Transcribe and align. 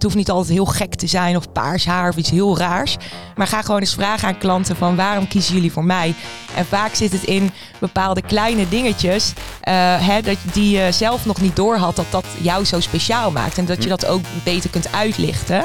het 0.00 0.08
hoeft 0.08 0.20
niet 0.26 0.36
altijd 0.36 0.54
heel 0.56 0.64
gek 0.64 0.94
te 0.94 1.06
zijn 1.06 1.36
of 1.36 1.52
paars 1.52 1.84
haar 1.84 2.08
of 2.08 2.16
iets 2.16 2.30
heel 2.30 2.58
raars. 2.58 2.96
Maar 3.36 3.46
ga 3.46 3.62
gewoon 3.62 3.80
eens 3.80 3.94
vragen 3.94 4.28
aan 4.28 4.38
klanten 4.38 4.76
van 4.76 4.96
waarom 4.96 5.28
kiezen 5.28 5.54
jullie 5.54 5.72
voor 5.72 5.84
mij? 5.84 6.14
En 6.54 6.66
vaak 6.66 6.94
zit 6.94 7.12
het 7.12 7.22
in 7.22 7.50
bepaalde 7.78 8.22
kleine 8.22 8.68
dingetjes 8.68 9.32
uh, 9.32 9.74
hè, 10.06 10.22
dat, 10.22 10.36
die 10.52 10.78
je 10.78 10.92
zelf 10.92 11.26
nog 11.26 11.40
niet 11.40 11.56
door 11.56 11.76
had 11.76 11.96
dat 11.96 12.06
dat 12.10 12.24
jou 12.42 12.64
zo 12.64 12.80
speciaal 12.80 13.30
maakt. 13.30 13.58
En 13.58 13.64
dat 13.64 13.82
je 13.82 13.88
dat 13.88 14.06
ook 14.06 14.20
beter 14.44 14.70
kunt 14.70 14.92
uitlichten. 14.92 15.64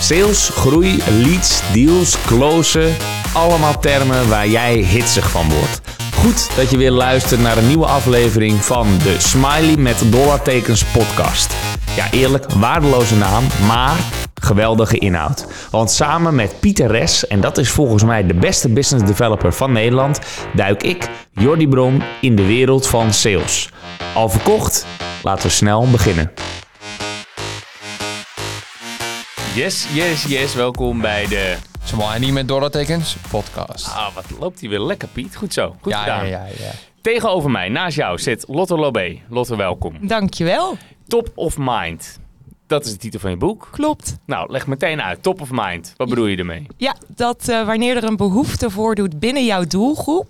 Sales, 0.00 0.48
groei, 0.48 1.02
leads, 1.22 1.60
deals, 1.72 2.16
closen. 2.26 2.96
Allemaal 3.32 3.78
termen 3.78 4.28
waar 4.28 4.48
jij 4.48 4.74
hitsig 4.74 5.30
van 5.30 5.48
wordt. 5.48 5.80
Goed 6.14 6.48
dat 6.56 6.70
je 6.70 6.76
weer 6.76 6.90
luistert 6.90 7.40
naar 7.40 7.56
een 7.56 7.66
nieuwe 7.66 7.86
aflevering 7.86 8.64
van 8.64 8.98
de 9.02 9.16
Smiley 9.18 9.76
met 9.76 10.02
dollartekens 10.10 10.84
podcast. 10.84 11.54
Ja, 11.96 12.10
eerlijk, 12.10 12.52
waardeloze 12.52 13.16
naam, 13.16 13.44
maar 13.66 13.96
geweldige 14.40 14.98
inhoud. 14.98 15.46
Want 15.70 15.90
samen 15.90 16.34
met 16.34 16.60
Pieter 16.60 16.90
Res, 16.90 17.26
en 17.26 17.40
dat 17.40 17.58
is 17.58 17.70
volgens 17.70 18.04
mij 18.04 18.26
de 18.26 18.34
beste 18.34 18.68
business 18.68 19.06
developer 19.06 19.52
van 19.52 19.72
Nederland, 19.72 20.20
duik 20.54 20.82
ik, 20.82 21.08
Jordi 21.32 21.68
Bron, 21.68 22.02
in 22.20 22.36
de 22.36 22.46
wereld 22.46 22.86
van 22.86 23.12
sales. 23.12 23.70
Al 24.14 24.28
verkocht? 24.28 24.86
Laten 25.22 25.46
we 25.46 25.52
snel 25.52 25.90
beginnen. 25.90 26.32
Yes, 29.54 29.86
yes, 29.92 30.22
yes. 30.22 30.54
Welkom 30.54 31.00
bij 31.00 31.26
de... 31.26 31.56
Smiley 31.84 32.32
met 32.32 32.48
dollartekens 32.48 33.16
podcast. 33.30 33.86
Ah, 33.86 34.14
wat 34.14 34.24
loopt 34.38 34.60
hij 34.60 34.68
weer 34.68 34.80
lekker, 34.80 35.08
Piet. 35.08 35.36
Goed 35.36 35.52
zo. 35.52 35.76
Goed 35.80 35.92
ja, 35.92 36.02
gedaan. 36.02 36.28
ja, 36.28 36.44
ja, 36.46 36.52
ja. 36.58 36.70
Tegenover 37.06 37.50
mij, 37.50 37.68
naast 37.68 37.96
jou, 37.96 38.18
zit 38.18 38.44
Lotte 38.48 38.74
Lobé. 38.74 39.20
Lotte, 39.28 39.56
welkom. 39.56 39.94
Dankjewel. 40.00 40.76
Top 41.08 41.32
of 41.34 41.56
Mind. 41.58 42.20
Dat 42.66 42.84
is 42.84 42.92
de 42.92 42.98
titel 42.98 43.20
van 43.20 43.30
je 43.30 43.36
boek. 43.36 43.68
Klopt. 43.70 44.18
Nou, 44.24 44.50
leg 44.50 44.66
meteen 44.66 45.02
uit. 45.02 45.22
Top 45.22 45.40
of 45.40 45.48
Mind. 45.52 45.94
Wat 45.96 46.08
bedoel 46.08 46.26
je 46.26 46.36
ermee? 46.36 46.66
Ja, 46.76 46.96
dat 47.08 47.48
uh, 47.48 47.66
wanneer 47.66 47.96
er 47.96 48.04
een 48.04 48.16
behoefte 48.16 48.70
voordoet 48.70 49.18
binnen 49.18 49.44
jouw 49.44 49.64
doelgroep. 49.64 50.26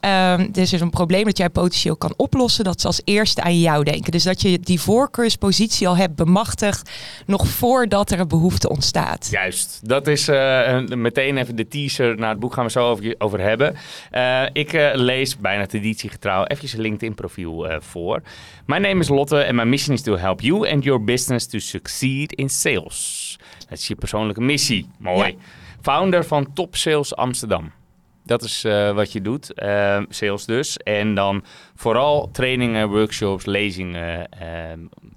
Um, 0.00 0.52
dus 0.52 0.68
er 0.68 0.74
is 0.74 0.80
een 0.80 0.90
probleem 0.90 1.24
dat 1.24 1.36
jij 1.36 1.48
potentieel 1.48 1.96
kan 1.96 2.14
oplossen. 2.16 2.64
Dat 2.64 2.80
ze 2.80 2.86
als 2.86 3.00
eerste 3.04 3.42
aan 3.42 3.60
jou 3.60 3.84
denken. 3.84 4.12
Dus 4.12 4.22
dat 4.22 4.42
je 4.42 4.60
die 4.60 4.80
voorkeurspositie 4.80 5.88
al 5.88 5.96
hebt 5.96 6.14
bemachtigd. 6.14 6.90
nog 7.26 7.48
voordat 7.48 8.10
er 8.10 8.20
een 8.20 8.28
behoefte 8.28 8.68
ontstaat. 8.68 9.28
Juist. 9.30 9.80
Dat 9.82 10.06
is 10.06 10.28
uh, 10.28 10.80
meteen 10.86 11.36
even 11.36 11.56
de 11.56 11.68
teaser 11.68 12.16
naar 12.16 12.30
het 12.30 12.40
boek. 12.40 12.52
Gaan 12.54 12.64
we 12.64 12.70
zo 12.70 12.90
over, 12.90 13.14
over 13.18 13.40
hebben. 13.40 13.76
Uh, 14.12 14.42
ik 14.52 14.72
lees 14.94 15.36
bijna 15.36 15.66
traditiegetrouw 15.66 16.44
even 16.44 16.68
een 16.74 16.80
LinkedIn-profiel 16.80 17.66
voor. 17.78 18.22
Mijn 18.66 18.82
naam 18.82 19.00
is 19.00 19.08
Lotte 19.08 19.38
en 19.38 19.54
mijn 19.54 19.68
mission 19.68 19.96
is 19.96 20.02
to 20.02 20.16
help 20.16 20.40
you 20.40 20.70
and 20.70 20.84
your 20.84 21.04
business 21.04 21.46
to 21.46 21.58
succeed 21.74 22.32
in 22.32 22.48
sales. 22.48 23.38
Dat 23.68 23.78
is 23.78 23.86
je 23.86 23.94
persoonlijke 23.94 24.40
missie. 24.40 24.88
Mooi. 24.98 25.28
Ja. 25.28 25.34
Founder 25.80 26.24
van 26.24 26.52
Top 26.52 26.76
Sales 26.76 27.16
Amsterdam. 27.16 27.72
Dat 28.24 28.42
is 28.42 28.64
uh, 28.64 28.94
wat 28.94 29.12
je 29.12 29.20
doet, 29.20 29.52
uh, 29.56 30.02
sales 30.08 30.44
dus. 30.44 30.76
En 30.76 31.14
dan 31.14 31.44
vooral 31.74 32.28
trainingen, 32.32 32.88
workshops, 32.88 33.44
lezingen 33.44 34.28
uh, 34.42 34.48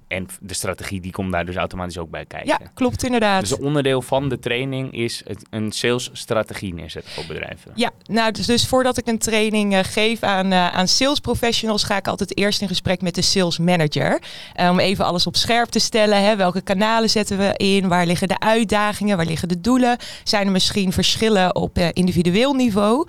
en 0.08 0.26
de 0.40 0.54
strategie 0.54 1.00
die 1.00 1.12
komt 1.12 1.32
daar 1.32 1.46
dus 1.46 1.56
automatisch 1.56 1.98
ook 1.98 2.10
bij 2.10 2.24
kijken. 2.24 2.48
Ja, 2.48 2.70
klopt 2.74 3.04
inderdaad. 3.04 3.40
Dus 3.40 3.56
onderdeel 3.56 4.02
van 4.02 4.28
de 4.28 4.38
training 4.38 4.92
is 4.92 5.22
het, 5.26 5.46
een 5.50 5.72
salesstrategie 5.72 6.74
neerzetten 6.74 7.12
voor 7.12 7.24
bedrijven. 7.26 7.72
Ja, 7.74 7.90
nou 8.04 8.32
dus, 8.32 8.46
dus 8.46 8.66
voordat 8.66 8.98
ik 8.98 9.06
een 9.06 9.18
training 9.18 9.74
uh, 9.74 9.78
geef 9.82 10.22
aan, 10.22 10.52
uh, 10.52 10.68
aan 10.74 10.88
sales 10.88 11.20
professionals, 11.20 11.82
ga 11.82 11.96
ik 11.96 12.08
altijd 12.08 12.38
eerst 12.38 12.60
in 12.60 12.68
gesprek 12.68 13.02
met 13.02 13.14
de 13.14 13.22
sales 13.22 13.58
manager. 13.58 14.22
Om 14.70 14.78
even 14.78 15.04
alles 15.04 15.26
op 15.26 15.36
scherp 15.36 15.68
te 15.68 15.78
stellen. 15.78 16.22
Hè. 16.22 16.36
Welke 16.36 16.60
kanalen 16.60 17.10
zetten 17.10 17.38
we 17.38 17.52
in? 17.56 17.88
Waar 17.88 18.06
liggen 18.06 18.28
de 18.28 18.38
uitdagingen? 18.38 19.16
Waar 19.16 19.26
liggen 19.26 19.48
de 19.48 19.60
doelen? 19.60 19.96
Zijn 20.24 20.46
er 20.46 20.52
misschien 20.52 20.92
verschillen 20.92 21.54
op 21.54 21.78
individueel 21.78 22.54
niveau? 22.54 23.06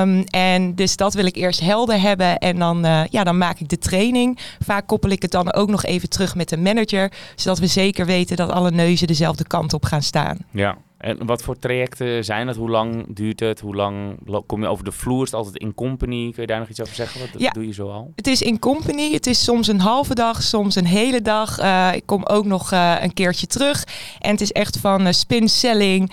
Um, 0.00 0.24
en 0.24 0.74
dus 0.74 0.96
dat 0.96 1.14
wil 1.14 1.24
ik 1.24 1.36
eerst 1.36 1.60
helder 1.60 2.00
hebben. 2.00 2.38
En 2.38 2.58
dan, 2.64 3.06
ja, 3.10 3.24
dan 3.24 3.38
maak 3.38 3.58
ik 3.58 3.68
de 3.68 3.78
training. 3.78 4.38
Vaak 4.64 4.86
koppel 4.86 5.10
ik 5.10 5.22
het 5.22 5.30
dan 5.30 5.52
ook 5.52 5.68
nog 5.68 5.84
even 5.84 6.08
terug 6.08 6.34
met 6.34 6.48
de 6.48 6.56
manager, 6.56 7.12
zodat 7.34 7.58
we 7.58 7.66
zeker 7.66 8.06
weten 8.06 8.36
dat 8.36 8.50
alle 8.50 8.70
neuzen 8.70 9.06
dezelfde 9.06 9.46
kant 9.46 9.72
op 9.72 9.84
gaan 9.84 10.02
staan. 10.02 10.38
Ja, 10.50 10.76
en 10.98 11.26
wat 11.26 11.42
voor 11.42 11.58
trajecten 11.58 12.24
zijn 12.24 12.48
het? 12.48 12.56
Hoe 12.56 12.70
lang 12.70 13.04
duurt 13.08 13.40
het? 13.40 13.60
Hoe 13.60 13.74
lang 13.74 14.18
kom 14.46 14.62
je 14.62 14.68
over 14.68 14.84
de 14.84 14.92
vloer? 14.92 15.22
Is 15.22 15.30
het 15.30 15.34
altijd 15.34 15.56
in 15.56 15.74
company? 15.74 16.30
Kun 16.32 16.42
je 16.42 16.46
daar 16.46 16.58
nog 16.58 16.68
iets 16.68 16.80
over 16.80 16.94
zeggen? 16.94 17.20
Wat 17.20 17.40
ja, 17.40 17.50
doe 17.50 17.66
je 17.66 17.72
zo 17.72 17.90
al? 17.90 18.12
Het 18.16 18.26
is 18.26 18.42
in 18.42 18.58
company. 18.58 19.12
Het 19.12 19.26
is 19.26 19.44
soms 19.44 19.68
een 19.68 19.80
halve 19.80 20.14
dag, 20.14 20.42
soms 20.42 20.74
een 20.74 20.86
hele 20.86 21.22
dag. 21.22 21.60
Uh, 21.60 21.88
ik 21.94 22.02
kom 22.06 22.24
ook 22.24 22.44
nog 22.44 22.72
uh, 22.72 22.94
een 23.00 23.14
keertje 23.14 23.46
terug. 23.46 23.84
En 24.20 24.30
het 24.30 24.40
is 24.40 24.52
echt 24.52 24.78
van 24.78 25.06
uh, 25.06 25.12
spin 25.12 25.48
selling 25.48 26.12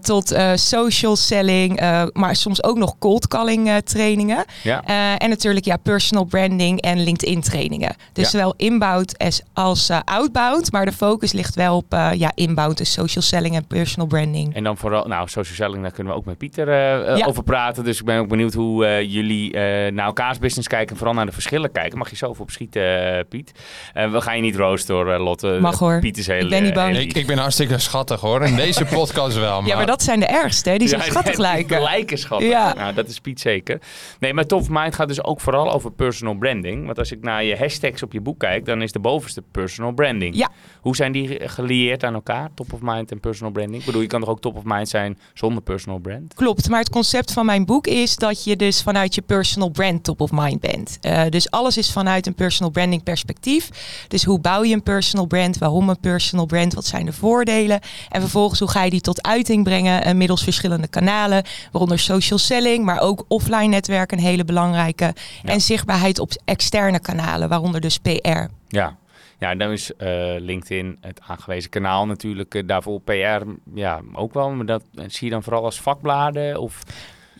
tot 0.00 0.34
social 0.54 1.16
selling. 1.16 1.80
maar 2.12 2.36
soms 2.36 2.64
ook 2.64 2.76
nog 2.76 2.98
cold 2.98 3.28
calling 3.28 3.80
trainingen. 3.84 4.44
Ja. 4.62 4.84
en 5.18 5.28
natuurlijk 5.28 5.64
ja, 5.64 5.76
personal 5.76 6.24
branding 6.24 6.80
en 6.80 7.02
LinkedIn 7.02 7.40
trainingen. 7.40 7.94
Dus 8.12 8.24
Ja. 8.24 8.30
zowel 8.30 8.54
inbound 8.56 9.18
als, 9.18 9.42
als 9.52 9.90
outbound. 10.04 10.72
Maar 10.72 10.84
de 10.84 10.92
focus 10.92 11.32
ligt 11.32 11.54
wel 11.54 11.76
op 11.76 11.92
ja, 12.14 12.32
inbound, 12.34 12.78
dus 12.78 12.92
social 12.92 13.22
selling 13.22 13.54
en 13.54 13.66
personal 13.66 14.01
branding. 14.06 14.54
En 14.54 14.64
dan 14.64 14.76
vooral, 14.76 15.06
nou, 15.06 15.28
social 15.28 15.54
selling, 15.56 15.82
daar 15.82 15.92
kunnen 15.92 16.12
we 16.12 16.18
ook 16.18 16.24
met 16.24 16.38
Pieter 16.38 16.68
eh, 16.68 17.10
eh, 17.12 17.16
Ja. 17.16 17.26
over 17.26 17.42
praten. 17.42 17.84
Dus 17.84 17.98
ik 17.98 18.04
ben 18.04 18.18
ook 18.18 18.28
benieuwd 18.28 18.52
hoe 18.54 18.86
eh, 18.86 19.12
jullie 19.12 19.52
eh, 19.52 19.92
naar 19.92 20.06
elkaars 20.06 20.38
business 20.38 20.68
kijken 20.68 20.88
en 20.90 20.96
vooral 20.96 21.14
naar 21.14 21.26
de 21.26 21.32
verschillen 21.32 21.72
kijken. 21.72 21.98
Mag 21.98 22.10
je 22.10 22.16
zo 22.16 22.32
voor 22.34 22.44
opschieten, 22.44 23.16
eh, 23.16 23.24
Piet? 23.28 23.52
We 23.92 24.20
gaan 24.20 24.36
je 24.36 24.42
niet 24.42 24.56
roosten 24.56 24.94
hoor, 24.94 25.18
Lotte. 25.18 25.58
Mag, 25.60 25.78
hoor. 25.78 25.98
Piet 26.00 26.18
is 26.18 26.26
heel 26.26 26.40
Ik 26.44 26.48
ben 26.50 26.62
niet 26.62 26.74
bang. 26.74 26.96
Ik, 26.96 27.12
ik 27.14 27.26
ben 27.26 27.38
hartstikke 27.38 27.78
schattig 27.78 28.20
hoor. 28.20 28.42
In 28.44 28.56
deze 28.56 28.84
podcast 28.84 29.38
wel. 29.38 29.60
Maar, 29.60 29.68
Ja, 29.70 29.76
maar 29.76 29.86
dat 29.86 30.02
zijn 30.02 30.20
de 30.20 30.26
ergste, 30.26 30.70
hè? 30.70 30.76
die 30.76 30.88
zo 30.88 30.96
Ja, 30.96 31.02
schattig 31.02 31.32
die 31.32 31.40
lijken. 31.40 31.82
lijken 31.82 32.18
schattig. 32.18 32.48
Ja. 32.48 32.74
Nou, 32.74 32.94
dat 32.94 33.08
is 33.08 33.18
Piet 33.20 33.40
zeker. 33.40 33.80
Nee, 34.20 34.34
maar 34.34 34.46
Top 34.46 34.60
of 34.60 34.68
Mind 34.70 34.94
gaat 34.94 35.08
dus 35.08 35.24
ook 35.24 35.40
vooral 35.40 35.72
over 35.72 35.92
personal 35.92 36.34
branding. 36.34 36.86
Want 36.86 36.98
als 36.98 37.12
ik 37.12 37.22
naar 37.22 37.44
je 37.44 37.56
hashtags 37.56 38.02
op 38.02 38.12
je 38.12 38.20
boek 38.20 38.38
kijk, 38.38 38.64
dan 38.64 38.82
is 38.82 38.92
de 38.92 38.98
bovenste 38.98 39.42
personal 39.52 39.92
branding. 39.92 40.36
Ja. 40.36 40.48
Hoe 40.80 40.96
zijn 40.96 41.12
die 41.12 41.48
gelieerd 41.48 42.04
aan 42.04 42.14
elkaar, 42.14 42.48
top 42.54 42.72
of 42.72 42.78
mind 42.82 43.10
en 43.10 43.20
personal 43.20 43.52
branding? 43.52 43.84
Bedoel, 43.92 44.06
je 44.06 44.12
kan 44.12 44.20
toch 44.20 44.30
ook 44.30 44.40
top 44.40 44.56
of 44.56 44.62
mind 44.64 44.88
zijn 44.88 45.18
zonder 45.34 45.62
personal 45.62 45.98
brand? 45.98 46.34
Klopt, 46.34 46.68
maar 46.68 46.78
het 46.78 46.90
concept 46.90 47.32
van 47.32 47.46
mijn 47.46 47.64
boek 47.64 47.86
is 47.86 48.16
dat 48.16 48.44
je 48.44 48.56
dus 48.56 48.82
vanuit 48.82 49.14
je 49.14 49.22
personal 49.22 49.68
brand 49.68 50.04
top 50.04 50.20
of 50.20 50.30
mind 50.32 50.60
bent. 50.60 50.98
Eh, 51.00 51.22
dus 51.28 51.50
alles 51.50 51.76
is 51.76 51.92
vanuit 51.92 52.26
een 52.26 52.34
personal 52.34 52.70
branding 52.70 53.02
perspectief. 53.02 53.68
Dus 54.08 54.24
hoe 54.24 54.40
bouw 54.40 54.64
je 54.64 54.74
een 54.74 54.82
personal 54.82 55.26
brand? 55.26 55.58
Waarom 55.58 55.88
een 55.88 56.00
personal 56.00 56.46
brand? 56.46 56.74
Wat 56.74 56.86
zijn 56.86 57.04
de 57.04 57.12
voordelen? 57.12 57.80
En 58.08 58.20
vervolgens 58.20 58.60
hoe 58.60 58.70
ga 58.70 58.84
je 58.84 58.90
die 58.90 59.00
tot 59.00 59.22
uiting 59.22 59.64
brengen 59.64 60.04
eh, 60.04 60.14
middels 60.14 60.42
verschillende 60.42 60.88
kanalen, 60.88 61.44
waaronder 61.72 61.98
social 61.98 62.38
selling, 62.38 62.84
maar 62.84 63.00
ook 63.00 63.24
offline 63.28 63.66
netwerken 63.66 64.18
een 64.18 64.24
hele 64.24 64.44
belangrijke. 64.44 65.14
En 65.44 65.60
zichtbaarheid 65.60 66.18
op 66.18 66.30
externe 66.44 67.00
kanalen, 67.00 67.48
waaronder 67.48 67.80
dus 67.80 67.98
PR. 67.98 68.46
Ja. 68.68 68.96
Ja, 69.42 69.54
dan 69.54 69.70
is 69.70 69.94
eh, 69.96 70.34
LinkedIn 70.38 70.98
het 71.00 71.20
aangewezen 71.26 71.70
kanaal 71.70 72.06
natuurlijk 72.06 72.54
eh, 72.54 72.62
daarvoor. 72.66 73.00
PR, 73.00 73.42
ja, 73.74 74.00
ook 74.12 74.34
wel. 74.34 74.50
Maar 74.50 74.66
dat 74.66 74.82
eh, 74.94 75.04
zie 75.08 75.26
je 75.26 75.32
dan 75.32 75.42
vooral 75.42 75.64
als 75.64 75.80
vakbladen? 75.80 76.60
Of... 76.60 76.82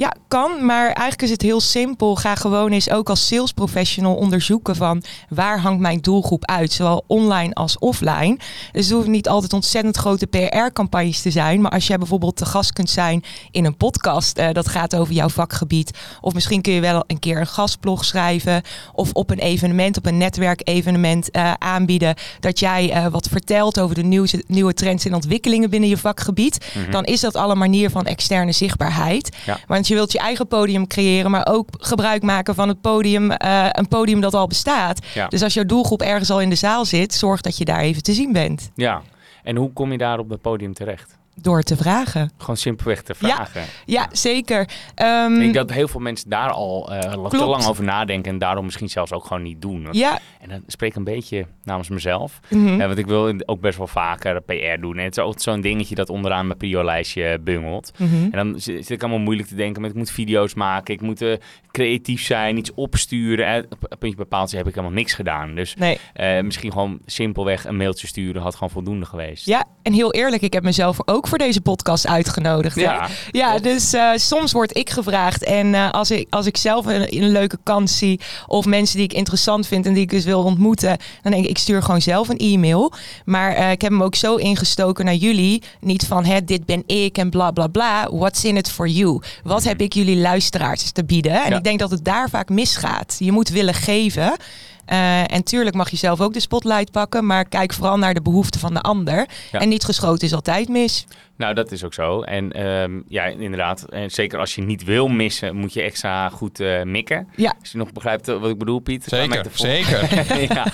Ja, 0.02 0.14
kan, 0.28 0.64
maar 0.64 0.86
eigenlijk 0.86 1.22
is 1.22 1.30
het 1.30 1.42
heel 1.42 1.60
simpel. 1.60 2.16
Ga 2.16 2.34
gewoon 2.34 2.72
eens 2.72 2.90
ook 2.90 3.08
als 3.08 3.26
sales 3.26 3.52
professional 3.52 4.14
onderzoeken 4.14 4.76
van 4.76 5.02
waar 5.28 5.60
hangt 5.60 5.80
mijn 5.80 6.00
doelgroep 6.00 6.44
uit, 6.46 6.72
zowel 6.72 7.04
online 7.06 7.54
als 7.54 7.78
offline. 7.78 8.36
Dus 8.72 8.84
het 8.84 8.92
hoeven 8.92 9.10
niet 9.10 9.28
altijd 9.28 9.52
ontzettend 9.52 9.96
grote 9.96 10.26
PR-campagnes 10.26 11.22
te 11.22 11.30
zijn, 11.30 11.60
maar 11.60 11.70
als 11.70 11.86
jij 11.86 11.98
bijvoorbeeld 11.98 12.36
te 12.36 12.44
gast 12.44 12.72
kunt 12.72 12.90
zijn 12.90 13.24
in 13.50 13.64
een 13.64 13.76
podcast, 13.76 14.38
eh, 14.38 14.52
dat 14.52 14.68
gaat 14.68 14.96
over 14.96 15.14
jouw 15.14 15.28
vakgebied, 15.28 15.98
of 16.20 16.34
misschien 16.34 16.62
kun 16.62 16.72
je 16.72 16.80
wel 16.80 17.04
een 17.06 17.18
keer 17.18 17.40
een 17.40 17.46
gastblog 17.46 18.04
schrijven, 18.04 18.62
of 18.92 19.12
op 19.12 19.30
een 19.30 19.38
evenement, 19.38 19.96
op 19.96 20.06
een 20.06 20.18
netwerkevenement 20.18 21.30
eh 21.30 21.52
aanbieden, 21.58 22.14
dat 22.40 22.58
jij 22.58 22.90
eh, 22.90 23.06
wat 23.06 23.28
vertelt 23.28 23.80
over 23.80 23.94
de 23.94 24.02
nieuwe, 24.02 24.42
nieuwe 24.46 24.74
trends 24.74 25.04
en 25.04 25.14
ontwikkelingen 25.14 25.70
binnen 25.70 25.88
je 25.88 25.96
vakgebied, 25.96 26.66
dan 26.90 27.04
is 27.04 27.20
dat 27.20 27.36
al 27.36 27.50
een 27.50 27.58
manier 27.58 27.90
van 27.90 28.06
externe 28.06 28.52
zichtbaarheid. 28.52 29.36
Ja. 29.46 29.58
Want 29.66 29.86
je 29.91 29.91
wilt 29.94 30.12
je 30.12 30.18
eigen 30.18 30.46
podium 30.46 30.86
creëren, 30.86 31.30
maar 31.30 31.46
ook 31.50 31.68
gebruik 31.78 32.22
maken 32.22 32.54
van 32.54 32.68
het 32.68 32.80
podium, 32.80 33.30
eh, 33.30 33.66
een 33.70 33.88
podium 33.88 34.20
dat 34.20 34.34
al 34.34 34.46
bestaat. 34.46 35.06
Ja. 35.14 35.28
Dus 35.28 35.42
als 35.42 35.54
jouw 35.54 35.64
doelgroep 35.64 36.02
ergens 36.02 36.30
al 36.30 36.40
in 36.40 36.50
de 36.50 36.54
zaal 36.54 36.84
zit, 36.84 37.14
zorg 37.14 37.40
dat 37.40 37.58
je 37.58 37.64
daar 37.64 37.80
even 37.80 38.02
te 38.02 38.12
zien 38.12 38.32
bent. 38.32 38.70
Ja. 38.74 39.02
En 39.42 39.56
hoe 39.56 39.72
kom 39.72 39.92
je 39.92 39.98
daar 39.98 40.18
op 40.18 40.30
het 40.30 40.40
podium 40.40 40.74
terecht? 40.74 41.18
Door 41.34 41.62
te 41.62 41.76
vragen. 41.76 42.30
Gewoon 42.38 42.56
simpelweg 42.56 43.02
te 43.02 43.14
vragen. 43.14 43.62
Ja, 43.86 44.08
zeker. 44.12 44.68
Ehm, 44.94 45.32
Ik 45.32 45.38
denk 45.38 45.54
dat 45.54 45.70
heel 45.70 45.88
veel 45.88 46.00
mensen 46.00 46.30
daar 46.30 46.50
al 46.50 46.92
eh, 46.92 47.26
te 47.28 47.36
lang 47.44 47.66
over 47.66 47.84
nadenken 47.84 48.32
en 48.32 48.38
daarom 48.38 48.64
misschien 48.64 48.88
zelfs 48.88 49.12
ook 49.12 49.24
gewoon 49.24 49.42
niet 49.42 49.62
doen. 49.62 49.88
ja. 49.90 50.18
En 50.40 50.48
dan 50.48 50.62
spreek 50.66 50.90
ik 50.90 50.96
een 50.96 51.04
beetje 51.04 51.46
namens 51.64 51.88
mezelf. 51.88 52.40
mhm. 52.50 52.76
Want 52.78 52.98
ik 52.98 53.06
wil 53.06 53.32
ook 53.46 53.60
best 53.60 53.78
wel 53.78 53.86
vaker 53.86 54.40
PR 54.42 54.80
doen. 54.80 54.98
En 54.98 55.04
het 55.04 55.16
is 55.16 55.22
ook 55.22 55.40
zo'n 55.40 55.60
dingetje 55.60 55.94
dat 55.94 56.08
onderaan 56.08 56.46
mijn 56.46 56.58
prio-lijstje 56.58 57.38
bungelt. 57.40 57.92
Mhm. 57.98 58.14
En 58.14 58.30
dan 58.30 58.60
zit 58.60 58.90
ik 58.90 59.00
allemaal 59.02 59.18
moeilijk 59.20 59.48
te 59.48 59.54
denken 59.54 59.82
met 59.82 59.90
ik 59.90 59.96
moet 59.96 60.10
video's 60.10 60.54
maken, 60.54 60.94
ik 60.94 61.00
moet 61.00 61.22
eh, 61.22 61.32
creatief 61.70 62.22
zijn, 62.22 62.56
iets 62.56 62.74
opsturen. 62.74 63.46
En 63.46 63.64
op 63.70 63.86
een 63.88 63.98
puntje 63.98 64.18
bepaald 64.18 64.50
heb 64.52 64.66
ik 64.66 64.74
helemaal 64.74 64.96
niks 64.96 65.12
gedaan. 65.14 65.54
Dus 65.54 65.74
Nee. 65.74 65.98
eh, 66.14 66.40
misschien 66.42 66.72
gewoon 66.72 66.98
simpelweg 67.06 67.64
een 67.64 67.76
mailtje 67.76 68.06
sturen 68.06 68.42
had 68.42 68.54
gewoon 68.54 68.70
voldoende 68.70 69.06
geweest. 69.06 69.46
Ja, 69.46 69.64
en 69.82 69.92
heel 69.92 70.12
eerlijk, 70.12 70.42
ik 70.42 70.52
heb 70.52 70.62
mezelf 70.62 70.98
ook 71.04 71.21
voor 71.26 71.38
deze 71.38 71.60
podcast 71.60 72.06
uitgenodigd. 72.06 72.76
Ja, 72.76 73.08
Ja, 73.30 73.58
dus 73.58 73.92
eh, 73.92 74.10
soms 74.14 74.52
word 74.52 74.76
ik 74.76 74.90
gevraagd. 74.90 75.44
En 75.44 75.74
eh, 75.74 75.90
als, 75.90 76.10
ik, 76.10 76.26
als 76.30 76.46
ik 76.46 76.56
zelf 76.56 76.86
een, 76.86 77.16
een 77.22 77.30
leuke 77.30 77.58
kans 77.62 77.98
zie, 77.98 78.20
of 78.46 78.64
mensen 78.66 78.96
die 78.96 79.04
ik 79.04 79.12
interessant 79.12 79.66
vind 79.66 79.86
en 79.86 79.92
die 79.92 80.02
ik 80.02 80.10
dus 80.10 80.24
wil 80.24 80.42
ontmoeten, 80.42 80.96
dan 81.22 81.32
denk 81.32 81.44
ik, 81.44 81.50
ik 81.50 81.58
stuur 81.58 81.82
gewoon 81.82 82.02
zelf 82.02 82.28
een 82.28 82.36
e-mail. 82.38 82.92
Maar 83.24 83.52
eh, 83.54 83.70
ik 83.70 83.80
heb 83.82 83.90
hem 83.90 84.02
ook 84.02 84.14
zo 84.14 84.36
ingestoken 84.36 85.04
naar 85.04 85.14
jullie. 85.14 85.62
Niet 85.80 86.06
van, 86.06 86.24
hè, 86.24 86.44
dit 86.44 86.64
ben 86.66 86.82
ik 86.86 87.18
en 87.18 87.30
bla 87.30 87.50
bla 87.50 87.66
bla. 87.66 88.08
What's 88.10 88.44
in 88.44 88.56
it 88.56 88.70
for 88.70 88.88
you? 88.88 89.20
Wat 89.42 89.64
heb 89.64 89.80
ik 89.80 89.92
jullie 89.92 90.16
luisteraars 90.16 90.90
te 90.92 91.04
bieden? 91.04 91.32
En 91.32 91.40
Mhm. 91.42 91.50
Ja. 91.50 91.56
ik 91.56 91.64
denk 91.64 91.78
dat 91.78 91.90
het 91.90 92.04
daar 92.04 92.28
vaak 92.30 92.48
misgaat. 92.48 93.16
Je 93.18 93.32
moet 93.32 93.48
willen 93.48 93.74
geven. 93.74 94.36
Eh, 94.84 95.32
en 95.32 95.44
tuurlijk 95.44 95.76
mag 95.76 95.90
je 95.90 95.96
zelf 95.96 96.20
ook 96.20 96.32
de 96.32 96.40
spotlight 96.40 96.90
pakken, 96.90 97.26
maar 97.26 97.44
kijk 97.44 97.72
vooral 97.72 97.98
naar 97.98 98.14
de 98.14 98.22
behoeften 98.22 98.60
van 98.60 98.74
de 98.74 98.80
ander. 98.80 99.26
Ja. 99.52 99.60
En 99.60 99.68
niet 99.68 99.84
geschoten 99.84 100.26
is 100.26 100.34
altijd 100.34 100.68
mis. 100.68 101.06
Nou, 101.36 101.54
dat 101.54 101.72
is 101.72 101.84
ook 101.84 101.94
zo. 101.94 102.22
En 102.22 102.52
ehm, 102.52 103.00
ja, 103.08 103.24
inderdaad. 103.24 103.82
En 103.82 104.10
zeker 104.10 104.38
als 104.38 104.54
je 104.54 104.62
niet 104.62 104.84
wil 104.84 105.08
missen, 105.08 105.56
moet 105.56 105.72
je 105.72 105.82
extra 105.82 106.28
goed 106.28 106.60
eh, 106.60 106.82
mikken. 106.82 107.28
Ja. 107.36 107.54
Als 107.60 107.72
je 107.72 107.78
nog 107.78 107.92
begrijpt 107.92 108.26
wat 108.26 108.50
ik 108.50 108.58
bedoel, 108.58 108.78
Piet. 108.78 109.04
Zeker, 109.04 109.46
zeker. 109.52 110.40
ja. 110.54 110.66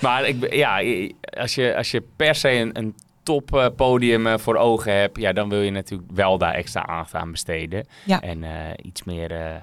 Maar 0.00 0.28
ik, 0.28 0.54
ja, 0.54 0.82
als 1.40 1.54
je, 1.54 1.76
als 1.76 1.90
je 1.90 2.02
per 2.16 2.34
se 2.34 2.50
een, 2.50 2.78
een 2.78 2.94
top 3.24 3.56
eh, 3.56 3.66
podium 3.76 4.26
eh, 4.26 4.38
voor 4.38 4.56
ogen 4.56 4.94
hebt, 4.94 5.18
ja, 5.18 5.32
dan 5.32 5.48
wil 5.48 5.60
je 5.60 5.70
natuurlijk 5.70 6.10
wel 6.14 6.38
daar 6.38 6.54
extra 6.54 6.86
aandacht 6.86 7.14
aan 7.14 7.30
besteden. 7.30 7.86
Ja. 8.04 8.20
En 8.20 8.44
eh, 8.44 8.50
iets 8.82 9.04
meer, 9.04 9.30
eh, 9.30 9.54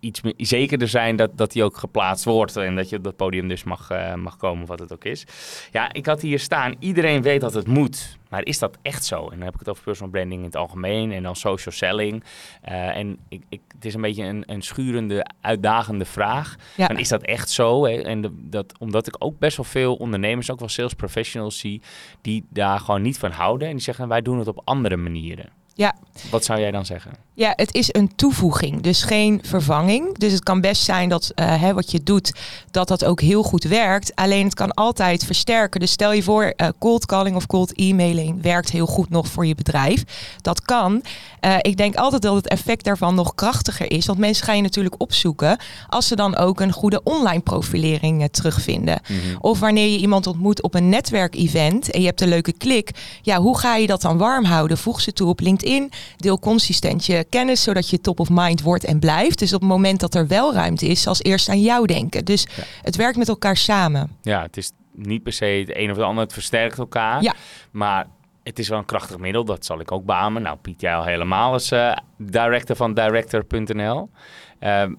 iets 0.00 0.20
meer 0.20 0.34
zekerder 0.36 0.88
zijn 0.88 1.16
dat, 1.16 1.30
dat 1.36 1.52
die 1.52 1.64
ook 1.64 1.76
geplaatst 1.76 2.24
wordt 2.24 2.56
en 2.56 2.76
dat 2.76 2.88
je 2.88 2.96
op 2.96 3.04
dat 3.04 3.16
podium 3.16 3.48
dus 3.48 3.64
mag, 3.64 3.90
eh, 3.90 4.14
mag 4.14 4.36
komen, 4.36 4.66
wat 4.66 4.78
het 4.78 4.92
ook 4.92 5.04
is. 5.04 5.24
Ja, 5.70 5.92
ik 5.92 6.06
had 6.06 6.20
hier 6.20 6.38
staan, 6.38 6.74
iedereen 6.78 7.22
weet 7.22 7.40
dat 7.40 7.54
het 7.54 7.66
moet. 7.66 8.18
Maar 8.28 8.44
is 8.44 8.58
dat 8.58 8.78
echt 8.82 9.04
zo? 9.04 9.22
En 9.24 9.36
dan 9.36 9.42
heb 9.44 9.52
ik 9.54 9.58
het 9.58 9.68
over 9.68 9.82
personal 9.82 10.10
branding 10.12 10.40
in 10.40 10.46
het 10.46 10.56
algemeen 10.56 11.12
en 11.12 11.22
dan 11.22 11.36
social 11.36 11.74
selling. 11.74 12.24
Eh, 12.62 12.96
en 12.96 13.18
ik, 13.28 13.42
ik, 13.48 13.60
het 13.74 13.84
is 13.84 13.94
een 13.94 14.00
beetje 14.00 14.24
een, 14.24 14.42
een 14.46 14.62
schurende, 14.62 15.26
uitdagende 15.40 16.04
vraag. 16.04 16.56
Ja. 16.76 16.88
En 16.88 16.96
is 16.96 17.08
dat 17.08 17.22
echt 17.22 17.50
zo? 17.50 17.84
Hè? 17.86 18.00
En 18.02 18.20
de- 18.20 18.34
dat, 18.48 18.78
omdat 18.78 19.06
ik 19.06 19.14
ook 19.18 19.38
best 19.38 19.56
wel 19.56 19.66
veel 19.66 19.94
ondernemers, 19.94 20.50
ook 20.50 20.58
wel 20.58 20.68
sales 20.68 20.94
professionals 20.94 21.58
zie, 21.58 21.82
die 22.20 22.46
daar 22.50 22.80
gewoon 22.80 23.02
niet 23.02 23.18
van 23.18 23.30
houden. 23.30 23.68
En 23.68 23.74
die 23.74 23.82
zeggen, 23.82 24.08
wij 24.08 24.22
doen 24.22 24.38
het 24.38 24.48
op 24.48 24.60
andere 24.64 24.96
manieren. 24.96 25.48
Ja. 25.74 25.94
Wat 26.30 26.44
zou 26.44 26.60
jij 26.60 26.70
dan 26.70 26.84
zeggen? 26.86 27.12
Ja, 27.34 27.52
het 27.56 27.74
is 27.74 27.88
een 27.92 28.14
toevoeging, 28.14 28.82
dus 28.82 29.02
geen 29.02 29.40
vervanging. 29.42 30.18
Dus 30.18 30.32
het 30.32 30.42
kan 30.42 30.60
best 30.60 30.82
zijn 30.82 31.08
dat 31.08 31.32
eh, 31.34 31.60
hè, 31.60 31.74
wat 31.74 31.90
je 31.90 32.02
doet, 32.02 32.32
dat 32.70 32.88
dat 32.88 33.04
ook 33.04 33.20
heel 33.20 33.42
goed 33.42 33.64
werkt. 33.64 34.14
Alleen 34.14 34.44
het 34.44 34.54
kan 34.54 34.74
altijd 34.74 35.24
versterken. 35.24 35.80
Dus 35.80 35.90
stel 35.90 36.12
je 36.12 36.22
voor, 36.22 36.44
eh, 36.44 36.68
cold 36.78 37.06
calling 37.06 37.36
of 37.36 37.46
cold 37.46 37.78
emailing 37.78 38.42
werkt 38.42 38.70
heel 38.70 38.86
goed 38.86 39.10
nog 39.10 39.26
voor 39.26 39.46
je 39.46 39.54
bedrijf. 39.54 40.04
Dat 40.40 40.62
kan. 40.62 41.02
Eh, 41.40 41.56
ik 41.60 41.76
denk 41.76 41.94
altijd 41.94 42.22
dat 42.22 42.34
het 42.34 42.48
effect 42.48 42.84
daarvan 42.84 43.14
nog 43.14 43.34
krachtiger 43.34 43.90
is. 43.90 44.06
Want 44.06 44.18
mensen 44.18 44.44
gaan 44.44 44.56
je 44.56 44.62
natuurlijk 44.62 44.94
opzoeken 44.98 45.58
als 45.88 46.06
ze 46.06 46.16
dan 46.16 46.36
ook 46.36 46.60
een 46.60 46.72
goede 46.72 47.02
online 47.02 47.40
profilering 47.40 48.28
terugvinden. 48.30 49.00
Of 49.40 49.60
wanneer 49.60 49.88
je 49.88 49.98
iemand 49.98 50.26
ontmoet 50.26 50.62
op 50.62 50.74
een 50.74 50.88
netwerkevent 50.88 51.90
en 51.90 52.00
je 52.00 52.06
hebt 52.06 52.20
een 52.20 52.28
leuke 52.28 52.52
klik. 52.52 52.90
Ja, 53.22 53.40
hoe 53.40 53.58
ga 53.58 53.76
je 53.76 53.86
dat 53.86 54.02
dan 54.02 54.18
warm 54.18 54.44
houden? 54.44 54.78
Voeg 54.78 55.00
ze 55.00 55.12
toe 55.12 55.28
op 55.28 55.40
LinkedIn. 55.40 55.90
Deel 56.16 56.38
consistent 56.38 57.06
je 57.06 57.21
kennis, 57.24 57.62
zodat 57.62 57.88
je 57.90 58.00
top 58.00 58.20
of 58.20 58.28
mind 58.30 58.62
wordt 58.62 58.84
en 58.84 58.98
blijft. 58.98 59.38
Dus 59.38 59.52
op 59.52 59.60
het 59.60 59.68
moment 59.68 60.00
dat 60.00 60.14
er 60.14 60.26
wel 60.26 60.54
ruimte 60.54 60.86
is, 60.86 61.06
als 61.06 61.22
eerst 61.22 61.48
aan 61.48 61.60
jou 61.60 61.86
denken. 61.86 62.24
Dus 62.24 62.46
Ja. 62.56 62.62
het 62.82 62.96
werkt 62.96 63.16
met 63.16 63.28
elkaar 63.28 63.56
samen. 63.56 64.16
Ja, 64.22 64.42
het 64.42 64.56
is 64.56 64.72
niet 64.94 65.22
per 65.22 65.32
se 65.32 65.44
het 65.44 65.76
een 65.76 65.90
of 65.90 65.96
het 65.96 66.06
ander, 66.06 66.24
het 66.24 66.32
versterkt 66.32 66.78
elkaar. 66.78 67.22
Ja. 67.22 67.34
Maar 67.70 68.06
het 68.42 68.58
is 68.58 68.68
wel 68.68 68.78
een 68.78 68.84
krachtig 68.84 69.18
middel, 69.18 69.44
dat 69.44 69.64
zal 69.64 69.80
ik 69.80 69.92
ook 69.92 70.04
beamen. 70.04 70.42
Nou, 70.42 70.56
Piet, 70.56 70.80
jij 70.80 70.96
al 70.96 71.04
helemaal 71.04 71.52
als 71.52 71.70
eh, 71.70 71.96
director 72.18 72.76
van 72.76 72.94
director.nl. 72.94 74.10
Ehm, 74.58 74.94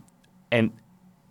en 0.48 0.72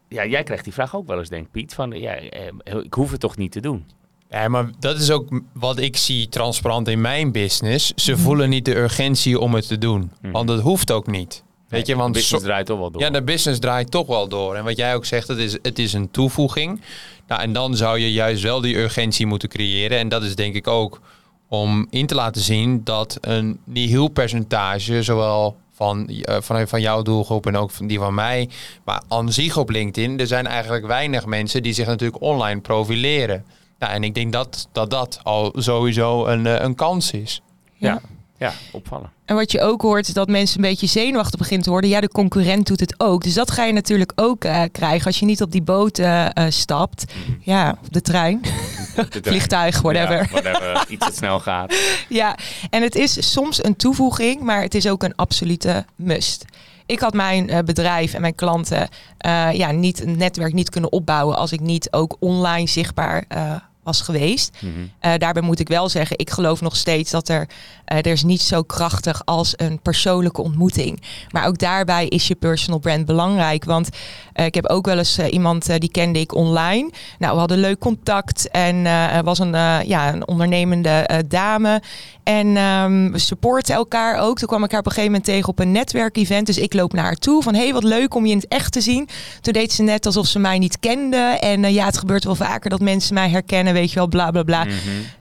ja, 0.09 0.27
jij 0.27 0.43
krijgt 0.43 0.65
die 0.65 0.73
vraag 0.73 0.97
ook 0.97 1.07
wel 1.07 1.19
eens, 1.19 1.29
denk 1.29 1.51
Piet. 1.51 1.75
Van, 1.75 1.91
ja, 1.91 2.15
eh, 2.15 2.77
ik 2.83 2.95
hoef 2.95 3.11
het 3.11 3.21
toch 3.21 3.37
niet 3.37 3.53
te 3.53 3.61
doen? 3.61 3.87
Ja, 4.33 4.49
maar 4.49 4.71
dat 4.79 4.99
is 5.01 5.11
ook 5.11 5.29
wat 5.53 5.79
ik 5.79 5.97
zie 5.97 6.29
transparant 6.29 6.89
in 6.89 7.01
mijn 7.01 7.33
business. 7.33 7.93
Ze 7.97 8.13
Mhm. 8.13 8.21
voelen 8.21 8.49
niet 8.49 8.65
de 8.65 8.77
urgentie 8.77 9.39
om 9.39 9.55
het 9.55 9.67
te 9.69 9.79
doen. 9.79 10.11
Mhm. 10.23 10.33
Want 10.33 10.49
dat 10.49 10.61
hoeft 10.61 10.91
ook 10.91 11.07
niet. 11.07 11.43
Weet 11.69 11.87
je, 11.87 11.97
want 11.97 12.15
de 12.15 12.21
business 12.21 12.45
draait 12.45 12.67
toch 12.67 12.79
wel 12.79 12.91
door. 12.91 13.01
ja, 13.03 13.11
de 13.11 13.23
business 13.23 13.61
draait 13.61 13.91
toch 13.91 14.07
wel 14.07 14.29
door. 14.29 14.55
En 14.55 14.65
wat 14.65 14.77
jij 14.77 14.95
ook 14.95 15.05
zegt, 15.05 15.29
het 15.29 15.39
is, 15.39 15.59
het 15.63 15.79
is 15.79 15.93
een 15.93 16.11
toevoeging. 16.11 16.81
Nou, 17.29 17.41
en 17.43 17.53
dan 17.53 17.77
zou 17.77 17.99
je 17.99 18.13
juist 18.13 18.43
wel 18.43 18.61
die 18.61 18.77
urgentie 18.77 19.27
moeten 19.27 19.49
creëren. 19.49 19.99
En 19.99 20.09
dat 20.09 20.23
is 20.23 20.35
denk 20.35 20.55
ik 20.55 20.67
ook 20.67 21.01
om 21.49 21.87
in 21.91 22.07
te 22.07 22.15
laten 22.15 22.43
zien 22.43 22.81
dat 22.85 23.19
een 23.21 23.59
nihil 23.65 24.09
percentage, 24.09 25.03
zowel 25.03 25.57
van, 25.75 26.09
eh, 26.09 26.37
van, 26.41 26.69
van 26.69 26.81
jouw 26.81 27.03
doelgroep 27.03 27.47
en 27.47 27.57
ook 27.57 27.71
van 27.71 27.87
die 27.87 27.99
van 27.99 28.15
mij, 28.15 28.49
maar 28.85 29.03
aan 29.09 29.33
zich 29.33 29.57
op 29.57 29.71
LinkedIn, 29.71 30.19
er 30.21 30.27
zijn 30.27 30.47
eigenlijk 30.47 30.87
weinig 30.87 31.27
mensen 31.27 31.63
die 31.63 31.73
zich 31.73 31.87
natuurlijk 31.87 32.23
online 32.23 32.61
profileren. 32.61 33.45
Nou, 33.83 33.95
en 33.95 34.05
ik 34.05 34.15
denk 34.15 34.33
dat 34.33 34.69
dat, 34.73 34.91
dat 34.91 35.21
al 35.23 35.53
sowieso 35.57 36.27
een, 36.27 36.47
eh, 36.47 36.61
een 36.61 36.75
kans 36.75 37.11
is. 37.11 37.43
ja. 37.77 38.01
ja, 38.39 38.53
opvallen. 38.73 39.11
En 39.25 39.35
wat 39.37 39.53
je 39.53 39.61
ook 39.61 39.83
hoort, 39.83 40.09
is 40.09 40.15
dat 40.15 40.29
mensen 40.29 40.57
een 40.57 40.71
beetje 40.71 40.87
zenuwachtig 40.87 41.39
beginnen 41.39 41.65
te 41.65 41.71
worden. 41.71 41.91
Ja, 41.91 42.01
de 42.01 42.09
concurrent 42.09 42.67
doet 42.67 42.81
het 42.81 42.95
ook. 43.01 43.23
Dus 43.23 43.35
dat 43.35 43.51
ga 43.51 43.65
je 43.65 43.73
natuurlijk 43.73 44.13
ook 44.15 44.45
eh, 44.45 44.63
krijgen 44.73 45.07
als 45.07 45.19
je 45.19 45.27
niet 45.27 45.43
op 45.43 45.53
die 45.53 45.63
boot 45.63 45.99
eh, 45.99 46.27
stapt. 46.49 47.13
Ja, 47.41 47.79
op 47.85 47.93
de 47.93 48.01
trein, 48.01 48.41
vliegtuig, 49.23 49.81
whatever. 49.81 50.17
Ja, 50.17 50.43
whatever. 50.43 50.85
Iets 50.89 51.05
dat 51.05 51.17
snel 51.17 51.41
gaat. 51.41 51.75
Ja, 52.09 52.37
en 52.71 52.83
het 52.83 52.95
is 52.95 53.33
soms 53.33 53.65
een 53.65 53.77
toevoeging, 53.77 54.41
maar 54.41 54.63
het 54.63 54.75
is 54.75 54.89
ook 54.89 55.03
een 55.03 55.15
absolute 55.15 55.85
must. 55.97 56.45
Ik 56.87 57.01
had 57.01 57.13
mijn 57.13 57.49
eh, 57.49 57.59
bedrijf 57.59 58.15
en 58.15 58.21
mijn 58.21 58.35
klanten 58.35 58.89
eh, 59.19 59.53
ja, 59.53 59.71
niet 59.71 60.03
een 60.03 60.17
netwerk 60.17 60.53
niet 60.53 60.71
kunnen 60.71 60.93
opbouwen 60.93 61.37
als 61.37 61.53
ik 61.53 61.61
niet 61.61 61.93
ook 61.93 62.17
online 62.21 62.69
zichtbaar 62.69 63.25
eh, 63.29 63.55
was 63.83 64.01
geweest. 64.01 64.57
Mhm. 64.61 64.73
Eh, 64.99 65.13
daarbij 65.19 65.43
moet 65.43 65.61
ik 65.61 65.69
wel 65.69 65.89
zeggen, 65.89 66.19
ik 66.19 66.31
geloof 66.31 66.61
nog 66.61 66.77
steeds 66.77 67.11
dat 67.11 67.29
er, 67.29 67.49
eh, 67.85 67.97
er 67.97 68.07
is 68.07 68.23
niet 68.23 68.41
zo 68.41 68.63
krachtig 68.63 69.23
als 69.25 69.53
een 69.57 69.81
persoonlijke 69.81 70.43
ontmoeting. 70.43 71.03
Maar 71.31 71.47
ook 71.47 71.59
daarbij 71.59 72.07
is 72.09 72.29
je 72.29 72.35
personal 72.35 72.79
brand 72.79 73.07
belangrijk. 73.07 73.65
Want 73.65 73.89
eh, 74.33 74.45
ik 74.45 74.55
heb 74.55 74.67
ook 74.67 74.87
wel 74.87 74.99
eens 74.99 75.19
iemand 75.19 75.81
die 75.81 75.91
kende 75.91 76.21
ik 76.21 76.35
online. 76.35 76.91
Nou, 77.19 77.33
we 77.33 77.39
hadden 77.39 77.59
leuk 77.59 77.79
contact 77.79 78.51
en 78.51 78.83
was 79.25 79.39
een, 79.39 79.53
ja, 79.87 80.13
een 80.13 80.29
ondernemende 80.29 81.25
dame. 81.29 81.83
En 82.23 82.57
ehm, 82.57 83.11
we 83.11 83.19
supporten 83.19 83.75
elkaar 83.75 84.19
ook. 84.19 84.39
Toen 84.39 84.49
kwam 84.49 84.65
ik 84.65 84.71
haar 84.71 84.81
op 84.81 84.87
een 84.87 84.93
gegeven 84.93 85.13
moment 85.13 85.31
tegen 85.31 85.49
op 85.49 85.59
een 85.59 85.73
netwerkevent. 85.73 86.47
Dus 86.47 86.59
ik 86.59 86.75
loop 86.75 86.93
naar 86.93 87.05
haar 87.05 87.17
toe 87.17 87.43
van, 87.43 87.55
hey, 87.55 87.73
wat 87.73 87.85
leuk 87.85 88.15
om 88.15 88.27
je 88.27 88.31
in 88.33 88.37
het 88.37 88.49
echt 88.49 88.73
te 88.73 88.81
zien. 88.81 89.09
Toen 89.41 89.53
deed 89.53 89.73
ze 89.73 89.83
net 89.83 90.07
alsof 90.07 90.27
ze 90.27 90.39
mij 90.39 90.59
niet 90.59 90.79
kende. 90.81 91.17
En 91.41 91.65
eh, 91.65 91.75
ja, 91.75 91.85
het 91.85 91.99
gebeurt 91.99 92.25
wel 92.25 92.35
vaker 92.35 92.71
dat 92.71 92.81
mensen 92.81 93.15
mij 93.15 93.31
herkennen, 93.31 93.73
weet 93.73 93.89
je 93.91 93.95
wel, 93.95 94.09
bla 94.09 94.31
bla 94.31 94.43
bla. 94.43 94.65
Mhm. 94.65 94.75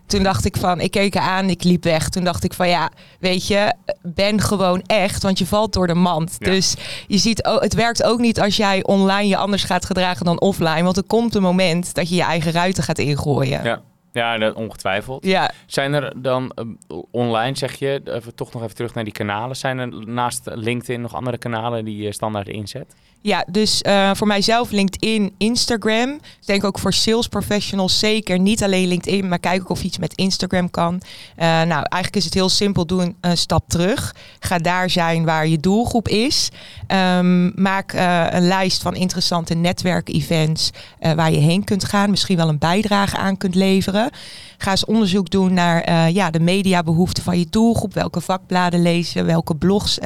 Toen 0.06 0.24
dacht 0.24 0.46
ik 0.46 0.58
van, 0.58 0.80
ik 0.80 0.92
keek 0.92 1.14
haar 1.14 1.30
aan, 1.30 1.50
ik 1.50 1.64
liep 1.64 1.84
weg. 1.84 2.10
Toen 2.10 2.24
dacht 2.24 2.44
ik 2.44 2.54
van 2.54 2.70
ja, 2.70 2.92
weet 3.20 3.48
je, 3.48 3.74
ben 4.02 4.42
gewoon 4.42 4.82
echt, 4.86 5.24
want 5.24 5.40
je 5.40 5.46
valt 5.46 5.74
door 5.74 5.88
de 5.88 5.94
mand. 5.94 6.36
Ja. 6.40 6.50
Dus 6.52 6.76
je 7.08 7.18
ziet, 7.18 7.46
ook, 7.46 7.62
het 7.62 7.74
werkt 7.74 8.04
ook 8.04 8.20
niet 8.20 8.40
als 8.40 8.58
jij 8.58 8.84
online 8.84 9.28
je 9.28 9.38
anders 9.38 9.64
gaat 9.64 9.86
gedragen 9.86 10.26
dan 10.26 10.40
offline. 10.40 10.84
Want 10.84 10.98
er 10.98 11.04
komt 11.04 11.36
een 11.36 11.42
moment 11.42 11.94
dat 11.94 12.10
je 12.10 12.16
je 12.16 12.24
eigen 12.24 12.52
ruiten 12.52 12.84
gaat 12.84 12.98
ingooien. 12.98 13.64
Ja. 13.64 13.82
Ja, 14.12 14.38
dat 14.38 14.56
ongetwijfeld. 14.56 15.26
Ja, 15.26 15.52
Zijn 15.66 15.94
er 15.94 16.22
dan 16.22 16.52
eh, 16.52 16.98
online, 17.12 17.58
zeg 17.58 17.76
je, 17.76 18.02
even, 18.06 18.36
toch 18.36 18.54
nog 18.54 18.64
even 18.64 18.76
terug 18.76 18.94
naar 18.94 19.04
die 19.04 19.14
kanalen. 19.14 19.56
Zijn 19.56 19.80
er 19.80 20.08
naast 20.08 20.50
LinkedIn 20.54 21.02
nog 21.02 21.16
andere 21.16 21.38
kanalen 21.38 21.86
die 21.86 21.98
je 22.04 22.12
standaard 22.14 22.48
inzet? 22.48 22.96
Ja, 23.24 23.46
dus 23.52 23.82
eh, 23.82 24.12
voor 24.14 24.28
mijzelf 24.28 24.72
LinkedIn, 24.72 25.34
Instagram. 25.38 26.10
Ik 26.14 26.46
denk 26.46 26.64
ook 26.64 26.80
voor 26.80 26.94
sales 26.94 27.28
professionals 27.28 28.00
zeker. 28.00 28.40
Niet 28.40 28.64
alleen 28.64 28.88
LinkedIn, 28.88 29.28
maar 29.28 29.40
kijk 29.40 29.62
ook 29.62 29.70
of 29.70 29.84
iets 29.84 29.98
met 29.98 30.14
Instagram 30.14 30.70
kan. 30.70 31.02
Eh, 31.36 31.48
nou, 31.48 31.70
eigenlijk 31.70 32.16
is 32.16 32.26
het 32.26 32.34
heel 32.34 32.50
simpel. 32.50 32.86
Doe 32.86 33.14
een, 33.22 33.38
stap 33.38 33.64
terug. 33.68 34.16
Ga 34.40 34.58
daar 34.58 34.90
zijn 34.90 35.26
waar 35.26 35.48
je 35.48 35.60
doelgroep 35.60 36.08
is. 36.08 36.50
Ehm, 36.88 37.62
maak 37.62 37.94
eh, 37.94 38.26
een 38.30 38.48
lijst 38.48 38.82
van 38.82 38.96
interessante 38.96 39.54
netwerkevents 39.54 40.70
waar 41.00 41.32
je 41.32 41.38
heen 41.38 41.64
kunt 41.64 41.86
gaan. 41.86 42.10
Misschien 42.10 42.38
wel 42.38 42.50
een 42.50 42.58
bijdrage 42.58 43.18
aan 43.18 43.38
kunt 43.38 43.56
leveren. 43.56 44.10
Ga 44.58 44.72
eens 44.72 44.86
onderzoek 44.86 45.30
doen 45.30 45.54
naar 45.54 46.12
ja, 46.12 46.30
de 46.30 46.40
mediabehoeften 46.40 47.24
van 47.24 47.40
je 47.40 47.48
doelgroep. 47.50 47.94
Welke 47.94 48.22
vakbladen 48.22 48.82
lezen, 48.82 49.26
welke 49.26 49.56
blogs 49.56 50.00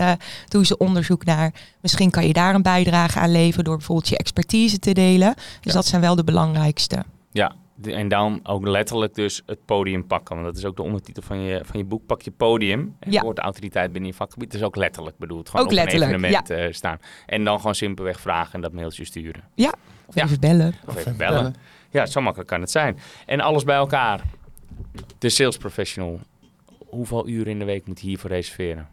doen 0.47 0.65
ze 0.65 0.77
onderzoek 0.77 1.25
naar. 1.25 1.53
Misschien 1.81 2.09
kan 2.09 2.27
je 2.27 2.33
daar 2.33 2.55
een 2.55 2.61
bijdrage 2.61 3.04
aan 3.17 3.31
leveren 3.31 3.63
door 3.65 3.75
bijvoorbeeld 3.77 4.09
je 4.09 4.17
expertise 4.17 4.79
te 4.79 4.91
delen. 4.93 5.33
Dus 5.35 5.43
Ja. 5.61 5.71
dat 5.73 5.85
zijn 5.85 6.01
wel 6.01 6.15
de 6.15 6.23
belangrijkste. 6.23 7.03
Ja, 7.31 7.55
de- 7.75 7.93
en 7.93 8.07
dan 8.07 8.39
ook 8.43 8.67
letterlijk 8.67 9.13
dus 9.15 9.41
het 9.45 9.65
podium 9.65 10.07
pakken. 10.07 10.35
Want 10.35 10.47
dat 10.47 10.57
is 10.57 10.65
ook 10.65 10.75
de 10.75 10.81
ondertitel 10.81 11.23
van 11.23 11.39
je, 11.39 11.61
van 11.63 11.79
je 11.79 11.85
boek. 11.85 12.05
Pak 12.05 12.21
je 12.21 12.31
podium. 12.31 12.95
En 12.99 13.11
Ja. 13.11 13.21
wordt 13.21 13.39
autoriteit 13.39 13.91
binnen 13.91 14.09
je 14.09 14.15
vakgebied. 14.15 14.51
Dat 14.51 14.59
is 14.61 14.65
ook 14.67 14.75
letterlijk 14.75 15.17
bedoeld. 15.17 15.49
Gewoon 15.49 15.65
Ook 15.65 15.71
op 15.71 15.77
letterlijk, 15.77 16.11
een 16.11 16.17
evenement 16.23 16.49
eh, 16.49 16.71
staan. 16.71 16.97
En 17.25 17.43
dan 17.43 17.57
gewoon 17.57 17.75
simpelweg 17.75 18.19
vragen 18.19 18.53
en 18.53 18.61
dat 18.61 18.71
mailtje 18.73 19.05
sturen. 19.05 19.41
Of 20.07 20.15
Ja. 20.15 20.23
even 20.23 20.39
bellen. 20.39 20.73
Of 20.87 20.95
even 20.95 21.17
bellen. 21.17 21.55
Ja, 21.89 22.05
zo 22.05 22.21
makkelijk 22.21 22.49
kan 22.49 22.61
het 22.61 22.71
zijn. 22.71 22.97
En 23.25 23.39
alles 23.39 23.63
bij 23.63 23.75
elkaar. 23.75 24.21
De 25.17 25.29
sales 25.29 25.57
professional. 25.57 26.19
Hoeveel 26.85 27.27
uren 27.27 27.51
in 27.51 27.59
de 27.59 27.65
week 27.65 27.87
moet 27.87 27.99
je 28.01 28.07
hiervoor 28.07 28.29
reserveren? 28.29 28.87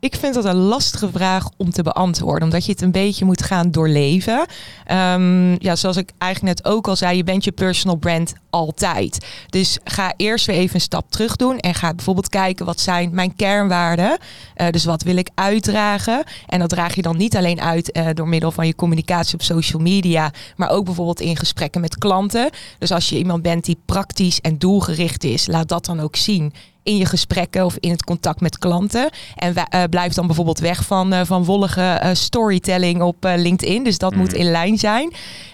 Ik 0.00 0.16
vind 0.16 0.34
dat 0.34 0.44
een 0.44 0.56
lastige 0.56 1.10
vraag 1.10 1.48
om 1.56 1.70
te 1.70 1.82
beantwoorden, 1.82 2.42
omdat 2.42 2.64
je 2.64 2.72
het 2.72 2.80
een 2.80 2.90
beetje 2.90 3.24
moet 3.24 3.42
gaan 3.42 3.70
doorleven. 3.70 4.46
Ehm, 4.84 5.52
ja, 5.64 5.76
zoals 5.76 5.96
ik 5.96 6.10
eigenlijk 6.18 6.56
net 6.56 6.72
ook 6.72 6.88
al 6.88 6.96
zei, 6.96 7.16
je 7.16 7.24
bent 7.24 7.44
je 7.44 7.52
personal 7.52 7.96
brand 7.96 8.32
altijd. 8.50 9.26
Dus 9.48 9.78
ga 9.84 10.12
eerst 10.16 10.46
weer 10.46 10.56
even 10.56 10.74
een 10.74 10.80
stap 10.80 11.10
terug 11.10 11.36
doen 11.36 11.58
en 11.58 11.74
ga 11.74 11.94
bijvoorbeeld 11.94 12.28
kijken 12.28 12.66
wat 12.66 12.80
zijn 12.80 13.10
mijn 13.12 13.36
kernwaarden. 13.36 14.18
Eh, 14.54 14.68
dus 14.70 14.84
wat 14.84 15.02
wil 15.02 15.16
ik 15.16 15.30
uitdragen? 15.34 16.24
En 16.46 16.58
dat 16.58 16.68
draag 16.68 16.94
je 16.94 17.02
dan 17.02 17.16
niet 17.16 17.36
alleen 17.36 17.60
uit 17.60 17.92
eh, 17.92 18.06
door 18.14 18.28
middel 18.28 18.50
van 18.50 18.66
je 18.66 18.74
communicatie 18.74 19.34
op 19.34 19.42
social 19.42 19.82
media, 19.82 20.32
maar 20.56 20.70
ook 20.70 20.84
bijvoorbeeld 20.84 21.20
in 21.20 21.36
gesprekken 21.36 21.80
met 21.80 21.98
klanten. 21.98 22.50
Dus 22.78 22.92
als 22.92 23.08
je 23.08 23.18
iemand 23.18 23.42
bent 23.42 23.64
die 23.64 23.78
praktisch 23.84 24.40
en 24.40 24.58
doelgericht 24.58 25.24
is, 25.24 25.46
laat 25.46 25.68
dat 25.68 25.84
dan 25.84 26.00
ook 26.00 26.16
zien 26.16 26.52
in 26.88 26.96
je 26.96 27.06
gesprekken 27.06 27.64
of 27.64 27.76
in 27.80 27.90
het 27.90 28.04
contact 28.04 28.40
met 28.40 28.58
klanten. 28.58 29.10
En 29.36 29.54
eh, 29.54 29.82
blijf 29.90 30.12
dan 30.12 30.26
bijvoorbeeld 30.26 30.58
weg 30.58 30.84
van, 30.84 31.12
eh, 31.12 31.20
van 31.24 31.44
wollige 31.44 31.82
eh, 31.82 32.10
storytelling 32.14 33.02
op 33.02 33.16
LinkedIn. 33.36 33.84
Dus 33.84 33.98
dat 33.98 34.14
moet 34.14 34.30
Mhm. 34.32 34.40
in 34.40 34.50
lijn 34.50 34.78
zijn. 34.78 35.12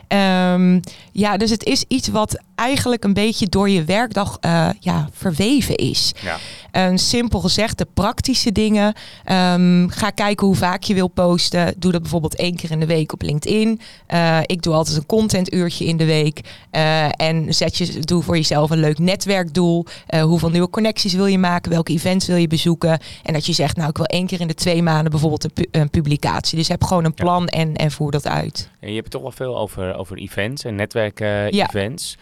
Ehm, 0.08 0.80
ja, 1.12 1.36
dus 1.36 1.50
het 1.50 1.64
is 1.64 1.84
iets 1.88 2.08
wat 2.08 2.42
eigenlijk 2.54 3.04
een 3.04 3.12
beetje 3.14 3.46
door 3.46 3.70
je 3.70 3.84
werkdag 3.84 4.38
ja, 4.80 5.08
verweven 5.12 5.74
is. 5.74 6.12
Ja. 6.22 6.36
Een 6.74 6.98
simpel 6.98 7.40
gezegd, 7.40 7.78
de 7.78 7.86
praktische 7.94 8.52
dingen. 8.52 8.94
Ehm, 9.24 9.88
ga 9.88 10.10
kijken 10.10 10.46
hoe 10.46 10.56
vaak 10.56 10.82
je 10.82 10.94
wil 10.94 11.08
posten. 11.08 11.74
Doe 11.78 11.92
dat 11.92 12.00
bijvoorbeeld 12.00 12.36
één 12.36 12.56
keer 12.56 12.70
in 12.70 12.80
de 12.80 12.86
week 12.86 13.12
op 13.12 13.22
LinkedIn. 13.22 13.80
Eh, 14.06 14.38
ik 14.46 14.62
doe 14.62 14.74
altijd 14.74 14.96
een 14.96 15.06
contentuurtje 15.06 15.84
in 15.84 15.96
de 15.96 16.04
week. 16.04 16.40
Eh, 16.70 17.08
en 17.20 17.54
zet 17.54 17.76
je, 17.76 17.98
doe 18.00 18.22
voor 18.22 18.36
jezelf 18.36 18.70
een 18.70 18.78
leuk 18.80 18.98
netwerkdoel. 18.98 19.84
Eh, 20.06 20.22
hoeveel 20.22 20.50
nieuwe 20.50 20.70
connecties 20.70 21.12
wil 21.14 21.26
je 21.26 21.38
maken? 21.38 21.70
Welke 21.70 21.92
events 21.92 22.26
wil 22.26 22.36
je 22.36 22.46
bezoeken? 22.48 22.98
En 23.22 23.32
dat 23.32 23.46
je 23.46 23.52
zegt, 23.52 23.76
nou 23.76 23.88
ik 23.88 23.96
wil 23.96 24.06
één 24.06 24.26
keer 24.26 24.40
in 24.40 24.46
de 24.46 24.54
twee 24.54 24.82
maanden 24.82 25.10
bijvoorbeeld 25.10 25.44
een, 25.44 25.52
pu- 25.52 25.68
een 25.70 25.90
publicatie. 25.90 26.58
Dus 26.58 26.68
heb 26.68 26.84
gewoon 26.84 27.04
een 27.04 27.12
Ja. 27.16 27.24
plan 27.24 27.46
en, 27.48 27.74
en 27.74 27.90
voer 27.90 28.10
dat 28.10 28.26
uit. 28.26 28.70
En 28.80 28.88
je 28.88 28.94
hebt 28.94 29.04
het 29.04 29.12
toch 29.12 29.22
wel 29.22 29.46
veel 29.46 29.58
over, 29.58 29.94
over 29.96 30.16
events 30.18 30.64
en 30.64 30.70
Ja. 30.70 30.76
netwerk-events. 30.76 32.16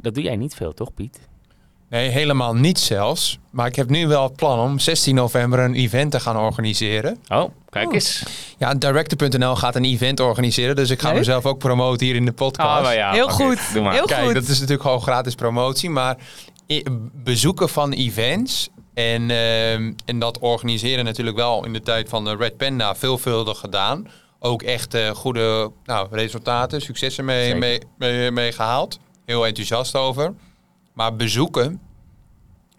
dat 0.00 0.14
doe 0.14 0.22
jij 0.22 0.36
niet 0.36 0.54
veel, 0.54 0.74
toch 0.74 0.94
Piet? 0.94 1.18
Nee, 1.90 2.08
helemaal 2.08 2.54
niet 2.54 2.78
zelfs. 2.78 3.38
Maar 3.50 3.66
ik 3.66 3.76
heb 3.76 3.90
nu 3.90 4.06
wel 4.06 4.22
het 4.22 4.36
plan 4.36 4.58
om 4.58 4.78
16 4.78 5.14
november 5.14 5.58
een 5.58 5.74
event 5.74 6.10
te 6.10 6.20
gaan 6.20 6.36
organiseren. 6.36 7.18
Oh, 7.28 7.50
kijk 7.70 7.86
Oh. 7.88 7.94
eens. 7.94 8.22
Ja, 8.58 8.74
Director.nl 8.74 9.56
gaat 9.56 9.74
een 9.76 9.84
event 9.84 10.20
organiseren. 10.20 10.76
Dus 10.76 10.90
ik 10.90 11.00
ga 11.00 11.08
Leuk. 11.08 11.18
mezelf 11.18 11.46
ook 11.46 11.58
promoten 11.58 12.06
hier 12.06 12.14
in 12.14 12.24
de 12.24 12.32
podcast. 12.32 12.86
Ah, 12.86 12.94
ja, 12.94 13.12
Heel 13.12 13.28
goed. 13.28 13.58
Doe 13.72 13.82
maar. 13.82 13.92
Heel 13.92 14.04
Kijk, 14.06 14.24
goed. 14.24 14.34
dat 14.34 14.42
is 14.42 14.48
natuurlijk 14.54 14.82
gewoon 14.82 15.02
gratis 15.02 15.34
promotie. 15.34 15.90
Maar 15.90 16.16
bezoeken 17.14 17.68
van 17.68 17.92
events 17.92 18.68
en, 18.94 19.30
ehm, 19.30 19.92
en 20.04 20.18
dat 20.18 20.38
organiseren 20.38 21.04
natuurlijk 21.04 21.36
wel 21.36 21.64
in 21.64 21.72
de 21.72 21.80
tijd 21.80 22.08
van 22.08 22.24
de 22.24 22.36
Red 22.36 22.56
Panda 22.56 22.94
veelvuldig 22.94 23.58
gedaan. 23.58 24.06
Ook 24.40 24.62
echt 24.62 24.94
eh, 24.94 25.10
goede 25.10 25.70
nou, 25.84 26.08
resultaten, 26.10 26.80
successen 26.80 27.24
mee, 27.24 27.54
mee, 27.54 27.80
mee, 27.98 28.30
mee 28.30 28.52
gehaald. 28.52 28.98
Heel 29.24 29.46
enthousiast 29.46 29.94
over. 29.94 30.34
Maar 30.98 31.16
bezoeken 31.16 31.80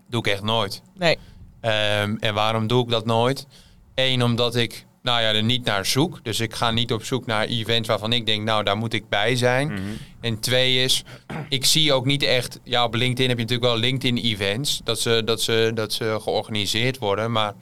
doe 0.10 0.20
ik 0.20 0.28
echt 0.28 0.44
nooit. 0.44 0.82
Nee. 0.98 1.18
Ehm, 1.62 2.16
en 2.20 2.34
waarom 2.34 2.68
doe 2.68 2.84
ik 2.84 2.90
dat 2.90 3.06
nooit? 3.06 3.48
Eén, 3.96 4.24
omdat 4.24 4.56
ik 4.56 4.86
nou 5.02 5.22
ja, 5.22 5.34
er 5.34 5.44
niet 5.44 5.66
naar 5.66 5.86
zoek. 5.86 6.20
Dus 6.24 6.40
ik 6.40 6.54
ga 6.54 6.72
niet 6.72 6.94
op 6.94 7.04
zoek 7.04 7.26
naar 7.26 7.46
events 7.46 7.88
waarvan 7.88 8.14
ik 8.14 8.26
denk, 8.26 8.44
nou, 8.44 8.64
daar 8.64 8.78
moet 8.78 8.94
ik 8.94 9.10
bij 9.10 9.36
zijn. 9.36 9.68
Mhm. 9.68 9.82
En 10.22 10.40
twee 10.40 10.84
is, 10.84 11.04
ik 11.50 11.66
zie 11.66 11.94
ook 11.94 12.06
niet 12.06 12.24
echt... 12.24 12.60
Ja, 12.64 12.84
op 12.84 12.94
LinkedIn 12.94 13.30
heb 13.30 13.38
je 13.38 13.44
natuurlijk 13.44 13.72
wel 13.72 13.80
LinkedIn-events. 13.80 14.82
Dat 14.84 15.00
ze, 15.00 15.22
dat, 15.26 15.42
ze, 15.42 15.72
dat 15.74 15.94
ze 15.94 16.18
georganiseerd 16.22 16.98
worden. 16.98 17.32
Maar 17.32 17.54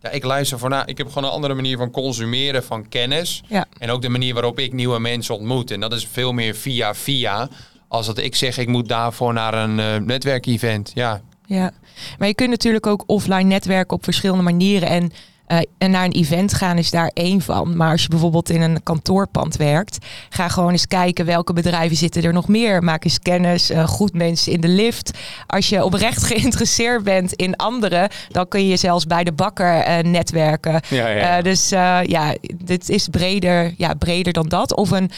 ja, 0.00 0.10
ik 0.10 0.24
luister 0.24 0.58
voor 0.58 0.68
na. 0.68 0.86
Ik 0.86 0.98
heb 0.98 1.08
gewoon 1.08 1.24
een 1.24 1.34
andere 1.34 1.54
manier 1.54 1.76
van 1.76 1.90
consumeren 1.90 2.64
van 2.64 2.88
kennis. 2.88 3.42
Ja. 3.48 3.66
En 3.78 3.90
ook 3.90 4.02
de 4.02 4.08
manier 4.08 4.34
waarop 4.34 4.58
ik 4.58 4.72
nieuwe 4.72 4.98
mensen 4.98 5.34
ontmoet. 5.34 5.70
En 5.70 5.80
dat 5.80 5.92
is 5.92 6.06
veel 6.06 6.32
meer 6.32 6.54
via 6.54 6.94
via. 6.94 7.48
Als 7.88 8.06
dat 8.06 8.18
ik 8.18 8.34
zeg, 8.34 8.58
ik 8.58 8.68
moet 8.68 8.88
daarvoor 8.88 9.32
naar 9.32 9.54
een 9.54 9.80
eh, 9.80 9.96
netwerkevent. 9.96 10.90
Ja, 10.94 11.20
Ja, 11.46 11.70
maar 12.18 12.28
je 12.28 12.34
kunt 12.34 12.50
natuurlijk 12.50 12.86
ook 12.86 13.04
offline 13.06 13.42
netwerken 13.42 13.96
op 13.96 14.04
verschillende 14.04 14.42
manieren. 14.42 14.88
En, 14.88 15.12
en 15.78 15.90
naar 15.90 16.04
een 16.04 16.12
event 16.12 16.54
gaan 16.54 16.78
is 16.78 16.90
daar 16.90 17.10
één 17.14 17.40
van. 17.40 17.76
Maar 17.76 17.90
als 17.90 18.02
je 18.02 18.08
bijvoorbeeld 18.08 18.50
in 18.50 18.60
een 18.60 18.82
kantoorpand 18.82 19.56
werkt, 19.56 19.98
ga 20.28 20.48
gewoon 20.48 20.70
eens 20.72 20.86
kijken 20.86 21.24
welke 21.26 21.52
bedrijven 21.52 21.96
zitten 21.96 22.22
er 22.22 22.32
nog 22.32 22.48
meer. 22.48 22.82
Maak 22.82 23.04
eens 23.04 23.18
kennis, 23.18 23.70
eh, 23.70 23.86
goed 23.86 24.12
mensen 24.12 24.52
in 24.52 24.60
de 24.60 24.68
lift. 24.68 25.18
Als 25.46 25.68
je 25.68 25.84
oprecht 25.84 26.24
geïnteresseerd 26.32 27.02
bent 27.04 27.32
in 27.32 27.56
anderen, 27.56 28.08
dan 28.28 28.48
kun 28.48 28.66
je 28.66 28.76
zelfs 28.76 29.06
bij 29.06 29.24
de 29.24 29.32
bakker 29.32 29.74
eh, 29.80 30.04
netwerken. 30.04 30.80
Ja, 30.88 31.08
ja. 31.08 31.36
Eh, 31.36 31.42
dus 31.44 31.70
eh, 31.70 31.98
ja, 32.02 32.34
dit 32.54 32.88
is 32.88 33.08
breder, 33.08 33.74
ja, 33.76 33.94
breder 33.94 34.32
dan 34.32 34.48
dat. 34.48 34.74
Of 34.74 34.90
een 34.90 35.10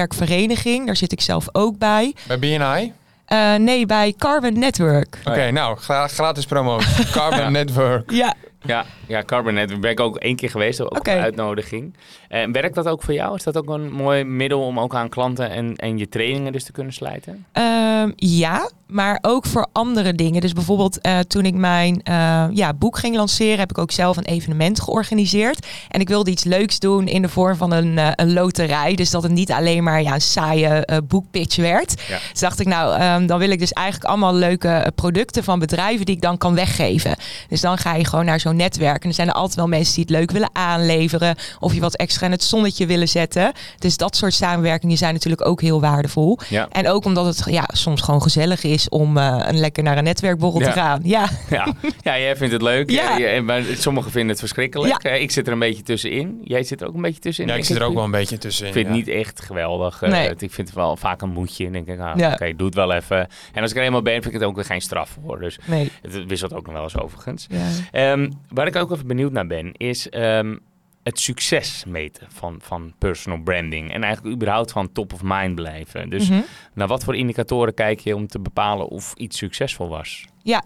netwerkvereniging, 0.00 0.86
daar 0.86 0.96
zit 0.96 1.12
ik 1.12 1.20
zelf 1.20 1.46
ook 1.52 1.78
bij. 1.78 2.14
bij 2.26 2.38
BNI? 2.38 2.92
Eh, 3.26 3.54
nee, 3.54 3.86
bij 3.86 4.14
Carbon 4.18 4.58
Network. 4.58 5.18
Oké, 5.24 5.50
nou, 5.50 5.76
gra- 5.78 6.06
gratis 6.08 6.46
promotie. 6.46 7.06
Carbon 7.12 7.52
Network. 7.52 8.10
Ja, 8.10 8.34
Ja, 8.62 8.84
ja 9.06 9.22
Carbonet. 9.22 9.80
Ben 9.80 9.90
ik 9.90 10.00
ook 10.00 10.16
één 10.16 10.36
keer 10.36 10.50
geweest, 10.50 10.80
ook 10.80 10.98
Oké. 10.98 11.10
op 11.10 11.16
uitnodiging. 11.16 11.94
En 12.28 12.52
werkt 12.52 12.74
dat 12.74 12.88
ook 12.88 13.02
voor 13.02 13.14
jou? 13.14 13.34
Is 13.34 13.42
dat 13.42 13.56
ook 13.56 13.68
een 13.68 13.92
mooi 13.92 14.24
middel 14.24 14.60
om 14.60 14.80
ook 14.80 14.94
aan 14.94 15.08
klanten 15.08 15.50
en, 15.50 15.76
en 15.76 15.98
je 15.98 16.08
trainingen 16.08 16.52
dus 16.52 16.64
te 16.64 16.72
kunnen 16.72 16.92
slijten? 16.92 17.44
Ehm, 17.52 18.10
ja, 18.16 18.70
maar 18.86 19.18
ook 19.20 19.46
voor 19.46 19.66
andere 19.72 20.14
dingen. 20.14 20.40
Dus 20.40 20.52
bijvoorbeeld 20.52 21.00
eh, 21.00 21.18
toen 21.18 21.44
ik 21.44 21.54
mijn 21.54 22.02
eh, 22.02 22.44
ja, 22.52 22.74
boek 22.74 22.98
ging 22.98 23.16
lanceren, 23.16 23.58
heb 23.58 23.70
ik 23.70 23.78
ook 23.78 23.90
zelf 23.90 24.16
een 24.16 24.24
evenement 24.24 24.80
georganiseerd. 24.80 25.66
En 25.88 26.00
ik 26.00 26.08
wilde 26.08 26.30
iets 26.30 26.44
leuks 26.44 26.78
doen 26.78 27.06
in 27.06 27.22
de 27.22 27.28
vorm 27.28 27.56
van 27.56 27.72
een, 27.72 27.98
eh, 27.98 28.10
een 28.14 28.32
loterij. 28.32 28.94
Dus 28.94 29.10
dat 29.10 29.22
het 29.22 29.32
niet 29.32 29.52
alleen 29.52 29.82
maar 29.82 30.02
ja, 30.02 30.14
een 30.14 30.20
saaie 30.20 30.84
boekpitch 31.08 31.56
werd. 31.56 32.02
Ja. 32.08 32.18
Dus 32.30 32.40
dacht 32.40 32.60
ik, 32.60 32.66
nou, 32.66 32.98
ehm, 32.98 33.26
dan 33.26 33.38
wil 33.38 33.50
ik 33.50 33.58
dus 33.58 33.72
eigenlijk 33.72 34.10
allemaal 34.10 34.34
leuke 34.34 34.92
producten 34.94 35.44
van 35.44 35.58
bedrijven 35.58 36.06
die 36.06 36.14
ik 36.14 36.20
dan 36.20 36.38
kan 36.38 36.54
weggeven. 36.54 37.16
Dus 37.48 37.60
dan 37.60 37.78
ga 37.78 37.94
je 37.94 38.04
gewoon 38.04 38.24
naar 38.24 38.40
zo'n 38.40 38.56
netwerk. 38.56 38.95
En 39.02 39.08
er 39.08 39.14
zijn 39.14 39.28
er 39.28 39.34
altijd 39.34 39.54
wel 39.56 39.68
mensen 39.68 39.94
die 39.94 40.04
het 40.04 40.12
leuk 40.12 40.30
willen 40.30 40.50
aanleveren. 40.52 41.36
Of 41.60 41.74
je 41.74 41.80
wat 41.80 41.96
extra 41.96 42.26
in 42.26 42.32
het 42.32 42.42
zonnetje 42.42 42.86
willen 42.86 43.08
zetten. 43.08 43.52
Dus 43.78 43.96
dat 43.96 44.16
soort 44.16 44.34
samenwerkingen 44.34 44.96
zijn 44.96 45.12
natuurlijk 45.14 45.46
ook 45.46 45.60
heel 45.60 45.80
waardevol. 45.80 46.38
Ja. 46.48 46.68
En 46.70 46.88
ook 46.88 47.04
omdat 47.04 47.26
het 47.26 47.42
ja, 47.50 47.64
soms 47.72 48.00
gewoon 48.00 48.22
gezellig 48.22 48.64
is 48.64 48.88
om 48.88 49.16
eh, 49.18 49.38
een 49.46 49.58
lekker 49.58 49.82
naar 49.82 49.98
een 49.98 50.04
netwerkborrel 50.04 50.60
Ja. 50.60 50.66
te 50.66 50.72
gaan. 50.72 51.00
Ja, 51.04 51.28
Ja, 51.50 51.66
ja 52.02 52.18
jij 52.18 52.36
vindt 52.36 52.52
het 52.52 52.62
leuk. 52.62 52.90
Ja. 52.90 53.16
Ja. 53.16 53.42
maar 53.42 53.62
sommigen 53.76 54.10
vinden 54.10 54.30
het 54.30 54.38
verschrikkelijk. 54.38 55.02
Ja. 55.02 55.10
Ik 55.10 55.30
zit 55.30 55.46
er 55.46 55.52
een 55.52 55.58
beetje 55.58 55.82
tussenin. 55.82 56.40
Jij 56.44 56.62
zit 56.62 56.80
er 56.80 56.86
ook 56.86 56.94
een 56.94 57.02
beetje 57.02 57.20
tussenin. 57.20 57.50
Ja, 57.52 57.56
ik 57.58 57.64
zit 57.64 57.76
er 57.76 57.82
ook 57.82 57.94
wel 57.94 58.04
een 58.04 58.10
beetje 58.10 58.38
tussenin. 58.38 58.68
Ik 58.68 58.74
vind 58.76 58.86
het 58.88 58.96
niet 58.96 59.08
echt 59.08 59.40
geweldig. 59.42 60.02
Eh, 60.02 60.10
Nee. 60.10 60.30
Ik 60.38 60.52
vind 60.52 60.68
het 60.68 60.76
wel 60.76 60.96
vaak 60.96 61.22
een 61.22 61.30
moedje. 61.30 61.66
En 61.66 61.72
denk 61.72 61.88
ik, 61.88 62.00
ah, 62.00 62.16
Ja. 62.16 62.32
oké, 62.32 62.56
doe 62.56 62.66
het 62.66 62.74
wel 62.74 62.92
even. 62.92 63.28
En 63.52 63.62
als 63.62 63.70
ik 63.70 63.76
er 63.76 63.82
eenmaal 63.82 64.02
ben, 64.02 64.12
vind 64.12 64.26
ik 64.26 64.32
het 64.32 64.42
ook 64.42 64.54
weer 64.54 64.64
geen 64.64 64.80
straf 64.80 65.16
voor. 65.24 65.40
Dus 65.40 65.58
nee. 65.64 65.90
het 66.02 66.26
wisselt 66.26 66.54
ook 66.54 66.64
nog 66.66 66.74
wel 66.74 66.82
eens 66.82 66.98
overigens. 66.98 67.46
Ja. 67.50 67.66
Ehm, 67.92 68.30
waar 68.48 68.66
ik 68.66 68.76
ook 68.76 68.85
even 68.92 69.06
benieuwd 69.06 69.32
naar 69.32 69.46
ben, 69.46 69.72
is 69.72 70.08
ehm, 70.08 70.56
het 71.02 71.20
succes 71.20 71.84
meten 71.84 72.26
van, 72.30 72.58
van 72.62 72.94
personal 72.98 73.42
branding. 73.42 73.92
En 73.92 74.02
eigenlijk 74.02 74.34
überhaupt 74.34 74.72
van 74.72 74.92
top 74.92 75.12
of 75.12 75.20
mind 75.24 75.54
blijven. 75.54 76.10
Dus 76.10 76.28
Mhm. 76.30 76.40
naar 76.74 76.86
wat 76.88 77.04
voor 77.04 77.16
indicatoren 77.16 77.74
kijk 77.74 78.00
je 78.00 78.14
om 78.16 78.26
te 78.26 78.40
bepalen 78.40 78.88
of 78.88 79.14
iets 79.16 79.38
succesvol 79.38 79.88
was? 79.88 80.24
Ja, 80.46 80.62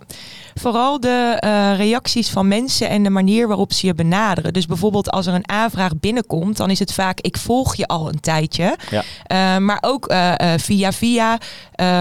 vooral 0.55 1.01
de 1.01 1.43
uh, 1.45 1.77
reacties 1.77 2.31
van 2.31 2.49
mensen 2.49 2.89
en 2.89 3.03
de 3.03 3.11
manier 3.11 3.49
waarop 3.49 3.73
ze 3.73 3.87
je 3.87 3.95
benaderen. 3.95 4.53
Dus 4.53 4.67
bijvoorbeeld 4.67 5.11
als 5.11 5.27
er 5.27 5.35
een 5.35 5.49
aanvraag 5.49 5.93
binnenkomt, 6.01 6.57
dan 6.57 6.71
is 6.71 6.79
het 6.79 6.93
vaak 6.93 7.21
ik 7.21 7.37
volg 7.37 7.75
je 7.75 7.87
al 7.87 8.09
een 8.09 8.21
tijdje. 8.21 8.77
Ja. 8.91 9.03
Uh, 9.57 9.63
maar 9.63 9.79
ook 9.81 10.13
uh, 10.13 10.35
via 10.57 10.93
via. 10.93 11.39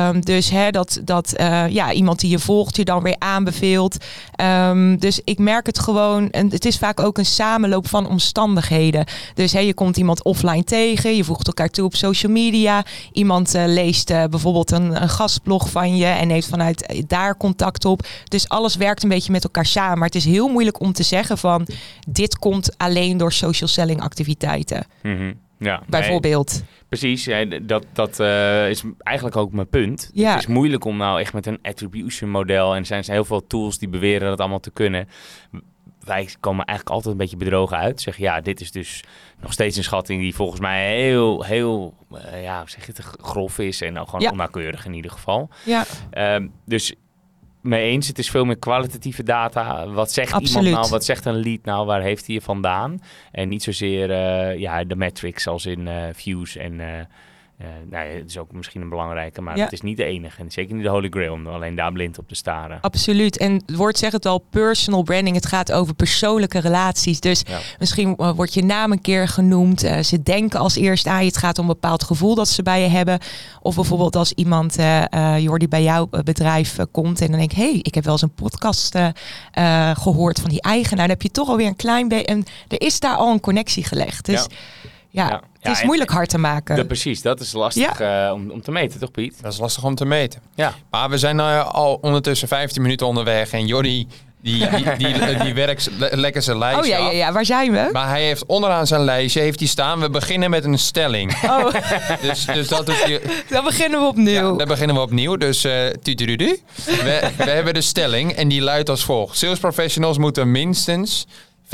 Um, 0.07 0.25
dus 0.25 0.49
hè, 0.49 0.71
dat, 0.71 0.99
dat 1.03 1.33
ja, 1.69 1.91
iemand 1.91 2.19
die 2.19 2.29
je 2.29 2.39
volgt 2.39 2.75
je 2.75 2.85
dan 2.85 3.03
weer 3.03 3.15
aanbeveelt. 3.19 3.97
Um, 4.41 4.97
dus 4.97 5.21
ik 5.23 5.39
merk 5.39 5.65
het 5.65 5.79
gewoon. 5.79 6.29
En 6.29 6.51
het 6.51 6.65
is 6.65 6.77
vaak 6.77 6.99
ook 6.99 7.17
een 7.17 7.25
samenloop 7.25 7.87
van 7.87 8.07
omstandigheden. 8.07 9.05
Dus 9.33 9.51
hè, 9.51 9.59
je 9.59 9.73
komt 9.73 9.97
iemand 9.97 10.23
offline 10.23 10.63
tegen, 10.63 11.15
je 11.15 11.23
voegt 11.23 11.47
elkaar 11.47 11.69
toe 11.69 11.85
op 11.85 11.95
social 11.95 12.31
media. 12.31 12.85
Iemand 13.11 13.53
leest 13.53 14.07
bijvoorbeeld 14.07 14.71
een, 14.71 15.01
een 15.01 15.09
gastblog 15.09 15.69
van 15.69 15.97
je 15.97 16.05
en 16.05 16.29
heeft 16.29 16.47
vanuit 16.47 17.03
daar 17.07 17.37
contact 17.37 17.67
op. 17.85 18.07
Dus 18.27 18.49
alles 18.49 18.75
werkt 18.75 19.03
een 19.03 19.09
beetje 19.09 19.31
met 19.31 19.43
elkaar 19.43 19.65
samen. 19.65 19.97
Maar 19.97 20.07
het 20.07 20.15
is 20.15 20.25
heel 20.25 20.47
moeilijk 20.47 20.79
om 20.79 20.93
te 20.93 21.03
zeggen 21.03 21.37
van 21.37 21.67
dit 22.07 22.37
komt 22.37 22.77
alleen 22.77 23.17
door 23.17 23.31
social 23.31 23.69
selling 23.69 24.01
activiteiten. 24.01 24.85
Mm 25.03 25.17
-hmm. 25.17 25.33
Ja, 25.59 25.81
bijvoorbeeld. 25.87 26.51
Nee, 26.51 26.79
precies, 26.87 27.25
ja, 27.25 27.45
dat, 27.45 27.85
dat 27.93 28.19
uh, 28.19 28.69
is 28.69 28.83
eigenlijk 28.97 29.37
ook 29.37 29.51
mijn 29.51 29.67
punt. 29.67 30.09
Ja. 30.13 30.31
Het 30.31 30.39
is 30.39 30.47
moeilijk 30.47 30.85
om 30.85 30.97
nou 30.97 31.19
echt 31.19 31.33
met 31.33 31.45
een 31.45 31.59
attribution 31.61 32.29
model 32.29 32.73
en 32.73 32.79
er 32.79 32.85
zijn 32.85 33.03
heel 33.07 33.25
veel 33.25 33.47
tools 33.47 33.77
die 33.77 33.89
beweren 33.89 34.29
dat 34.29 34.39
allemaal 34.39 34.59
te 34.59 34.71
kunnen. 34.71 35.07
Wij 36.03 36.29
komen 36.39 36.65
eigenlijk 36.65 36.95
altijd 36.95 37.13
een 37.13 37.19
beetje 37.19 37.37
bedrogen 37.37 37.77
uit. 37.77 38.01
Zeg 38.01 38.17
ja, 38.17 38.41
dit 38.41 38.61
is 38.61 38.71
dus 38.71 39.03
nog 39.41 39.53
steeds 39.53 39.77
een 39.77 39.83
schatting 39.83 40.21
die 40.21 40.35
volgens 40.35 40.59
mij 40.59 40.95
heel, 40.95 41.43
heel, 41.43 41.93
uh, 42.11 42.43
ja, 42.43 42.63
zeg 42.65 42.85
je 42.85 42.91
het, 42.95 43.05
grof 43.21 43.59
is 43.59 43.81
en 43.81 43.99
ook 43.99 44.05
gewoon 44.05 44.21
ja. 44.21 44.31
onnauwkeurig 44.31 44.85
in 44.85 44.93
ieder 44.93 45.11
geval. 45.11 45.49
Ja. 45.65 45.85
Uh, 46.13 46.47
dus 46.65 46.93
mee 47.61 47.89
eens. 47.89 48.07
Het 48.07 48.17
is 48.19 48.29
veel 48.29 48.45
meer 48.45 48.59
kwalitatieve 48.59 49.23
data. 49.23 49.87
Wat 49.87 50.11
zegt 50.11 50.33
Absoluut. 50.33 50.55
iemand 50.55 50.75
nou? 50.75 50.89
Wat 50.89 51.05
zegt 51.05 51.25
een 51.25 51.39
lead 51.43 51.63
nou? 51.63 51.85
Waar 51.85 52.01
heeft 52.01 52.25
hij 52.25 52.35
je 52.35 52.41
vandaan? 52.41 53.01
En 53.31 53.49
niet 53.49 53.63
zozeer 53.63 54.09
uh, 54.09 54.59
ja, 54.59 54.83
de 54.83 54.95
metrics 54.95 55.47
als 55.47 55.65
in 55.65 55.87
uh, 55.87 56.03
views 56.13 56.55
en... 56.55 57.07
Uh, 57.61 57.67
uh, 57.67 57.73
nou 57.89 58.07
ja, 58.07 58.13
het 58.15 58.29
is 58.29 58.37
ook 58.37 58.51
misschien 58.51 58.81
een 58.81 58.89
belangrijke, 58.89 59.41
maar 59.41 59.57
Ja. 59.57 59.63
het 59.63 59.73
is 59.73 59.81
niet 59.81 59.97
de 59.97 60.03
enige. 60.03 60.41
En 60.41 60.51
zeker 60.51 60.75
niet 60.75 60.83
de 60.83 60.89
holy 60.89 61.09
grail 61.09 61.33
om 61.33 61.47
alleen 61.47 61.75
daar 61.75 61.91
blind 61.91 62.17
op 62.19 62.27
te 62.27 62.35
staren. 62.35 62.77
Absoluut. 62.81 63.37
En 63.37 63.53
het 63.53 63.75
woord 63.75 63.97
zegt 63.97 64.13
het 64.13 64.25
al, 64.25 64.37
personal 64.37 65.03
branding. 65.03 65.35
Het 65.35 65.45
gaat 65.45 65.71
over 65.71 65.93
persoonlijke 65.93 66.59
relaties. 66.59 67.19
Dus 67.19 67.41
Ja. 67.47 67.59
misschien 67.79 68.15
uh, 68.17 68.31
wordt 68.31 68.53
je 68.53 68.63
naam 68.63 68.91
een 68.91 69.01
keer 69.01 69.27
genoemd. 69.27 69.83
Uh, 69.83 69.99
ze 69.99 70.23
denken 70.23 70.59
als 70.59 70.75
eerst 70.75 71.07
aan 71.07 71.19
je. 71.19 71.25
Het 71.27 71.37
gaat 71.37 71.57
om 71.57 71.67
een 71.67 71.73
bepaald 71.73 72.03
gevoel 72.03 72.35
dat 72.35 72.47
ze 72.47 72.63
bij 72.63 72.81
je 72.81 72.87
hebben. 72.87 73.19
Of 73.61 73.75
bijvoorbeeld 73.75 74.15
als 74.15 74.33
iemand, 74.33 74.77
Jordi, 75.37 75.67
bij 75.67 75.83
jouw 75.83 76.09
bedrijf 76.23 76.77
komt. 76.91 77.21
En 77.21 77.27
dan 77.27 77.39
denk 77.39 77.51
ik, 77.51 77.57
hé, 77.57 77.69
hey, 77.71 77.79
ik 77.81 77.95
heb 77.95 78.03
wel 78.03 78.13
eens 78.13 78.21
een 78.21 78.33
podcast 78.33 78.97
gehoord 79.93 80.39
van 80.39 80.49
die 80.49 80.61
eigenaar. 80.61 81.07
Dan 81.07 81.09
heb 81.09 81.21
je 81.21 81.31
toch 81.31 81.49
alweer 81.49 81.67
een 81.67 81.75
klein 81.75 82.07
beetje... 82.07 82.25
En 82.25 82.43
er 82.67 82.81
is 82.81 82.99
daar 82.99 83.15
al 83.15 83.31
een 83.31 83.39
connectie 83.39 83.83
gelegd. 83.83 84.25
Dus 84.25 84.41
ja, 84.49 84.55
Ja. 85.11 85.25
het 85.29 85.41
Ja, 85.61 85.71
is 85.71 85.79
en- 85.79 85.85
moeilijk 85.85 86.09
hard 86.11 86.29
te 86.29 86.37
maken. 86.37 86.75
Ja, 86.75 86.83
precies, 86.83 87.21
dat 87.21 87.39
is 87.39 87.51
lastig 87.53 87.99
eh, 87.99 88.31
om, 88.33 88.49
om 88.51 88.61
te 88.61 88.71
meten, 88.71 88.99
toch 88.99 89.11
Piet? 89.11 89.41
Dat 89.41 89.53
is 89.53 89.59
lastig 89.59 89.83
om 89.83 89.95
te 89.95 90.05
meten. 90.05 90.41
Ja. 90.55 90.73
Maar 90.91 91.09
we 91.09 91.17
zijn 91.17 91.39
eh, 91.39 91.65
al 91.73 91.97
ondertussen 92.01 92.47
15 92.47 92.81
minuten 92.81 93.07
onderweg. 93.07 93.51
En 93.51 93.67
Jordi, 93.67 94.07
die, 94.41 94.69
die, 94.69 94.97
die, 94.97 95.37
die 95.37 95.53
werkt 95.53 95.89
le- 95.97 96.09
lekker 96.11 96.41
zijn 96.41 96.57
lijstje 96.57 96.81
oh 96.83 96.87
ja, 96.99 97.05
ja, 97.05 97.11
ja, 97.11 97.31
waar 97.31 97.45
zijn 97.45 97.71
we? 97.71 97.89
Maar 97.91 98.07
hij 98.07 98.23
heeft 98.23 98.45
onderaan 98.45 98.87
zijn 98.87 99.01
lijstje 99.01 99.41
heeft 99.41 99.59
hij 99.59 99.67
staan. 99.67 99.99
We 99.99 100.09
beginnen 100.09 100.49
met 100.49 100.63
een 100.65 100.79
stelling. 100.79 101.33
Oh, 101.43 101.65
Dus, 102.21 102.45
dus 102.45 102.67
dat 102.67 102.85
doet 102.85 103.03
hij. 103.03 103.21
dan 103.49 103.63
beginnen 103.63 103.99
we 103.99 104.07
opnieuw. 104.07 104.51
Ja, 104.51 104.57
dan 104.57 104.67
beginnen 104.67 104.95
we 104.95 105.01
opnieuw. 105.01 105.37
Dus 105.37 105.63
eh 105.63 105.87
tudududu. 105.87 106.59
We, 106.85 107.29
we 107.37 107.49
hebben 107.49 107.73
de 107.73 107.81
stelling 107.81 108.31
en 108.31 108.47
die 108.47 108.61
luidt 108.61 108.89
als 108.89 109.03
volgt. 109.03 109.37
Sales 109.37 109.59
professionals 109.59 110.17
moeten 110.17 110.51
minstens 110.51 111.25
25% 111.65 111.67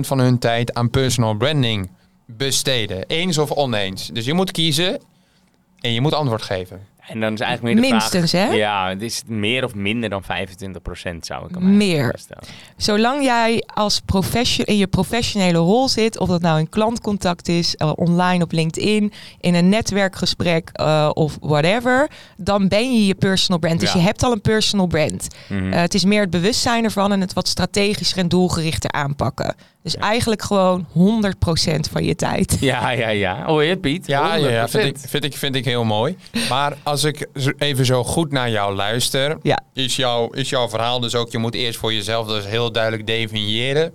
van 0.00 0.18
hun 0.18 0.38
tijd 0.38 0.74
aan 0.74 0.90
personal 0.90 1.34
branding 1.34 1.90
besteden. 2.36 3.04
Eens 3.06 3.38
of 3.38 3.50
oneens. 3.50 4.06
Dus 4.12 4.24
je 4.24 4.34
moet 4.34 4.50
kiezen 4.50 5.00
en 5.80 5.92
je 5.92 6.00
moet 6.00 6.14
antwoord 6.14 6.42
geven. 6.42 6.86
En 7.08 7.20
dan 7.20 7.32
is 7.32 7.40
eigenlijk 7.40 7.74
meer 7.74 7.84
de 7.84 7.90
Minstens, 7.90 8.30
vraag... 8.30 8.48
hè? 8.48 8.54
Ja, 8.54 8.88
het 8.88 9.02
is 9.02 9.22
meer 9.26 9.64
of 9.64 9.74
minder 9.74 10.10
dan 10.10 10.22
25% 10.22 10.26
zou 11.20 11.48
ik 11.48 11.54
hem 11.54 11.76
Meer. 11.76 12.14
stellen. 12.18 12.44
Zolang 12.76 13.22
jij 13.24 13.62
als 13.74 14.00
profession 14.00 14.66
in 14.66 14.76
je 14.76 14.86
professionele 14.86 15.58
rol 15.58 15.88
zit, 15.88 16.18
of 16.18 16.28
dat 16.28 16.40
nou 16.40 16.58
een 16.58 16.68
klantcontact 16.68 17.48
is, 17.48 17.74
uh, 17.78 17.92
online 17.94 18.44
op 18.44 18.52
LinkedIn, 18.52 19.12
in 19.40 19.54
een 19.54 19.68
netwerkgesprek 19.68 20.70
uh, 20.80 21.10
of 21.14 21.36
whatever, 21.40 22.10
dan 22.36 22.68
ben 22.68 22.92
je 22.94 23.06
je 23.06 23.14
personal 23.14 23.58
brand. 23.60 23.80
Dus 23.80 23.92
Ja. 23.92 23.98
je 23.98 24.04
hebt 24.04 24.22
al 24.22 24.32
een 24.32 24.40
personal 24.40 24.86
brand. 24.86 25.28
Mhm. 25.48 25.66
Uh, 25.72 25.80
het 25.80 25.94
is 25.94 26.04
meer 26.04 26.20
het 26.20 26.30
bewustzijn 26.30 26.84
ervan 26.84 27.12
en 27.12 27.20
het 27.20 27.32
wat 27.32 27.48
strategischer 27.48 28.18
en 28.18 28.28
doelgerichter 28.28 28.92
aanpakken. 28.92 29.54
Dus 29.82 29.96
eigenlijk 29.96 30.42
gewoon 30.42 30.86
100% 30.88 30.90
van 31.90 32.04
je 32.04 32.14
tijd. 32.14 32.56
Ja, 32.60 32.90
ja, 32.90 33.08
ja. 33.08 33.44
Hoor 33.44 33.62
je 33.64 33.70
het, 33.70 33.80
Piet? 33.80 34.06
Ja, 34.06 34.34
ja, 34.34 34.48
ja 34.48 34.66
100%. 34.66 34.70
vind, 34.70 34.84
ik, 34.84 35.08
vind, 35.08 35.24
ik, 35.24 35.36
vind 35.36 35.54
ik 35.54 35.64
heel 35.64 35.84
mooi. 35.84 36.16
Maar 36.48 36.76
als 36.82 37.04
ik 37.04 37.26
even 37.58 37.86
zo 37.86 38.04
goed 38.04 38.32
naar 38.32 38.50
jou 38.50 38.74
luister, 38.74 39.36
Ja. 39.42 39.60
is, 39.72 39.96
jouw, 39.96 40.30
is 40.30 40.48
jouw 40.48 40.68
verhaal 40.68 41.00
dus 41.00 41.14
ook, 41.14 41.30
je 41.32 41.38
moet 41.38 41.54
eerst 41.54 41.78
voor 41.78 41.92
jezelf 41.92 42.26
dus 42.26 42.46
heel 42.46 42.72
duidelijk 42.72 43.06
definiëren. 43.06 43.94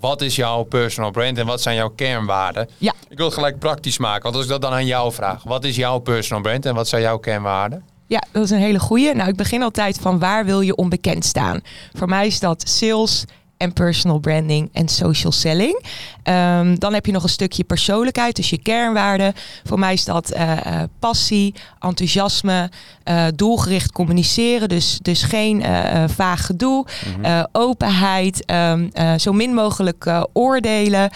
Wat 0.00 0.20
is 0.22 0.36
jouw 0.36 0.62
personal 0.62 1.10
brand 1.10 1.38
en 1.38 1.46
wat 1.46 1.62
zijn 1.62 1.76
jouw 1.76 1.88
kernwaarden? 1.88 2.68
Ja. 2.78 2.94
Ik 3.08 3.16
wil 3.16 3.26
het 3.26 3.34
gelijk 3.34 3.58
praktisch 3.58 3.98
maken, 3.98 4.22
want 4.22 4.34
als 4.34 4.44
ik 4.44 4.50
dat 4.50 4.62
dan 4.62 4.72
aan 4.72 4.86
jou 4.86 5.12
vraag. 5.12 5.42
Wat 5.42 5.64
is 5.64 5.76
jouw 5.76 5.98
personal 5.98 6.42
brand 6.42 6.66
en 6.66 6.74
wat 6.74 6.88
zijn 6.88 7.02
jouw 7.02 7.18
kernwaarden? 7.18 7.82
Ja, 8.06 8.22
dat 8.32 8.44
is 8.44 8.50
een 8.50 8.58
hele 8.58 8.78
goeie. 8.78 9.14
Nou, 9.14 9.28
ik 9.28 9.36
begin 9.36 9.62
altijd 9.62 9.98
van 10.00 10.18
waar 10.18 10.44
wil 10.44 10.60
je 10.60 10.74
onbekend 10.76 11.24
staan? 11.24 11.60
Voor 11.92 12.08
mij 12.08 12.26
is 12.26 12.40
dat 12.40 12.68
sales 12.68 13.24
en 13.58 13.72
personal 13.72 14.18
branding 14.18 14.68
en 14.72 14.88
social 14.88 15.32
selling. 15.32 15.82
Ehm, 16.22 16.74
dan 16.74 16.94
heb 16.94 17.06
je 17.06 17.12
nog 17.12 17.22
een 17.22 17.28
stukje 17.28 17.64
persoonlijkheid, 17.64 18.36
dus 18.36 18.50
je 18.50 18.58
kernwaarden. 18.58 19.32
Voor 19.64 19.78
mij 19.78 19.92
is 19.92 20.04
dat 20.04 20.30
eh, 20.30 20.66
eh, 20.66 20.82
passie, 20.98 21.54
enthousiasme, 21.78 22.70
eh, 23.04 23.26
doelgericht 23.34 23.92
communiceren. 23.92 24.68
Dus, 24.68 24.98
dus 25.02 25.22
geen 25.22 25.64
vaag 26.06 26.46
gedoe, 26.46 26.86
Mhm. 27.18 27.44
openheid, 27.52 28.44
ehm, 28.44 28.88
eh, 28.92 29.14
zo 29.16 29.32
min 29.32 29.54
mogelijk 29.54 30.10
oordelen. 30.32 31.10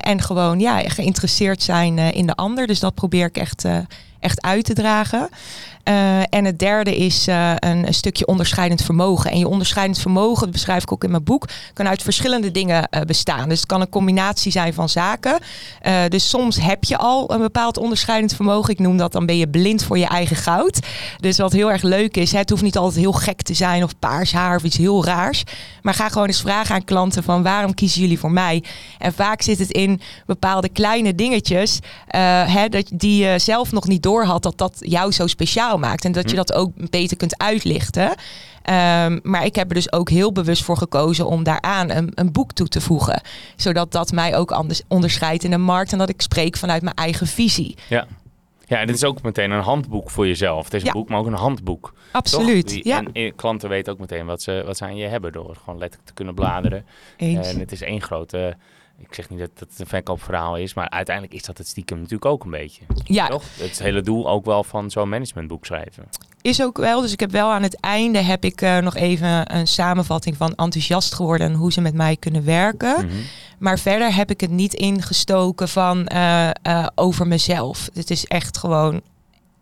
en 0.00 0.22
gewoon 0.22 0.60
ja, 0.60 0.78
geïnteresseerd 0.78 1.62
zijn 1.62 1.98
in 1.98 2.26
de 2.26 2.34
ander. 2.34 2.66
Dus 2.66 2.80
dat 2.80 2.94
probeer 2.94 3.26
ik 3.26 3.36
echt, 3.36 3.64
echt 4.20 4.42
uit 4.42 4.64
te 4.64 4.72
dragen. 4.74 5.28
Uh, 5.88 6.18
en 6.28 6.44
het 6.44 6.58
derde 6.58 6.96
is 6.96 7.28
uh, 7.28 7.52
een, 7.58 7.94
stukje 7.94 8.26
onderscheidend 8.26 8.82
vermogen. 8.82 9.30
En 9.30 9.38
je 9.38 9.48
onderscheidend 9.48 9.98
vermogen, 9.98 10.42
dat 10.42 10.50
beschrijf 10.50 10.82
ik 10.82 10.92
ook 10.92 11.04
in 11.04 11.10
mijn 11.10 11.24
boek, 11.24 11.48
kan 11.72 11.88
uit 11.88 12.02
verschillende 12.02 12.50
dingen 12.50 12.88
uh, 12.90 13.00
bestaan. 13.00 13.48
Dus 13.48 13.58
het 13.58 13.66
kan 13.66 13.80
een 13.80 13.88
combinatie 13.88 14.52
zijn 14.52 14.74
van 14.74 14.88
zaken. 14.88 15.38
Dus 16.08 16.28
soms 16.28 16.60
heb 16.60 16.84
je 16.84 16.96
al 16.96 17.32
een 17.32 17.40
bepaald 17.40 17.78
onderscheidend 17.78 18.34
vermogen. 18.34 18.72
Ik 18.72 18.78
noem 18.78 18.96
dat 18.96 19.12
dan 19.12 19.26
ben 19.26 19.36
je 19.36 19.48
blind 19.48 19.84
voor 19.84 19.98
je 19.98 20.06
eigen 20.06 20.36
goud. 20.36 20.78
Dus 21.20 21.38
wat 21.38 21.52
heel 21.52 21.70
erg 21.70 21.82
leuk 21.82 22.16
is, 22.16 22.32
het 22.32 22.50
hoeft 22.50 22.62
niet 22.62 22.76
altijd 22.76 23.00
heel 23.00 23.12
gek 23.12 23.42
te 23.42 23.54
zijn 23.54 23.82
of 23.82 23.98
paars 23.98 24.32
haar 24.32 24.56
of 24.56 24.62
iets 24.62 24.76
heel 24.76 25.04
raars. 25.04 25.42
Maar 25.82 25.94
ga 25.94 26.08
gewoon 26.08 26.26
eens 26.26 26.40
vragen 26.40 26.74
aan 26.74 26.84
klanten 26.84 27.22
van 27.22 27.42
waarom 27.42 27.74
kiezen 27.74 28.00
jullie 28.00 28.18
voor 28.18 28.32
mij? 28.32 28.62
En 28.98 29.12
vaak 29.12 29.42
zit 29.42 29.58
het 29.58 29.70
in 29.70 30.00
bepaalde 30.26 30.68
kleine 30.68 31.14
dingetjes 31.14 31.78
hè, 32.46 32.68
dat, 32.68 32.90
die 32.94 33.24
je 33.24 33.38
zelf 33.38 33.72
nog 33.72 33.86
niet 33.86 34.02
door 34.02 34.24
had 34.24 34.42
dat 34.42 34.58
dat 34.58 34.76
jou 34.78 35.12
zo 35.12 35.26
speciaal 35.26 35.73
maakt. 35.78 36.04
En 36.04 36.12
dat 36.12 36.30
je 36.30 36.36
dat 36.36 36.52
ook 36.52 36.70
beter 36.90 37.16
kunt 37.16 37.38
uitlichten. 37.38 38.08
Um, 38.10 39.20
maar 39.22 39.44
ik 39.44 39.54
heb 39.54 39.68
er 39.68 39.74
dus 39.74 39.92
ook 39.92 40.10
heel 40.10 40.32
bewust 40.32 40.62
voor 40.64 40.76
gekozen 40.76 41.26
om 41.26 41.42
daaraan 41.42 41.90
een, 41.90 42.12
een 42.14 42.32
boek 42.32 42.52
toe 42.52 42.68
te 42.68 42.80
voegen. 42.80 43.20
Zodat 43.56 43.92
dat 43.92 44.12
mij 44.12 44.36
ook 44.36 44.50
anders 44.52 44.82
onderscheidt 44.88 45.44
in 45.44 45.50
de 45.50 45.58
markt 45.58 45.92
en 45.92 45.98
dat 45.98 46.08
ik 46.08 46.20
spreek 46.22 46.56
vanuit 46.56 46.82
mijn 46.82 46.94
eigen 46.96 47.26
visie. 47.26 47.76
Ja. 47.88 48.06
Ja, 48.66 48.78
en 48.80 48.86
dit 48.86 48.96
is 48.96 49.04
ook 49.04 49.22
meteen 49.22 49.50
een 49.50 49.60
handboek 49.62 50.10
voor 50.10 50.26
jezelf. 50.26 50.64
Het 50.64 50.74
is 50.74 50.80
een 50.80 50.86
Ja. 50.86 50.92
boek, 50.92 51.08
maar 51.08 51.18
ook 51.18 51.26
een 51.26 51.32
handboek. 51.32 51.94
Absoluut. 52.12 52.68
Die- 52.68 52.88
Ja, 52.88 52.98
En 52.98 53.12
eh, 53.12 53.32
klanten 53.36 53.68
weten 53.68 53.92
ook 53.92 53.98
meteen 53.98 54.26
wat 54.26 54.42
ze, 54.42 54.62
wat 54.66 54.76
ze 54.76 54.84
aan 54.84 54.96
je 54.96 55.06
hebben 55.06 55.32
door 55.32 55.56
gewoon 55.64 55.78
letterlijk 55.78 56.08
te 56.08 56.14
kunnen 56.14 56.34
bladeren. 56.34 56.84
eens. 57.16 57.48
En 57.52 57.58
het 57.58 57.72
is 57.72 57.82
één 57.82 58.02
grote... 58.02 58.56
Ik 58.98 59.14
zeg 59.14 59.30
niet 59.30 59.38
dat 59.38 59.50
het 59.58 59.78
een 59.78 59.86
verkoopverhaal 59.86 60.56
is, 60.56 60.74
maar 60.74 60.90
uiteindelijk 60.90 61.34
is 61.34 61.42
dat 61.42 61.58
het 61.58 61.66
stiekem 61.66 61.96
natuurlijk 61.96 62.24
ook 62.24 62.44
een 62.44 62.50
beetje. 62.50 62.82
Ja, 63.04 63.26
Toch? 63.28 63.44
Het 63.56 63.78
hele 63.78 64.00
doel 64.00 64.28
ook 64.28 64.44
wel 64.44 64.64
van 64.64 64.90
zo'n 64.90 65.08
managementboek 65.08 65.66
schrijven. 65.66 66.08
is 66.40 66.62
ook 66.62 66.76
wel. 66.76 67.00
Dus 67.00 67.12
ik 67.12 67.20
heb 67.20 67.30
wel 67.30 67.50
aan 67.50 67.62
het 67.62 67.80
einde 67.80 68.18
heb 68.18 68.44
ik 68.44 68.60
uh, 68.60 68.78
nog 68.78 68.94
even 68.94 69.54
een 69.56 69.66
samenvatting 69.66 70.36
van 70.36 70.54
enthousiast 70.54 71.14
geworden 71.14 71.46
en 71.46 71.54
hoe 71.54 71.72
ze 71.72 71.80
met 71.80 71.94
mij 71.94 72.16
kunnen 72.16 72.44
werken. 72.44 73.06
Mhm. 73.06 73.16
Maar 73.58 73.78
verder 73.78 74.14
heb 74.14 74.30
ik 74.30 74.40
het 74.40 74.50
niet 74.50 74.74
ingestoken 74.74 75.68
van 75.68 76.08
uh, 76.12 76.50
uh, 76.66 76.86
over 76.94 77.26
mezelf. 77.26 77.88
Het 77.92 78.10
is 78.10 78.24
echt 78.24 78.58
gewoon 78.58 79.02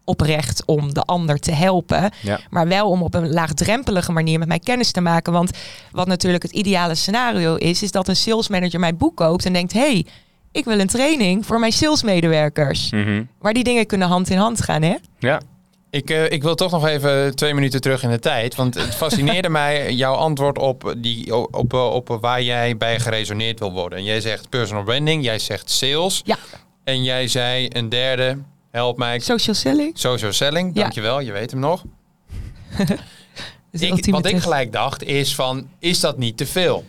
oprecht 0.04 0.64
om 0.64 0.94
de 0.94 1.02
ander 1.02 1.38
te 1.38 1.52
helpen. 1.52 2.10
Ja. 2.20 2.40
Maar 2.50 2.68
wel 2.68 2.88
om 2.88 3.02
op 3.02 3.14
een 3.14 3.32
laagdrempelige 3.32 4.12
manier 4.12 4.38
met 4.38 4.48
mij 4.48 4.58
kennis 4.58 4.92
te 4.92 5.00
maken. 5.00 5.32
Want 5.32 5.50
wat 5.92 6.06
natuurlijk 6.06 6.42
het 6.42 6.52
ideale 6.52 6.94
scenario 6.94 7.54
is, 7.54 7.82
is 7.82 7.90
dat 7.90 8.08
een 8.08 8.16
salesmanager 8.16 8.80
mijn 8.80 8.96
boek 8.96 9.16
koopt 9.16 9.46
en 9.46 9.52
denkt: 9.52 9.72
hey, 9.72 10.06
ik 10.52 10.64
wil 10.64 10.80
een 10.80 10.86
training 10.86 11.46
voor 11.46 11.58
mijn 11.58 11.72
salesmedewerkers. 11.72 12.90
Mhm. 12.90 13.24
Maar 13.40 13.52
die 13.52 13.64
dingen 13.64 13.86
kunnen 13.86 14.08
hand 14.08 14.30
in 14.30 14.38
hand 14.38 14.62
gaan, 14.62 14.82
hè? 14.82 14.96
Ja. 15.18 15.40
Ik, 15.90 16.10
eh, 16.10 16.30
ik 16.30 16.42
wil 16.42 16.54
toch 16.54 16.70
nog 16.70 16.86
even 16.86 17.34
twee 17.34 17.54
minuten 17.54 17.80
terug 17.80 18.02
in 18.02 18.10
de 18.10 18.18
tijd. 18.18 18.54
Want 18.54 18.74
het 18.74 18.94
fascineerde 18.94 19.48
mij 19.60 19.92
jouw 19.94 20.14
antwoord 20.14 20.58
op, 20.58 20.94
die, 20.96 21.36
op, 21.36 21.54
op, 21.54 21.72
op 21.72 22.18
waar 22.20 22.42
jij 22.42 22.76
bij 22.76 23.00
geresoneerd 23.00 23.58
wil 23.58 23.72
worden. 23.72 23.98
En 23.98 24.04
jij 24.04 24.20
zegt 24.20 24.48
personal 24.48 24.82
branding, 24.82 25.24
jij 25.24 25.38
zegt 25.38 25.70
sales. 25.70 26.22
Ja. 26.24 26.36
En 26.84 27.02
jij 27.02 27.28
zei 27.28 27.68
een 27.72 27.88
derde, 27.88 28.38
help 28.72 28.98
mij, 28.98 29.18
Social 29.18 29.54
selling. 29.54 29.98
social 29.98 30.32
selling. 30.32 30.74
Dankjewel, 30.74 31.20
je 31.20 31.32
weet 31.32 31.50
hem 31.50 31.60
nog. 31.60 31.82
Ik, 33.70 34.06
wat 34.10 34.26
ik 34.26 34.38
gelijk 34.38 34.72
dacht 34.72 35.02
is 35.02 35.34
van, 35.34 35.68
is 35.78 36.00
dat 36.00 36.18
niet 36.18 36.36
te 36.36 36.46
veel? 36.46 36.84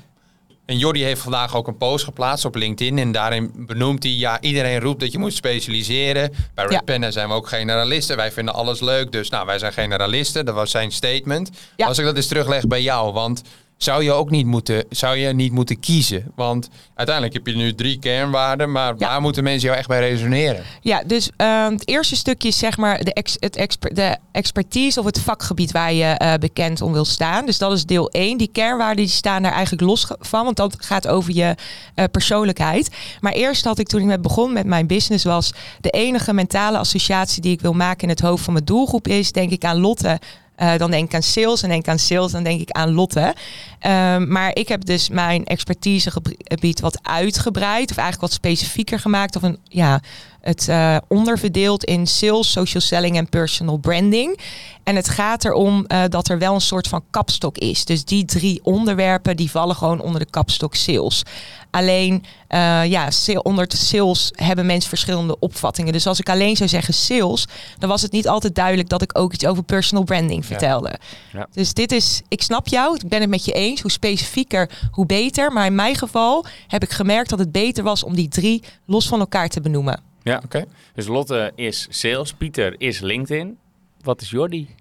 En 0.65 0.78
Jordi 0.78 1.04
heeft 1.04 1.22
vandaag 1.22 1.56
ook 1.56 1.67
een 1.67 1.78
post 1.78 2.04
geplaatst 2.04 2.46
op 2.46 2.56
LinkedIn. 2.56 2.98
En 2.98 3.12
daarin 3.12 3.52
benoemt 3.56 4.04
hij, 4.04 4.12
ja, 4.12 4.41
iedereen 4.41 4.80
roept 4.80 5.00
dat 5.00 5.12
je 5.12 5.17
moet 5.17 5.34
specialiseren. 5.34 6.34
Bij 6.54 6.63
Red 6.65 6.74
Ja. 6.74 6.82
Penna 6.82 7.12
zijn 7.12 7.28
we 7.28 7.34
ook 7.34 7.48
generalisten. 7.48 8.15
Wij 8.15 8.32
vinden 8.32 8.54
alles 8.54 8.80
leuk, 8.80 9.12
dus 9.12 9.30
nou, 9.30 9.46
wij 9.46 9.60
zijn 9.60 9.74
generalisten. 9.74 10.46
Dat 10.46 10.56
was 10.56 10.72
zijn 10.72 10.91
statement. 10.91 11.50
Ja. 11.76 11.88
Als 11.88 11.98
ik 11.98 12.06
dat 12.06 12.15
eens 12.15 12.28
terugleg 12.28 12.67
bij 12.67 12.82
jou, 12.82 13.13
want 13.13 13.41
zou 13.77 14.03
je 14.03 14.12
ook 14.12 14.29
niet 14.29 14.45
moeten, 14.45 14.86
zou 14.89 15.17
je 15.17 15.33
niet 15.33 15.51
moeten 15.51 15.79
kiezen? 15.79 16.31
Want 16.36 16.69
uiteindelijk 16.95 17.36
heb 17.36 17.47
je 17.47 17.55
nu 17.55 17.75
drie 17.75 17.99
kernwaarden, 17.99 18.71
maar 18.71 18.93
Ja. 18.97 19.07
waar 19.07 19.21
moeten 19.21 19.43
mensen 19.43 19.67
jou 19.67 19.77
echt 19.79 19.88
bij 19.88 20.09
resoneren? 20.09 20.63
Ja, 20.81 21.03
dus 21.03 21.29
ehm, 21.38 21.71
het 21.71 21.88
eerste 21.88 22.15
stukje 22.15 22.47
is 22.47 22.57
zeg 22.57 22.77
maar 22.77 23.03
de, 23.03 23.13
ex, 23.13 23.36
het 23.39 23.55
exper, 23.55 23.93
de 23.93 24.17
expertise 24.31 24.99
of 24.99 25.05
het 25.05 25.19
vakgebied 25.19 25.71
waar 25.71 25.93
je 25.93 26.03
eh, 26.05 26.33
bekend 26.33 26.81
om 26.81 26.91
wil 26.93 27.05
staan. 27.05 27.45
Dus 27.45 27.57
dat 27.57 27.71
is 27.71 27.86
deel 27.86 28.09
1. 28.09 28.38
Die 28.38 28.47
kernwaarden 28.51 29.03
die 29.05 29.13
staan 29.13 29.41
daar 29.41 29.51
eigenlijk 29.51 29.81
los 29.81 30.07
van, 30.19 30.43
want 30.43 30.57
dat 30.57 30.75
gaat 30.79 31.07
over 31.07 31.33
je 31.36 31.55
eh, 31.95 32.05
persoonlijkheid. 32.12 32.89
Maar 33.21 33.33
eerst 33.33 33.63
had 33.63 33.79
ik 33.79 33.88
toen 33.88 33.99
ik 33.99 34.05
met 34.05 34.21
begon 34.21 34.53
met 34.53 34.65
mijn 34.65 34.88
business 34.88 35.23
was 35.23 35.53
de 35.81 35.89
enige 35.89 36.33
mentale 36.33 36.77
associatie 36.77 37.41
die 37.41 37.51
ik 37.51 37.62
wil 37.62 37.73
maken 37.73 38.01
in 38.03 38.09
het 38.09 38.19
hoofd 38.21 38.43
van 38.43 38.53
mijn 38.53 38.65
doelgroep 38.65 39.07
is 39.07 39.31
denk 39.31 39.51
ik 39.51 39.65
aan 39.65 39.79
Lotte. 39.79 40.19
Eh, 40.55 40.77
dan 40.77 40.91
denk 40.91 41.05
ik 41.05 41.15
aan 41.15 41.23
sales 41.23 41.63
en 41.63 41.69
denk 41.69 41.81
ik 41.81 41.89
aan 41.89 41.99
sales, 41.99 42.31
dan 42.31 42.43
denk 42.43 42.61
ik 42.61 42.71
aan 42.71 42.93
Lotte. 42.93 43.33
Ehm, 43.79 44.31
maar 44.31 44.55
ik 44.55 44.67
heb 44.67 44.85
dus 44.85 45.09
mijn 45.09 45.45
expertisegebied 45.45 46.79
wat 46.79 46.99
uitgebreid, 47.01 47.91
of 47.91 47.97
eigenlijk 47.97 48.21
wat 48.21 48.33
specifieker 48.33 48.99
gemaakt, 48.99 49.35
of 49.35 49.41
een 49.41 49.57
ja, 49.67 50.01
het 50.43 50.67
eh, 50.67 50.97
onderverdeeld 51.08 51.84
in 51.84 52.08
sales, 52.08 52.51
social 52.51 52.82
selling 52.82 53.17
en 53.17 53.29
personal 53.29 53.77
branding. 53.77 54.39
En 54.84 54.95
het 54.95 55.10
gaat 55.10 55.45
erom 55.45 55.86
eh, 55.86 56.03
dat 56.10 56.29
er 56.29 56.38
wel 56.38 56.53
een 56.53 56.62
soort 56.62 56.88
van 56.88 57.03
kapstok 57.10 57.58
is. 57.58 57.86
Dus 57.86 58.06
die 58.06 58.25
drie 58.25 58.60
onderwerpen 58.63 59.38
die 59.38 59.51
vallen 59.51 59.75
gewoon 59.75 60.01
onder 60.01 60.19
de 60.19 60.29
kapstok 60.29 60.75
sales. 60.75 61.23
Alleen 61.71 62.23
eh, 62.47 62.86
ja, 62.86 63.10
onder 63.41 63.67
de 63.67 63.77
sales 63.77 64.32
hebben 64.36 64.65
mensen 64.65 64.89
verschillende 64.89 65.39
opvattingen. 65.39 65.93
Dus 65.93 66.08
als 66.08 66.19
ik 66.19 66.29
alleen 66.29 66.56
zou 66.56 66.69
zeggen 66.69 66.93
sales, 66.93 67.47
dan 67.77 67.89
was 67.89 68.01
het 68.01 68.12
niet 68.12 68.27
altijd 68.27 68.56
duidelijk 68.56 68.89
dat 68.89 69.01
ik 69.01 69.17
ook 69.17 69.34
iets 69.34 69.45
over 69.45 69.63
personal 69.63 70.03
branding 70.03 70.45
vertelde. 70.45 70.99
Ja. 71.34 71.47
Dus 71.51 71.73
dit 71.73 71.91
is, 71.91 72.21
ik 72.27 72.41
snap 72.41 72.67
jou, 72.67 72.95
ik 72.95 73.08
ben 73.08 73.21
het 73.21 73.29
met 73.29 73.45
je 73.45 73.51
eens. 73.51 73.82
Hoe 73.82 73.91
specifieker, 73.91 74.69
hoe 74.91 75.06
beter. 75.06 75.51
Maar 75.51 75.65
in 75.65 75.75
mijn 75.75 75.95
geval 75.95 76.45
heb 76.67 76.84
ik 76.84 76.91
gemerkt 76.91 77.29
dat 77.29 77.39
het 77.39 77.51
beter 77.51 77.84
was 77.84 78.03
om 78.03 78.15
die 78.15 78.27
drie 78.27 78.63
los 78.86 79.08
van 79.08 79.19
elkaar 79.19 79.49
te 79.49 79.62
benoemen. 79.62 80.12
Ja. 80.23 80.41
Oké. 80.45 80.65
Dus 80.93 81.07
Lotte 81.07 81.51
is 81.55 81.88
sales, 81.89 82.33
Pieter 82.33 82.75
is 82.77 82.99
LinkedIn. 82.99 83.57
Wat 84.01 84.21
is 84.21 84.29
Jordi? 84.29 84.75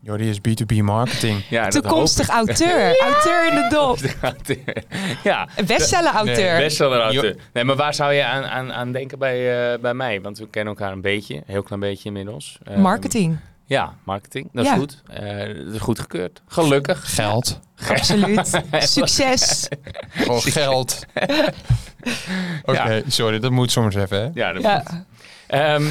Jordi 0.00 0.28
is 0.28 0.38
B2B 0.38 0.76
marketing. 0.82 1.44
Ja, 1.48 1.68
Toekomstig 1.68 2.28
auteur. 2.28 3.00
Auteur 3.00 3.48
in 3.48 3.54
de 3.54 3.68
dop. 3.70 3.98
ja, 5.24 5.48
Bestseller 5.66 6.12
auteur. 6.12 6.52
Nee, 6.52 6.62
bestseller 6.62 7.00
auteur. 7.00 7.36
Nee, 7.52 7.64
maar 7.64 7.76
waar 7.76 7.94
zou 7.94 8.12
je 8.12 8.24
aan, 8.24 8.44
aan, 8.44 8.72
aan 8.72 8.92
denken 8.92 9.18
bij, 9.18 9.72
eh, 9.72 9.78
bij 9.80 9.94
mij? 9.94 10.20
Want 10.20 10.38
we 10.38 10.48
kennen 10.48 10.74
elkaar 10.74 10.92
een 10.92 11.00
beetje, 11.00 11.34
een 11.34 11.42
heel 11.46 11.62
klein 11.62 11.80
beetje 11.80 12.08
inmiddels. 12.08 12.58
Ehm, 12.64 12.80
Marketing. 12.80 13.38
Ja, 13.68 13.94
marketing. 14.04 14.48
Dat 14.52 14.64
Ja. 14.64 14.72
is 14.72 14.78
goed. 14.78 15.02
Eh, 15.06 15.64
dat 15.64 15.74
is 15.74 15.80
goed 15.80 15.98
gekeurd. 15.98 16.42
Gelukkig. 16.46 17.14
Geld. 17.14 17.60
Absoluut. 17.88 18.62
Succes. 18.96 19.68
Oh, 20.28 20.38
geld. 20.40 21.04
Oké, 22.62 23.02
sorry, 23.06 23.38
dat 23.38 23.50
moet 23.50 23.70
soms 23.70 23.94
even, 23.94 24.20
hè? 24.20 24.30
Ja, 24.34 24.52
dat 24.52 24.62
Ja. 24.62 24.82
Ehm, 25.46 25.82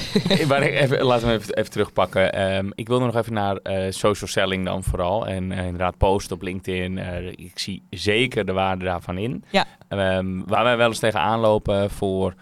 waar 0.48 0.62
ik 0.62 0.74
even, 0.80 1.02
laten 1.04 1.26
we 1.28 1.32
even, 1.34 1.54
even 1.54 1.70
terugpakken. 1.70 2.32
Ehm, 2.32 2.70
ik 2.74 2.88
wilde 2.88 3.04
nog 3.04 3.16
even 3.16 3.32
naar 3.32 3.56
eh, 3.56 3.92
social 3.92 4.30
selling 4.30 4.64
dan 4.64 4.82
vooral. 4.84 5.26
En 5.26 5.52
eh, 5.52 5.58
inderdaad 5.64 5.96
posten 5.96 6.36
op 6.36 6.42
LinkedIn. 6.42 6.98
Eh, 6.98 7.26
ik 7.26 7.52
zie 7.58 7.82
zeker 7.90 8.44
de 8.46 8.52
waarde 8.52 8.84
daarvan 8.84 9.18
in. 9.18 9.44
Ja. 9.50 9.64
Ehm, 9.88 10.40
waar 10.46 10.64
wij 10.64 10.76
wel 10.76 10.88
eens 10.88 10.98
tegen 10.98 11.20
aanlopen 11.20 11.90
voor 11.90 12.34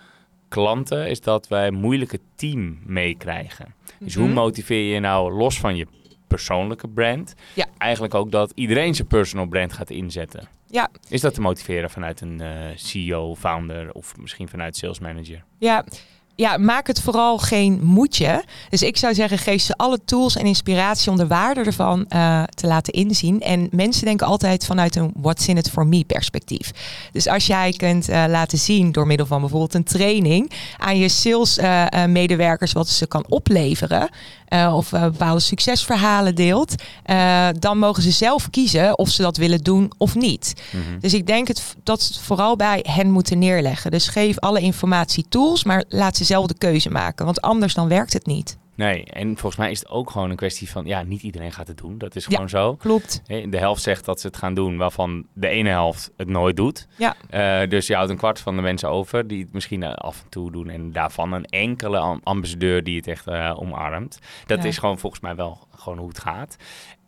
klanten... 0.49 1.09
is 1.09 1.21
dat 1.21 1.49
wij 1.49 1.67
een 1.67 1.75
moeilijke 1.75 2.19
team 2.35 2.79
meekrijgen. 2.85 3.75
Dus 4.05 4.15
hoe 4.15 4.25
Mhm. 4.27 4.35
motiveer 4.35 4.95
je 4.95 5.01
nou 5.01 5.33
los 5.33 5.59
van 5.61 5.77
je 5.77 5.87
persoonlijke 6.27 6.89
brand... 6.89 7.35
Ja. 7.55 7.67
eigenlijk 7.79 8.15
ook 8.15 8.31
dat 8.31 8.53
iedereen 8.55 8.95
zijn 8.95 9.09
personal 9.09 9.47
brand 9.47 9.73
gaat 9.73 9.91
inzetten? 9.91 10.49
Ja. 10.67 10.91
Is 11.09 11.21
dat 11.21 11.35
te 11.35 11.41
motiveren 11.41 11.91
vanuit 11.91 12.21
een 12.21 12.41
eh, 12.41 12.51
CEO, 12.75 13.35
founder 13.35 13.93
of 13.93 14.17
misschien 14.17 14.49
vanuit 14.49 14.77
sales 14.77 14.99
manager? 14.99 15.45
Ja. 15.59 15.85
Ja, 16.37 16.57
maak 16.57 16.87
het 16.87 17.01
vooral 17.01 17.39
geen 17.39 17.81
moedje. 17.83 18.45
Dus 18.69 18.83
ik 18.83 18.97
zou 18.97 19.15
zeggen, 19.15 19.39
geef 19.39 19.63
ze 19.63 19.77
alle 19.77 19.99
tools 20.05 20.37
en 20.37 20.47
inspiratie 20.47 21.11
om 21.11 21.17
de 21.17 21.27
waarde 21.27 21.61
ervan 21.61 22.07
eh, 22.09 22.43
te 22.43 22.67
laten 22.67 22.93
inzien. 22.93 23.41
En 23.41 23.69
mensen 23.71 24.05
denken 24.05 24.27
altijd 24.27 24.67
vanuit 24.67 24.97
een 24.97 25.13
what's 25.17 25.47
in 25.49 25.57
it 25.57 25.71
for 25.71 25.87
me 25.87 26.05
perspectief. 26.05 26.71
Dus 27.13 27.29
als 27.29 27.47
jij 27.47 27.73
kunt 27.73 28.09
eh, 28.09 28.25
laten 28.29 28.59
zien 28.59 28.93
door 28.93 29.07
middel 29.07 29.27
van 29.27 29.41
bijvoorbeeld 29.41 29.75
een 29.75 29.85
training 29.85 30.51
aan 30.77 30.99
je 30.99 31.09
sales 31.09 31.59
eh, 31.59 32.05
medewerkers 32.07 32.73
wat 32.73 32.89
ze 32.89 33.07
kan 33.07 33.25
opleveren. 33.29 34.09
Eh, 34.53 34.75
of 34.77 34.93
eh, 34.93 35.03
bepaalde 35.03 35.41
succesverhalen 35.41 36.35
deelt, 36.35 36.75
eh, 37.03 37.49
dan 37.59 37.79
mogen 37.79 38.03
ze 38.03 38.11
zelf 38.11 38.51
kiezen 38.51 38.99
of 38.99 39.09
ze 39.09 39.23
dat 39.23 39.37
willen 39.37 39.63
doen 39.63 39.93
of 39.99 40.15
niet. 40.15 40.55
Dus 41.01 41.15
ik 41.15 41.27
denk 41.27 41.49
het, 41.49 41.77
dat 41.83 42.03
ze 42.03 42.13
het 42.13 42.23
vooral 42.23 42.57
bij 42.57 42.85
hen 42.89 43.11
moeten 43.11 43.39
neerleggen. 43.39 43.91
Dus 43.91 44.09
geef 44.09 44.39
alle 44.39 44.61
informatie 44.61 45.25
tools, 45.29 45.65
maar 45.65 45.85
laat 45.89 46.17
ze 46.17 46.25
zelf 46.25 46.47
de 46.47 46.59
keuze 46.59 46.91
maken. 46.91 47.25
Want 47.25 47.41
anders 47.41 47.75
dan 47.75 47.89
werkt 47.89 48.13
het 48.13 48.27
niet. 48.27 48.57
Nee, 48.75 49.05
en 49.05 49.27
volgens 49.27 49.57
mij 49.57 49.71
is 49.71 49.79
het 49.79 49.89
ook 49.89 50.11
gewoon 50.11 50.31
een 50.31 50.37
kwestie 50.37 50.71
van, 50.71 50.87
ja, 50.87 51.03
niet 51.03 51.23
iedereen 51.23 51.53
gaat 51.53 51.69
het 51.69 51.77
doen. 51.77 51.99
Dat 51.99 52.17
is 52.17 52.25
Ja. 52.25 52.31
gewoon 52.35 52.49
zo. 52.49 52.75
Klopt. 52.77 53.23
De 53.27 53.59
helft 53.59 53.83
zegt 53.83 54.05
dat 54.05 54.21
ze 54.21 54.27
het 54.27 54.37
gaan 54.37 54.55
doen, 54.55 54.77
waarvan 54.77 55.27
de 55.33 55.49
ene 55.49 55.69
helft 55.69 56.11
het 56.17 56.29
nooit 56.29 56.57
doet. 56.57 56.87
Ja. 56.97 57.15
Eh, 57.31 57.69
dus 57.69 57.87
je 57.87 57.95
houdt 57.95 58.11
een 58.11 58.17
kwart 58.17 58.41
van 58.41 58.57
de 58.57 58.63
mensen 58.63 58.89
over 58.91 59.27
die 59.27 59.43
het 59.43 59.53
misschien 59.53 59.83
eh, 59.83 59.93
af 59.95 60.23
en 60.23 60.29
toe 60.29 60.53
doen. 60.53 60.69
En 60.71 60.93
daarvan 60.93 61.33
een 61.33 61.45
enkele 61.45 61.99
am- 61.99 62.21
ambassadeur 62.23 62.83
die 62.85 62.97
het 62.97 63.07
echt 63.07 63.27
eh, 63.27 63.55
omarmt. 63.61 64.19
Dat 64.47 64.63
Ja. 64.63 64.69
is 64.69 64.79
gewoon 64.79 64.99
volgens 64.99 65.23
mij 65.23 65.35
wel 65.37 65.59
gewoon 65.77 65.99
hoe 65.99 66.09
het 66.09 66.19
gaat. 66.19 66.57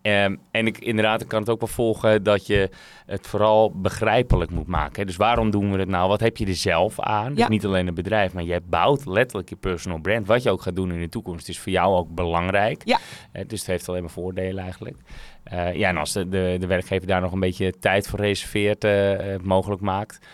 Ehm, 0.04 0.36
en 0.50 0.66
ik, 0.66 0.78
inderdaad, 0.78 1.20
ik 1.20 1.28
kan 1.28 1.40
het 1.40 1.50
ook 1.50 1.60
wel 1.60 1.68
volgen 1.68 2.22
dat 2.22 2.46
je 2.46 2.70
het 3.06 3.26
vooral 3.26 3.72
begrijpelijk 3.80 4.50
moet 4.50 4.66
maken. 4.66 5.00
hè. 5.00 5.04
Dus 5.04 5.16
waarom 5.16 5.50
doen 5.50 5.72
we 5.72 5.78
het 5.78 5.88
nou? 5.88 6.08
Wat 6.08 6.20
heb 6.20 6.36
je 6.36 6.46
er 6.46 6.54
zelf 6.54 7.00
aan? 7.00 7.34
Dus 7.34 7.48
niet 7.48 7.64
alleen 7.64 7.86
het 7.86 7.94
bedrijf, 7.94 8.32
maar 8.32 8.42
je 8.42 8.60
bouwt 8.64 9.06
letterlijk 9.06 9.48
je 9.48 9.56
personal 9.56 9.98
brand. 9.98 10.26
Wat 10.26 10.42
je 10.42 10.50
ook 10.50 10.62
gaat 10.62 10.76
doen 10.76 10.92
in 10.92 11.00
de 11.00 11.08
toekomst 11.08 11.48
is 11.48 11.58
voor 11.58 11.72
jou 11.72 11.96
ook 11.96 12.14
belangrijk. 12.14 12.82
Ja. 12.84 12.98
Dus 13.46 13.58
het 13.58 13.68
heeft 13.68 13.88
alleen 13.88 14.00
maar 14.00 14.10
voordelen 14.10 14.62
eigenlijk. 14.62 14.96
Eh, 15.44 15.74
ja, 15.74 15.88
en 15.88 15.96
als 15.96 16.12
de, 16.12 16.28
de, 16.28 16.56
de 16.60 16.66
werkgever 16.66 17.06
daar 17.06 17.20
nog 17.20 17.32
een 17.32 17.40
beetje 17.40 17.78
tijd 17.78 18.08
voor 18.08 18.18
reserveert, 18.18 18.84
eh, 18.84 19.36
mogelijk 19.42 19.80
maakt, 19.80 20.26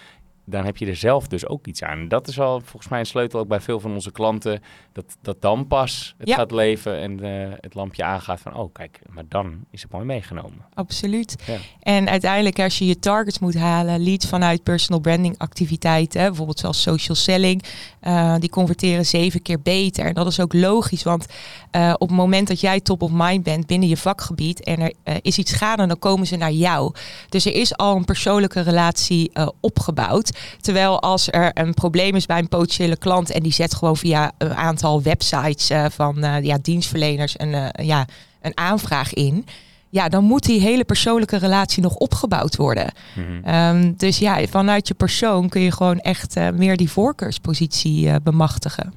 dan 0.45 0.65
heb 0.65 0.77
je 0.77 0.87
er 0.87 0.97
zelf 0.97 1.29
dus 1.29 1.47
ook 1.47 1.67
iets 1.67 1.83
aan. 1.83 2.09
Dat 2.09 2.29
is 2.29 2.41
al 2.41 2.61
volgens 2.61 2.89
mij 2.89 2.99
een 3.01 3.07
sleutel 3.07 3.41
ook 3.41 3.49
bij 3.49 3.61
veel 3.61 3.81
van 3.81 3.93
onze 3.93 4.11
klanten, 4.13 4.63
dat, 4.93 5.17
dat 5.23 5.43
dan 5.43 5.67
pas 5.67 6.15
het 6.19 6.29
Ja. 6.29 6.35
gaat 6.37 6.51
leven 6.51 6.99
en 7.01 7.21
eh, 7.21 7.53
het 7.61 7.75
lampje 7.75 8.05
aangaat 8.05 8.41
van, 8.41 8.55
oh 8.55 8.73
kijk, 8.73 9.01
maar 9.11 9.25
dan 9.29 9.65
is 9.71 9.83
het 9.83 9.93
mooi 9.93 10.05
meegenomen. 10.05 10.65
Absoluut. 10.75 11.37
Ja. 11.47 11.57
En 11.81 12.09
uiteindelijk 12.09 12.59
als 12.59 12.79
je 12.79 12.87
je 12.87 12.99
targets 12.99 13.39
moet 13.39 13.55
halen, 13.55 14.03
leads 14.03 14.27
vanuit 14.29 14.63
personal 14.63 15.01
branding 15.01 15.39
activiteiten, 15.39 16.23
bijvoorbeeld 16.23 16.59
zoals 16.59 16.83
social 16.83 17.17
selling, 17.17 17.63
eh, 18.01 18.35
die 18.39 18.51
converteren 18.51 19.07
zeven 19.07 19.43
keer 19.43 19.61
beter. 19.61 20.05
En 20.05 20.15
dat 20.15 20.27
is 20.27 20.41
ook 20.41 20.53
logisch, 20.53 21.03
want 21.03 21.27
eh, 21.71 21.93
op 21.99 22.09
het 22.09 22.17
moment 22.17 22.49
dat 22.49 22.61
jij 22.61 22.81
top 22.81 23.03
of 23.03 23.11
mind 23.13 23.43
bent 23.43 23.67
binnen 23.67 23.89
je 23.89 23.97
vakgebied 23.97 24.63
en 24.65 24.81
er 24.81 25.19
is 25.23 25.39
iets 25.39 25.53
gaande, 25.53 25.87
dan 25.87 25.99
komen 25.99 26.27
ze 26.27 26.37
naar 26.37 26.53
jou. 26.53 26.95
Dus 27.29 27.45
er 27.47 27.55
is 27.55 27.77
al 27.77 27.97
een 27.97 28.05
persoonlijke 28.05 28.61
relatie 28.61 29.31
opgebouwd. 29.61 30.39
Terwijl 30.61 31.01
als 31.01 31.29
er 31.31 31.51
een 31.55 31.75
probleem 31.75 32.15
is 32.17 32.27
bij 32.27 32.39
een 32.39 32.49
potentiële 32.49 32.97
klant 32.97 33.31
en 33.31 33.43
die 33.43 33.53
zet 33.53 33.75
gewoon 33.75 33.97
via 33.97 34.33
een 34.39 34.55
aantal 34.55 35.03
websites 35.03 35.71
eh, 35.71 35.85
van 35.91 36.23
eh, 36.23 36.45
ja, 36.45 36.59
dienstverleners 36.63 37.35
een, 37.39 37.55
eh, 37.55 37.87
ja, 37.87 38.07
een 38.41 38.57
aanvraag 38.57 39.15
in. 39.15 39.47
Ja, 39.89 40.09
dan 40.09 40.25
moet 40.25 40.45
die 40.45 40.61
hele 40.61 40.85
persoonlijke 40.85 41.37
relatie 41.37 41.83
nog 41.83 41.95
opgebouwd 41.95 42.57
worden. 42.57 42.93
Mhm. 43.15 43.45
Ehm, 43.45 43.93
dus 43.97 44.19
ja, 44.19 44.47
vanuit 44.47 44.89
je 44.89 44.95
persoon 44.95 45.49
kun 45.49 45.61
je 45.61 45.73
gewoon 45.73 45.99
echt 45.99 46.37
meer 46.55 46.77
die 46.77 46.91
voorkeurspositie 46.91 48.21
bemachtigen. 48.21 48.93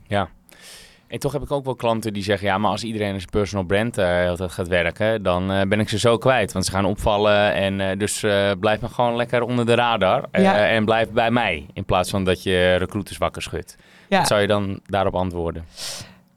En 1.13 1.19
toch 1.19 1.32
heb 1.32 1.41
ik 1.41 1.52
ook 1.52 1.65
wel 1.65 1.76
klanten 1.76 2.13
die 2.13 2.23
zeggen, 2.23 2.47
ja, 2.47 2.58
maar 2.58 2.71
als 2.71 2.84
iedereen 2.84 3.13
als 3.13 3.26
personal 3.26 3.65
brand 3.65 3.97
eh, 3.97 4.34
tijd 4.34 4.52
gaat 4.52 4.67
werken, 4.67 5.23
dan 5.23 5.52
eh, 5.52 5.67
ben 5.67 5.80
ik 5.80 5.89
ze 5.89 5.99
zo 5.99 6.17
kwijt. 6.17 6.52
Want 6.52 6.65
ze 6.65 6.71
gaan 6.71 6.86
opvallen 6.86 7.54
en 7.54 7.80
eh, 7.80 7.97
dus 7.97 8.19
blijf 8.60 8.80
maar 8.80 8.89
gewoon 8.89 9.15
lekker 9.15 9.41
onder 9.41 9.65
de 9.65 9.73
radar. 9.73 10.23
Ja. 10.32 10.67
En 10.67 10.86
blijf 10.86 11.10
bij 11.10 11.32
mij, 11.32 11.65
in 11.73 11.86
plaats 11.86 12.10
van 12.10 12.23
dat 12.23 12.43
je 12.43 12.76
recruiters 12.76 13.17
wakker 13.17 13.41
schudt. 13.41 13.76
Ja. 14.10 14.17
Wat 14.17 14.28
zou 14.28 14.41
je 14.41 14.47
dan 14.47 14.80
daarop 14.86 15.15
antwoorden? 15.15 15.65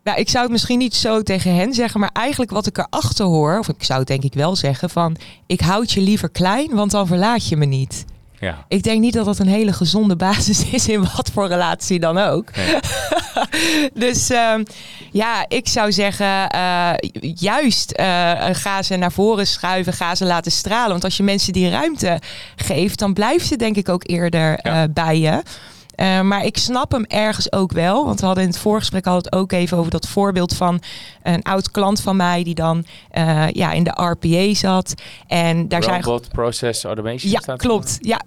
Nou, 0.02 0.18
ik 0.18 0.28
zou 0.28 0.42
het 0.42 0.52
misschien 0.52 0.78
niet 0.78 0.94
zo 0.94 1.22
tegen 1.22 1.54
hen 1.54 1.72
zeggen, 1.72 2.00
maar 2.00 2.10
eigenlijk 2.12 2.50
wat 2.50 2.66
ik 2.66 2.78
erachter 2.78 3.24
hoor, 3.24 3.58
of 3.58 3.68
ik 3.68 3.82
zou 3.82 3.98
het 3.98 4.08
denk 4.08 4.22
ik 4.22 4.34
wel 4.34 4.56
zeggen, 4.56 4.90
van 4.90 5.16
ik 5.46 5.60
houd 5.60 5.92
je 5.92 6.00
liever 6.00 6.30
klein, 6.30 6.74
want 6.74 6.90
dan 6.90 7.06
verlaat 7.06 7.48
je 7.48 7.56
me 7.56 7.64
niet. 7.64 8.04
Ja. 8.40 8.64
Ik 8.68 8.82
denk 8.82 9.00
niet 9.00 9.12
dat 9.12 9.24
dat 9.24 9.38
een 9.38 9.46
hele 9.46 9.72
gezonde 9.72 10.16
basis 10.26 10.64
is 10.70 10.88
in 10.88 11.00
wat 11.16 11.30
voor 11.32 11.48
relatie 11.48 11.98
dan 12.00 12.18
ook. 12.18 12.56
Nee. 12.56 12.76
dus 14.08 14.30
ehm, 14.30 14.64
ja, 15.12 15.44
ik 15.48 15.68
zou 15.68 15.92
zeggen, 15.92 16.48
eh, 16.48 16.90
juist 17.34 17.90
eh, 17.90 18.32
ga 18.52 18.82
ze 18.82 18.96
naar 18.96 19.12
voren 19.12 19.46
schuiven, 19.46 19.92
ga 19.92 20.14
ze 20.14 20.24
laten 20.24 20.52
stralen. 20.52 20.90
Want 20.90 21.04
als 21.04 21.16
je 21.16 21.22
mensen 21.22 21.52
die 21.52 21.70
ruimte 21.70 22.20
geeft, 22.56 22.98
dan 22.98 23.12
blijft 23.12 23.46
ze 23.46 23.56
denk 23.56 23.76
ik 23.76 23.88
ook 23.88 24.02
eerder 24.08 24.58
Ja. 24.62 24.82
eh, 24.82 24.88
bij 24.90 25.18
je. 25.18 25.42
Eh, 25.96 26.20
maar 26.20 26.44
ik 26.44 26.56
snap 26.56 26.92
hem 26.92 27.04
ergens 27.04 27.52
ook 27.52 27.72
wel. 27.72 28.04
Want 28.04 28.20
we 28.20 28.26
hadden 28.26 28.44
in 28.44 28.50
het 28.50 28.58
voorgesprek 28.58 29.04
hadden 29.04 29.24
het 29.24 29.32
ook 29.40 29.52
even 29.52 29.78
over 29.78 29.90
dat 29.90 30.08
voorbeeld 30.08 30.54
van 30.54 30.82
een 31.22 31.42
oud 31.42 31.70
klant 31.70 32.00
van 32.00 32.16
mij 32.16 32.44
die 32.44 32.54
dan 32.54 32.84
eh, 33.10 33.50
ja, 33.50 33.72
in 33.72 33.84
de 33.84 33.90
RPA 33.90 34.54
zat. 34.54 34.94
En 35.26 35.68
daar 35.68 35.82
zijn 35.82 36.02
Robot 36.02 36.28
Process 36.28 36.84
Automation 36.84 37.32
ja, 37.32 37.56
klopt. 37.56 37.98
Ja. 38.00 38.20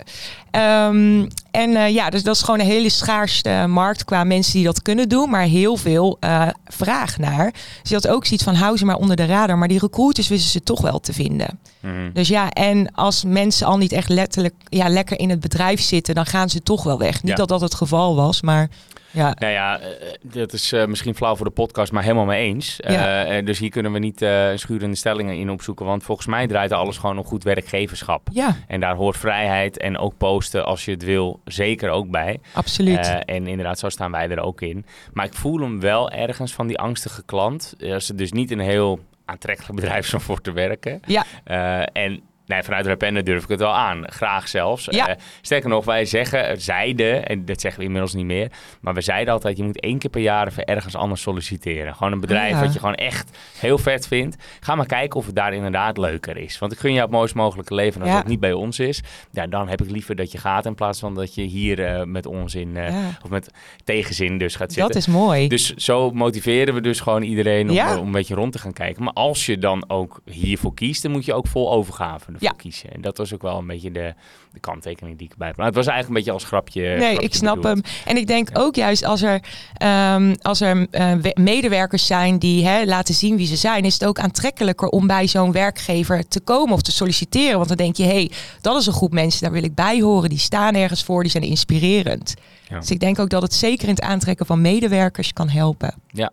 Ehm, 0.52 1.28
en 1.52 1.76
eh, 1.76 1.90
ja, 1.94 2.10
dus 2.10 2.24
dat 2.24 2.36
is 2.36 2.42
gewoon 2.42 2.60
een 2.60 2.66
hele 2.66 2.90
schaarste 2.90 3.66
markt 3.68 4.06
qua 4.06 4.24
mensen 4.24 4.54
die 4.54 4.64
dat 4.64 4.82
kunnen 4.82 5.10
doen, 5.10 5.30
maar 5.30 5.44
heel 5.44 5.76
veel 5.78 6.18
eh, 6.20 6.48
vraag 6.66 7.18
naar. 7.18 7.52
Dus 7.82 7.90
je 7.90 7.94
had 7.96 8.08
ook 8.08 8.26
zoiets 8.26 8.46
van 8.46 8.56
hou 8.56 8.78
ze 8.78 8.86
maar 8.86 8.96
onder 8.96 9.16
de 9.16 9.26
radar, 9.26 9.58
maar 9.58 9.68
die 9.68 9.80
recruiters 9.80 10.28
wisten 10.28 10.52
ze 10.52 10.64
toch 10.64 10.82
wel 10.82 11.00
te 11.00 11.14
vinden. 11.14 11.60
Mhm. 11.80 12.12
Dus 12.14 12.28
ja, 12.28 12.50
en 12.50 12.92
als 12.96 13.24
mensen 13.24 13.68
al 13.68 13.78
niet 13.78 13.92
echt 13.92 14.10
letterlijk 14.10 14.54
ja, 14.70 14.90
lekker 14.90 15.20
in 15.20 15.30
het 15.30 15.40
bedrijf 15.40 15.82
zitten, 15.82 16.16
dan 16.16 16.26
gaan 16.26 16.50
ze 16.50 16.64
toch 16.64 16.84
wel 16.84 16.98
weg. 16.98 17.24
Niet 17.24 17.32
Ja. 17.32 17.36
dat 17.36 17.48
dat 17.48 17.62
het 17.62 17.74
geval 17.76 18.16
was, 18.16 18.42
maar 18.42 18.70
ja. 19.12 19.36
Nou 19.39 19.54
ja, 19.54 19.80
eh, 19.80 19.88
dat 20.22 20.54
is 20.54 20.72
eh, 20.72 20.86
misschien 20.86 21.15
flauw 21.15 21.36
voor 21.36 21.45
de 21.45 21.52
podcast, 21.52 21.91
maar 21.91 22.04
helemaal 22.04 22.26
mee 22.26 22.43
eens. 22.45 22.76
Ja. 22.78 22.89
Eh, 23.24 23.38
eh, 23.38 23.45
dus 23.45 23.60
hier 23.60 23.69
kunnen 23.69 23.91
we 23.91 24.00
niet 24.00 24.22
eh, 24.22 24.48
schurende 24.56 24.95
stellingen 24.95 25.36
in 25.36 25.50
opzoeken. 25.52 25.86
Want 25.86 26.04
volgens 26.04 26.28
mij 26.28 26.48
draait 26.48 26.72
alles 26.72 26.98
gewoon 26.98 27.17
om 27.17 27.24
goed 27.24 27.43
werkgeverschap. 27.43 28.28
Ja, 28.32 28.56
En 28.67 28.80
daar 28.80 28.95
hoort 28.95 29.17
vrijheid 29.17 29.78
en 29.78 29.98
ook 29.98 30.17
posten 30.17 30.65
als 30.65 30.86
je 30.86 30.91
het 30.91 31.04
wil 31.04 31.39
zeker 31.45 31.89
ook 31.89 32.10
bij. 32.10 32.39
absoluut. 32.54 32.98
Eh, 33.08 33.36
en 33.36 33.48
inderdaad, 33.48 33.80
zo 33.80 33.89
staan 33.89 34.12
wij 34.12 34.30
er 34.30 34.39
ook 34.39 34.62
in. 34.62 34.86
Maar 35.13 35.26
ik 35.26 35.34
voel 35.34 35.60
hem 35.60 35.80
wel 35.80 36.10
ergens 36.12 36.54
van 36.54 36.67
die 36.67 36.78
angstige 36.80 37.24
klant. 37.26 37.76
Als 37.93 38.08
het 38.08 38.17
dus 38.17 38.32
niet 38.32 38.52
een 38.52 38.60
heel 38.60 39.00
aantrekkelijk 39.26 39.76
bedrijf 39.76 40.06
is 40.06 40.13
om 40.13 40.19
voor 40.22 40.41
te 40.41 40.52
werken. 40.52 41.00
ja, 41.06 41.24
Eh, 41.43 41.82
en 42.04 42.22
nee, 42.50 42.64
vanuit 42.64 42.86
Rapende 42.86 43.24
durf 43.24 43.44
ik 43.44 43.50
het 43.50 43.60
wel 43.60 43.76
aan. 43.76 44.12
Graag 44.12 44.48
zelfs. 44.48 44.86
Ja. 44.90 45.08
Eh, 45.08 45.16
sterker 45.42 45.70
nog, 45.70 45.86
wij 45.86 46.06
zeggen, 46.06 46.62
zeiden, 46.62 47.26
en 47.28 47.46
dat 47.46 47.62
zeggen 47.62 47.80
we 47.80 47.86
inmiddels 47.86 48.14
niet 48.14 48.26
meer. 48.26 48.52
Maar 48.82 48.94
we 48.94 49.02
zeiden 49.02 49.34
altijd, 49.34 49.58
je 49.58 49.64
moet 49.64 49.80
één 49.80 49.98
keer 50.00 50.10
per 50.10 50.22
jaar 50.22 50.48
even 50.48 50.66
ergens 50.66 50.96
anders 50.96 51.22
solliciteren. 51.22 51.96
Gewoon 51.96 52.14
een 52.14 52.20
bedrijf 52.20 52.52
ja. 52.52 52.62
wat 52.62 52.74
je 52.74 52.80
gewoon 52.80 52.96
echt 52.96 53.38
heel 53.60 53.78
vet 53.78 54.08
vindt. 54.08 54.36
Ga 54.60 54.76
maar 54.76 54.86
kijken 54.86 55.20
of 55.20 55.26
het 55.26 55.36
daar 55.36 55.54
inderdaad 55.54 55.98
leuker 55.98 56.38
is. 56.38 56.60
Want 56.60 56.72
ik 56.72 56.80
gun 56.80 56.92
jou 56.94 57.02
het 57.04 57.12
mooist 57.12 57.36
mogelijke 57.36 57.76
leven. 57.76 57.96
En 57.96 58.02
als 58.02 58.10
Ja. 58.16 58.18
het 58.18 58.28
niet 58.28 58.40
bij 58.40 58.54
ons 58.54 58.80
is, 58.80 59.02
ja, 59.32 59.48
dan 59.48 59.68
heb 59.70 59.82
ik 59.82 59.90
liever 59.92 60.16
dat 60.16 60.32
je 60.32 60.38
gaat. 60.38 60.66
In 60.66 60.76
plaats 60.76 61.00
van 61.00 61.16
dat 61.16 61.36
je 61.36 61.42
hier 61.42 61.86
eh, 61.86 62.04
met 62.04 62.26
onzin, 62.26 62.78
eh, 62.78 62.90
ja. 62.90 63.18
of 63.24 63.30
met 63.30 63.52
tegenzin 63.84 64.38
dus 64.38 64.56
gaat 64.56 64.74
zitten. 64.74 64.94
dat 64.94 65.02
is 65.02 65.08
mooi. 65.08 65.48
Dus 65.48 65.74
zo 65.74 66.12
motiveren 66.12 66.74
we 66.74 66.82
dus 66.82 67.00
gewoon 67.00 67.22
iedereen 67.22 67.70
om, 67.70 67.98
om 67.98 68.06
een 68.06 68.12
beetje 68.12 68.36
rond 68.36 68.52
te 68.52 68.60
gaan 68.60 68.74
kijken. 68.74 69.04
Maar 69.04 69.14
als 69.14 69.46
je 69.46 69.58
dan 69.58 69.84
ook 69.88 70.22
hiervoor 70.26 70.74
kiest, 70.74 71.02
dan 71.02 71.12
moet 71.12 71.26
je 71.26 71.34
ook 71.34 71.48
vol 71.48 71.72
overgave 71.72 72.32
Ja. 72.41 72.52
kiezen. 72.58 72.91
En 72.93 73.02
dat 73.02 73.17
was 73.17 73.34
ook 73.34 73.41
wel 73.41 73.58
een 73.58 73.67
beetje 73.67 73.91
de, 73.91 74.13
de 74.54 74.60
kanttekening 74.60 75.17
die 75.17 75.25
ik 75.25 75.32
erbij 75.32 75.47
heb. 75.47 75.58
Maar 75.58 75.65
het 75.65 75.75
was 75.75 75.88
eigenlijk 75.88 76.17
een 76.17 76.23
beetje 76.25 76.39
als 76.41 76.49
grapje. 76.49 76.82
Nee, 76.82 76.97
grapje 77.10 77.25
ik 77.28 77.34
snap 77.34 77.56
bedoeld. 77.56 77.86
hem. 77.86 77.93
En 78.06 78.17
ik 78.17 78.28
denk 78.28 78.49
ook 78.54 78.75
juist 78.75 79.04
als 79.06 79.21
er, 79.21 79.39
ehm, 79.73 80.36
als 80.41 80.62
er 80.62 80.88
eh, 80.91 81.13
we- 81.13 81.36
medewerkers 81.41 82.06
zijn 82.06 82.39
die 82.39 82.65
hè, 82.65 82.86
laten 82.86 83.13
zien 83.13 83.38
wie 83.38 83.47
ze 83.47 83.56
zijn, 83.56 83.86
is 83.86 83.93
het 83.93 84.06
ook 84.06 84.19
aantrekkelijker 84.19 84.88
om 84.88 85.08
bij 85.08 85.28
zo'n 85.28 85.52
werkgever 85.52 86.28
te 86.28 86.39
komen 86.39 86.73
of 86.73 86.82
te 86.82 86.91
solliciteren. 86.91 87.56
Want 87.56 87.67
dan 87.67 87.78
denk 87.78 87.95
je, 87.95 88.04
hé, 88.04 88.10
hey, 88.10 88.32
dat 88.62 88.80
is 88.80 88.86
een 88.86 88.93
groep 88.93 89.12
mensen, 89.13 89.41
daar 89.41 89.52
wil 89.52 89.63
ik 89.63 89.75
bij 89.75 90.02
horen. 90.02 90.30
Die 90.30 90.38
staan 90.39 90.75
ergens 90.75 91.04
voor, 91.04 91.21
die 91.21 91.32
zijn 91.32 91.43
inspirerend. 91.43 92.34
Ja. 92.69 92.80
Dus 92.80 92.91
ik 92.91 92.99
denk 92.99 93.19
ook 93.19 93.30
dat 93.30 93.41
het 93.41 93.54
zeker 93.54 93.88
in 93.88 93.93
het 93.93 94.04
aantrekken 94.04 94.45
van 94.45 94.62
medewerkers 94.62 95.34
kan 95.34 95.49
helpen. 95.49 95.93
Ja, 96.12 96.32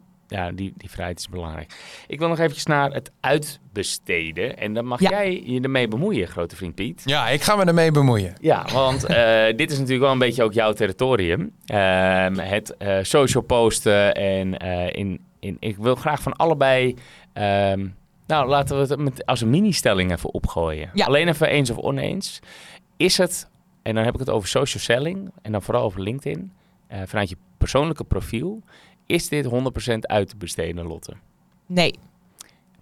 die, 0.54 0.72
die 0.76 0.90
vrijheid 0.90 1.18
is 1.18 1.28
belangrijk. 1.28 1.74
Ik 2.06 2.18
wil 2.18 2.28
nog 2.28 2.38
eventjes 2.38 2.64
naar 2.66 2.92
het 2.92 3.10
uitbesteden. 3.20 4.58
En 4.58 4.74
dan 4.74 4.84
mag 4.86 5.00
Ja. 5.00 5.10
jij 5.10 5.42
je 5.44 5.60
ermee 5.60 5.88
bemoeien, 5.88 6.28
grote 6.28 6.56
vriend 6.56 6.74
Piet. 6.74 7.02
Ja, 7.04 7.28
ik 7.28 7.42
ga 7.42 7.56
me 7.56 7.64
ermee 7.64 7.90
bemoeien. 7.90 8.34
Ja, 8.40 8.66
want 8.72 9.04
eh, 9.04 9.46
dit 9.56 9.70
is 9.70 9.76
natuurlijk 9.76 10.02
wel 10.04 10.12
een 10.12 10.18
beetje 10.18 10.42
ook 10.42 10.52
jouw 10.52 10.72
territorium. 10.72 11.52
Ehm, 11.66 12.34
het 12.38 12.76
eh, 12.76 12.98
social 13.02 13.42
posten 13.42 14.14
en 14.14 14.58
eh, 14.58 14.86
in, 14.92 15.20
in, 15.40 15.56
ik 15.60 15.76
wil 15.76 15.94
graag 15.94 16.22
van 16.22 16.32
allebei... 16.36 16.94
ehm, 17.32 17.86
nou, 18.26 18.48
laten 18.48 18.76
we 18.80 18.86
het 18.94 18.98
met, 19.00 19.26
als 19.26 19.40
een 19.40 19.50
mini-stelling 19.50 20.12
even 20.12 20.34
opgooien. 20.34 20.90
Ja. 20.94 21.04
Alleen 21.06 21.28
even 21.28 21.48
eens 21.48 21.70
of 21.70 21.76
oneens. 21.78 22.40
Is 22.96 23.18
het, 23.18 23.48
en 23.82 23.94
dan 23.94 24.04
heb 24.04 24.14
ik 24.14 24.20
het 24.20 24.30
over 24.30 24.48
social 24.48 24.82
selling 24.82 25.30
en 25.42 25.52
dan 25.52 25.62
vooral 25.62 25.82
over 25.82 26.00
LinkedIn, 26.00 26.52
eh, 26.86 26.98
vanuit 27.06 27.28
je 27.28 27.36
persoonlijke 27.58 28.04
profiel, 28.04 28.62
is 29.06 29.28
dit 29.28 29.44
100% 29.46 29.48
uit 30.00 30.28
te 30.28 30.36
besteden, 30.36 30.86
Lotte? 30.86 31.12
Nee, 31.66 31.94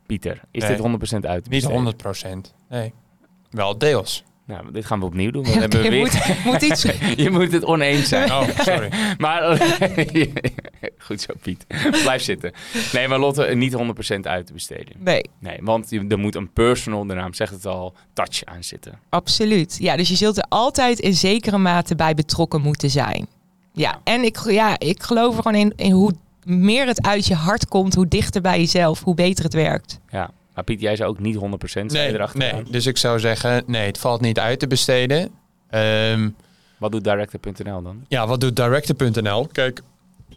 Pieter, 0.06 0.40
is 0.50 0.62
Nee. 0.62 0.70
dit 0.70 0.78
100% 0.80 1.26
uit 1.26 1.44
te 1.44 1.50
Niet 1.50 1.50
besteden? 1.50 1.72
100 1.76 1.96
procent. 1.96 2.54
Nee. 2.68 2.92
Wel 3.50 3.78
deels. 3.78 4.24
Nou, 4.46 4.72
dit 4.72 4.84
gaan 4.84 4.98
we 5.00 5.04
opnieuw 5.06 5.30
doen. 5.30 5.42
want 5.44 5.54
hebben 5.54 5.82
we 5.82 5.88
weer... 5.88 6.00
moet, 6.00 6.44
moet 6.44 6.62
iets. 6.62 6.82
je 7.24 7.30
moet 7.30 7.52
het 7.52 7.64
oneens 7.64 8.08
zijn. 8.08 8.32
Oh, 8.32 8.48
sorry. 8.58 8.88
Maar 9.18 9.58
goed 11.06 11.20
zo, 11.20 11.34
Piet. 11.42 11.66
Blijf 12.02 12.22
zitten. 12.22 12.52
Nee, 12.92 13.08
maar 13.08 13.18
Lotte, 13.18 13.42
niet 13.54 13.72
100% 13.76 14.20
uit 14.20 14.46
te 14.46 14.52
besteden. 14.52 14.94
Nee, 14.98 15.24
Nee, 15.38 15.58
want 15.62 15.92
er 15.92 16.18
moet 16.18 16.34
een 16.34 16.52
personal, 16.52 17.06
de 17.06 17.14
naam 17.14 17.34
zegt 17.34 17.52
het 17.52 17.66
al, 17.66 17.94
touch 18.12 18.44
aan 18.44 18.64
zitten. 18.64 18.98
absoluut. 19.08 19.76
Ja, 19.80 19.96
dus 19.96 20.08
je 20.08 20.16
zult 20.16 20.36
er 20.36 20.44
altijd 20.48 20.98
in 20.98 21.14
zekere 21.14 21.58
mate 21.58 21.94
bij 21.94 22.14
betrokken 22.14 22.60
moeten 22.60 22.90
zijn. 22.90 23.26
Ja, 23.76 24.00
en 24.04 24.22
ik, 24.24 24.38
ja, 24.44 24.78
ik 24.78 25.02
geloof 25.02 25.36
er 25.36 25.42
gewoon 25.42 25.60
in, 25.60 25.72
in 25.76 25.90
hoe 25.90 26.12
meer 26.44 26.86
het 26.86 27.06
uit 27.06 27.26
je 27.26 27.34
hart 27.34 27.68
komt, 27.68 27.94
hoe 27.94 28.08
dichter 28.08 28.40
bij 28.40 28.58
jezelf, 28.58 29.02
hoe 29.02 29.14
beter 29.14 29.44
het 29.44 29.54
werkt. 29.54 30.00
Ja. 30.10 30.30
Maar 30.54 30.64
Piet, 30.64 30.80
jij 30.80 30.96
zei 30.96 31.08
ook 31.08 31.18
niet 31.18 31.36
100% 31.36 31.38
zei 31.68 31.86
Nee, 31.88 32.12
erachter 32.14 32.38
nee. 32.38 32.52
aan. 32.52 32.64
Dus 32.70 32.86
ik 32.86 32.96
zou 32.96 33.18
zeggen, 33.20 33.62
nee, 33.66 33.86
het 33.86 33.98
valt 33.98 34.20
niet 34.20 34.38
uit 34.38 34.58
te 34.58 34.66
besteden. 34.66 35.30
Ehm, 35.70 36.28
Wat 36.78 36.92
doet 36.92 37.04
director.nl 37.04 37.82
dan? 37.82 38.04
ja, 38.08 38.26
wat 38.26 38.40
doet 38.40 38.56
Director.nl? 38.56 39.46
Kijk, 39.52 39.82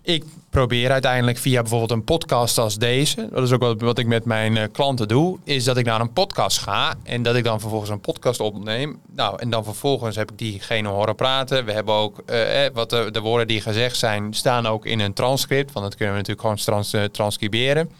ik 0.08 0.24
probeer 0.50 0.91
uiteindelijk 0.91 1.38
via 1.38 1.62
bijvoorbeeld 1.62 1.91
een 1.91 2.04
podcast 2.04 2.58
als 2.58 2.78
deze, 2.78 3.30
dat 3.32 3.43
is 3.43 3.52
ook 3.52 3.82
wat, 3.82 3.98
ik 3.98 4.08
met 4.08 4.26
mijn 4.26 4.58
eh, 4.58 4.63
klanten 4.72 5.08
doe, 5.08 5.38
is 5.43 5.63
dat 5.63 5.78
ik 5.78 5.86
naar 5.86 6.02
een 6.02 6.13
podcast 6.13 6.58
ga 6.58 6.96
en 7.04 7.24
dat 7.24 7.36
ik 7.36 7.43
dan 7.43 7.60
vervolgens 7.60 7.91
een 7.91 8.00
podcast 8.00 8.39
opneem. 8.39 9.00
Nou, 9.15 9.39
en 9.39 9.50
dan 9.50 9.63
vervolgens 9.63 10.15
heb 10.15 10.32
ik 10.32 10.38
diegene 10.38 10.88
horen 10.88 11.15
praten. 11.15 11.65
We 11.65 11.72
hebben 11.72 11.93
ook, 11.93 12.22
eh, 12.26 12.65
eh, 12.65 12.74
wat 12.74 12.89
de, 12.89 13.10
de 13.12 13.20
woorden 13.20 13.48
die 13.48 13.62
gezegd 13.62 13.98
zijn, 13.98 14.34
staan 14.34 14.65
ook 14.65 14.86
in 14.86 15.00
een 15.00 15.13
transcript, 15.13 15.72
want 15.72 15.86
dat 15.86 15.96
kunnen 15.96 16.15
we 16.15 16.20
natuurlijk 16.20 16.48
gewoon 16.48 16.84
trans, 16.84 17.12
transcriberen. 17.12 17.91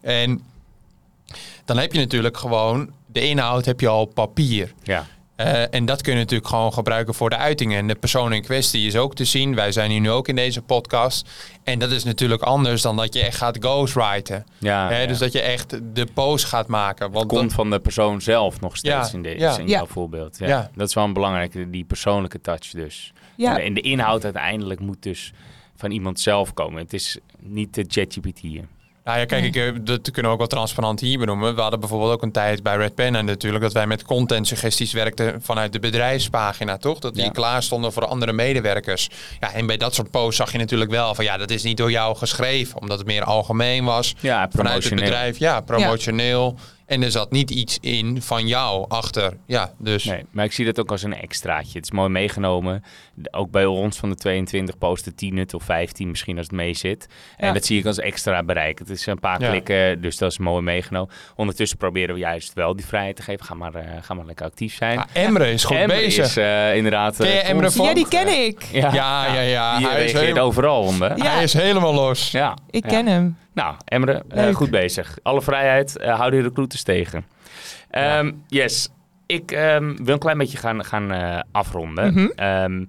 En 0.00 0.42
dan 1.64 1.78
heb 1.78 1.92
je 1.92 1.98
natuurlijk 1.98 2.36
gewoon, 2.36 2.90
de 3.06 3.28
inhoud 3.28 3.64
heb 3.64 3.80
je 3.80 3.88
al 3.88 4.04
papier. 4.04 4.72
Ja. 4.82 5.06
Eh, 5.44 5.74
en 5.74 5.84
dat 5.84 6.02
kun 6.02 6.12
je 6.12 6.18
natuurlijk 6.18 6.48
gewoon 6.48 6.72
gebruiken 6.72 7.14
voor 7.14 7.30
de 7.30 7.36
uitingen. 7.36 7.78
En 7.78 7.86
de 7.86 7.94
persoon 7.94 8.32
in 8.32 8.42
kwestie 8.42 8.86
is 8.86 8.96
ook 8.96 9.14
te 9.14 9.24
zien. 9.24 9.54
Wij 9.54 9.72
zijn 9.72 9.90
hier 9.90 10.00
nu 10.00 10.10
ook 10.10 10.28
in 10.28 10.36
deze 10.36 10.62
podcast. 10.62 11.28
En 11.64 11.78
dat 11.78 11.90
is 11.90 12.04
natuurlijk 12.04 12.42
anders 12.42 12.82
dan 12.82 12.96
dat 12.96 13.14
je 13.14 13.20
echt 13.24 13.36
gaat 13.36 13.56
ghostwriten. 13.60 14.46
Ja, 14.58 14.88
Hè, 14.88 15.00
ja. 15.00 15.06
Dus 15.06 15.18
dat 15.18 15.32
je 15.32 15.40
echt 15.40 15.80
de 15.94 16.06
post 16.14 16.44
gaat 16.44 16.66
maken. 16.66 17.04
het 17.04 17.14
Want 17.14 17.26
komt 17.26 17.40
dan- 17.40 17.50
van 17.50 17.70
de 17.70 17.80
persoon 17.80 18.20
zelf 18.20 18.60
nog 18.60 18.76
steeds 18.76 19.10
Ja, 19.10 19.16
in, 19.16 19.22
deze, 19.22 19.38
ja. 19.38 19.58
in 19.58 19.68
Ja. 19.68 19.76
jouw 19.76 19.86
voorbeeld. 19.86 20.38
Ja. 20.38 20.46
Ja. 20.46 20.70
Dat 20.74 20.88
is 20.88 20.94
wel 20.94 21.04
een 21.04 21.12
belangrijke, 21.12 21.70
die 21.70 21.84
persoonlijke 21.84 22.40
touch 22.40 22.70
dus. 22.70 23.12
Ja, 23.36 23.58
En 23.60 23.74
de 23.74 23.80
inhoud 23.80 24.24
uiteindelijk 24.24 24.80
moet 24.80 25.02
dus 25.02 25.32
van 25.76 25.90
iemand 25.90 26.20
zelf 26.20 26.54
komen. 26.54 26.82
Het 26.82 26.92
is 26.92 27.18
niet 27.38 27.74
de 27.74 27.84
ChatGPT 27.88 28.38
hier. 28.38 28.64
Nou 29.04 29.18
ja, 29.18 29.24
kijk, 29.24 29.44
ik, 29.44 29.56
eh, 29.56 29.72
dat 29.80 30.00
kunnen 30.10 30.22
we 30.24 30.28
ook 30.28 30.38
wel 30.38 30.46
transparant 30.46 31.00
hier 31.00 31.18
benoemen. 31.18 31.54
We 31.54 31.60
hadden 31.60 31.80
bijvoorbeeld 31.80 32.12
ook 32.12 32.22
een 32.22 32.32
tijd 32.32 32.62
bij 32.62 32.76
Red 32.76 32.94
Pen 32.94 33.14
en 33.14 33.24
natuurlijk 33.24 33.62
dat 33.62 33.72
wij 33.72 33.86
met 33.86 34.04
content 34.04 34.46
suggesties 34.46 34.92
werkten 34.92 35.42
vanuit 35.42 35.72
de 35.72 35.78
bedrijfspagina, 35.78 36.76
toch? 36.76 36.98
Dat 36.98 37.14
die 37.14 37.24
Ja. 37.24 37.30
klaar 37.30 37.62
stonden 37.62 37.92
voor 37.92 38.06
andere 38.06 38.32
medewerkers. 38.32 39.08
Ja, 39.40 39.52
en 39.52 39.66
bij 39.66 39.76
dat 39.76 39.94
soort 39.94 40.10
posts 40.10 40.36
zag 40.36 40.52
je 40.52 40.58
natuurlijk 40.58 40.90
wel 40.90 41.14
van 41.14 41.24
ja, 41.24 41.36
dat 41.36 41.50
is 41.50 41.62
niet 41.62 41.76
door 41.76 41.90
jou 41.90 42.16
geschreven, 42.16 42.80
omdat 42.80 42.98
het 42.98 43.06
meer 43.06 43.24
algemeen 43.24 43.84
was. 43.84 44.14
Ja, 44.20 44.48
Vanuit 44.52 44.84
het 44.84 44.94
bedrijf, 44.94 45.38
ja, 45.38 45.60
promotioneel. 45.60 46.58
En 46.90 47.02
er 47.02 47.10
zat 47.10 47.30
niet 47.30 47.50
iets 47.50 47.78
in 47.80 48.22
van 48.22 48.46
jou 48.46 48.84
achter. 48.88 49.36
Ja, 49.46 49.72
dus 49.78 50.04
Nee, 50.04 50.24
maar 50.30 50.44
ik 50.44 50.52
zie 50.52 50.64
dat 50.64 50.80
ook 50.80 50.90
als 50.90 51.02
een 51.02 51.14
extraatje. 51.14 51.72
Het 51.78 51.84
is 51.84 51.90
mooi 51.90 52.08
meegenomen. 52.08 52.84
Ook 53.30 53.50
bij 53.50 53.64
ons 53.66 53.96
van 53.98 54.08
de 54.08 54.14
22 54.14 54.78
posten 54.78 55.14
10 55.14 55.36
het 55.36 55.54
of 55.54 55.62
15 55.62 56.08
misschien 56.10 56.36
als 56.36 56.46
het 56.46 56.56
mee 56.56 56.74
zit. 56.74 57.06
En 57.36 57.46
Ja. 57.46 57.52
dat 57.52 57.64
zie 57.64 57.78
ik 57.78 57.86
als 57.86 57.98
extra 57.98 58.42
bereik. 58.42 58.78
Het 58.78 58.90
is 58.90 59.06
een 59.06 59.18
paar 59.20 59.40
Ja. 59.40 59.48
klikken, 59.48 60.00
dus 60.00 60.16
dat 60.16 60.30
is 60.30 60.38
mooi 60.38 60.62
meegenomen. 60.62 61.14
Ondertussen 61.36 61.78
proberen 61.78 62.14
we 62.14 62.20
juist 62.20 62.52
wel 62.52 62.76
die 62.76 62.86
vrijheid 62.86 63.16
te 63.16 63.22
geven. 63.22 63.44
Ga 63.46 63.54
maar, 63.54 63.74
eh, 63.74 63.84
ga 64.00 64.14
maar 64.14 64.24
lekker 64.26 64.46
actief 64.46 64.74
zijn. 64.74 64.94
Ja, 64.98 65.06
Emre 65.12 65.50
is 65.52 65.64
goed 65.64 65.76
Emre 65.76 65.96
bezig. 65.96 66.24
is 66.24 66.36
eh, 66.36 66.76
inderdaad... 66.76 67.16
Ken 67.16 67.26
je 67.26 67.32
eh, 67.40 67.48
Emre 67.50 67.82
ja 67.82 67.94
die 67.94 68.08
ken 68.08 68.44
ik. 68.46 68.62
Ja, 68.72 68.92
Ja, 68.94 69.40
ja, 69.40 69.72
Hij 69.72 69.80
is 69.82 69.88
reageert 69.92 70.20
helemaal- 70.20 70.44
overal 70.44 70.82
om, 70.82 71.02
hè? 71.02 71.14
Ja. 71.14 71.24
Hij 71.34 71.42
is 71.42 71.52
helemaal 71.52 71.94
los. 71.94 72.30
Ja. 72.30 72.56
Ik 72.70 72.82
ja. 72.84 72.88
ken 72.90 73.06
hem. 73.06 73.36
Nou, 73.60 73.74
Emre, 73.84 74.24
eh, 74.28 74.54
goed 74.54 74.70
bezig. 74.70 75.18
Alle 75.22 75.42
vrijheid, 75.42 75.96
eh 75.96 76.18
hou 76.18 76.30
de 76.30 76.40
recruiters 76.40 76.82
tegen. 76.82 77.24
Ehm, 77.90 78.32
Yes, 78.48 78.88
ik 79.26 79.52
ehm, 79.52 79.96
wil 79.96 80.14
een 80.14 80.20
klein 80.20 80.38
beetje 80.38 80.58
gaan, 80.58 80.84
gaan 80.84 81.12
eh, 81.12 81.40
afronden. 81.52 82.12
Mhm. 82.12 82.26
Ehm, 82.34 82.84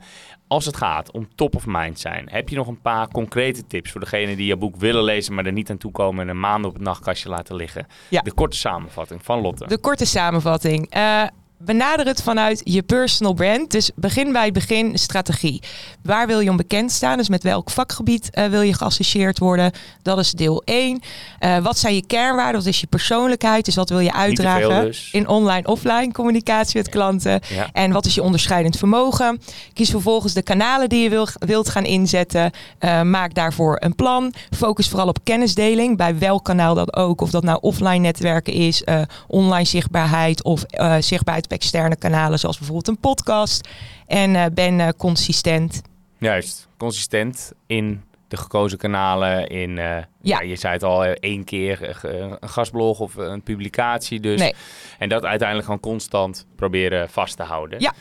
als 0.47 0.65
het 0.65 0.77
gaat 0.77 1.12
om 1.12 1.27
top 1.36 1.55
of 1.55 1.63
mind 1.67 1.99
zijn, 1.99 2.29
heb 2.31 2.49
je 2.49 2.55
nog 2.55 2.67
een 2.67 2.81
paar 2.81 3.07
concrete 3.07 3.67
tips 3.67 3.91
voor 3.91 4.01
degenen 4.01 4.38
die 4.38 4.45
je 4.45 4.57
boek 4.57 4.75
willen 4.75 5.03
lezen, 5.03 5.34
maar 5.34 5.45
er 5.45 5.51
niet 5.51 5.69
aan 5.69 5.77
toe 5.77 5.91
komen 5.91 6.21
en 6.23 6.29
een 6.29 6.39
maand 6.39 6.65
op 6.65 6.73
het 6.73 6.81
nachtkastje 6.81 7.29
laten 7.29 7.55
liggen? 7.55 7.88
Ja. 8.10 8.21
De 8.21 8.34
korte 8.34 8.57
samenvatting 8.57 9.23
van 9.23 9.41
Lotte. 9.41 9.67
De 9.67 9.79
korte 9.79 10.05
samenvatting. 10.05 10.89
Eh, 10.89 11.23
benader 11.65 12.06
het 12.06 12.24
vanuit 12.24 12.62
je 12.63 12.82
personal 12.82 13.34
brand. 13.34 13.71
Dus 13.71 13.91
begin 13.95 14.32
bij 14.32 14.45
het 14.45 14.54
begin 14.54 14.97
strategie. 14.97 15.62
Waar 16.04 16.28
wil 16.28 16.39
je 16.39 16.50
om 16.50 16.58
bekend 16.58 16.91
staan? 16.91 17.17
Dus 17.17 17.30
met 17.30 17.43
welk 17.43 17.69
vakgebied 17.69 18.30
eh, 18.30 18.45
wil 18.45 18.62
je 18.62 18.74
geassocieerd 18.74 19.39
worden? 19.39 19.71
Dat 20.02 20.17
is 20.17 20.32
deel 20.32 20.62
1. 20.65 21.02
Eh, 21.39 21.58
wat 21.58 21.78
zijn 21.78 21.95
je 21.95 22.06
kernwaarden? 22.06 22.56
Wat 22.56 22.65
is 22.65 22.80
je 22.80 22.88
persoonlijkheid? 22.88 23.65
Dus 23.65 23.76
wat 23.76 23.89
wil 23.89 24.00
je 24.00 24.13
uitdragen 24.13 24.86
dus. 24.86 25.10
in 25.12 25.28
online-offline 25.28 26.12
communicatie 26.12 26.78
met 26.78 26.89
klanten? 26.89 27.39
Ja. 27.50 27.69
En 27.71 27.91
wat 27.91 28.06
is 28.06 28.15
je 28.15 28.24
onderscheidend 28.24 28.78
vermogen? 28.78 29.41
Kies 29.74 29.89
vervolgens 29.89 30.34
de 30.34 30.41
kanalen 30.41 30.89
die 30.89 31.04
je 31.04 31.10
wil, 31.10 31.28
wilt 31.39 31.69
gaan 31.69 31.86
inzetten. 31.86 32.52
Eh, 32.80 33.02
maak 33.02 33.34
daarvoor 33.34 33.78
een 33.80 33.95
plan. 33.95 34.34
Focus 34.58 34.89
vooral 34.89 35.08
op 35.08 35.24
kennisdeling. 35.24 35.97
Bij 35.97 36.17
welk 36.17 36.43
kanaal 36.45 36.76
dat 36.76 36.95
ook. 36.95 37.21
Of 37.21 37.30
dat 37.30 37.43
nou 37.43 37.58
offline 37.62 37.97
netwerken 37.97 38.54
is, 38.54 38.84
online 39.28 39.65
zichtbaarheid 39.65 40.43
of 40.43 40.63
zichtbaarheid 41.00 41.47
op 41.51 41.57
externe 41.57 41.95
kanalen, 41.95 42.39
zoals 42.39 42.57
bijvoorbeeld 42.57 42.87
een 42.87 42.99
podcast. 42.99 43.69
En 44.07 44.35
eh, 44.35 44.45
ben 44.53 44.79
eh, 44.79 44.87
consistent. 44.97 45.81
Juist, 46.17 46.67
consistent 46.77 47.51
in 47.65 48.03
de 48.27 48.37
gekozen 48.37 48.77
kanalen. 48.77 49.47
In, 49.47 49.77
eh, 49.77 49.97
ja. 50.21 50.41
je 50.41 50.55
zei 50.55 50.73
het 50.73 50.83
al, 50.83 51.03
één 51.03 51.43
keer 51.43 52.05
een 52.05 52.37
gastblog 52.49 52.99
of 52.99 53.15
een 53.15 53.41
publicatie. 53.41 54.19
Dus. 54.19 54.39
Nee. 54.39 54.53
En 54.99 55.09
dat 55.09 55.25
uiteindelijk 55.25 55.67
gewoon 55.67 55.81
constant 55.81 56.45
proberen 56.55 57.09
vast 57.09 57.37
te 57.37 57.43
houden. 57.43 57.79
Ja. 57.79 57.93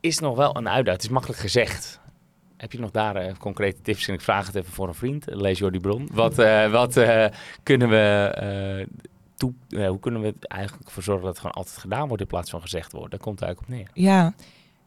Is 0.00 0.18
nog 0.18 0.36
wel 0.36 0.56
een 0.56 0.68
uitdaging. 0.68 0.88
Het 0.88 1.02
is 1.02 1.08
makkelijk 1.08 1.40
gezegd. 1.40 2.00
Heb 2.56 2.72
je 2.72 2.78
nog 2.78 2.90
daar 2.90 3.16
eh, 3.16 3.34
concrete 3.38 3.82
tips? 3.82 4.08
En 4.08 4.14
ik 4.14 4.20
vraag 4.20 4.46
het 4.46 4.54
even 4.54 4.72
voor 4.72 4.88
een 4.88 4.94
vriend. 4.94 5.24
Lees 5.28 5.58
Jordi 5.58 5.80
Bron. 5.80 6.08
Wat, 6.12 6.36
wat 6.70 7.00
kunnen 7.62 7.88
we... 7.88 8.86
toe, 9.36 9.52
eh, 9.68 9.88
hoe 9.88 9.98
kunnen 9.98 10.20
we 10.20 10.26
er 10.26 10.48
eigenlijk 10.48 10.90
voor 10.90 11.02
zorgen 11.02 11.24
dat 11.24 11.32
het 11.32 11.40
gewoon 11.40 11.56
altijd 11.56 11.76
gedaan 11.76 12.06
wordt 12.08 12.22
in 12.22 12.28
plaats 12.28 12.50
van 12.50 12.60
gezegd 12.60 12.92
wordt? 12.92 13.10
Daar 13.10 13.20
komt 13.20 13.40
het 13.40 13.48
eigenlijk 13.48 13.72
op 13.72 13.94
neer. 13.94 14.04
Ja. 14.06 14.34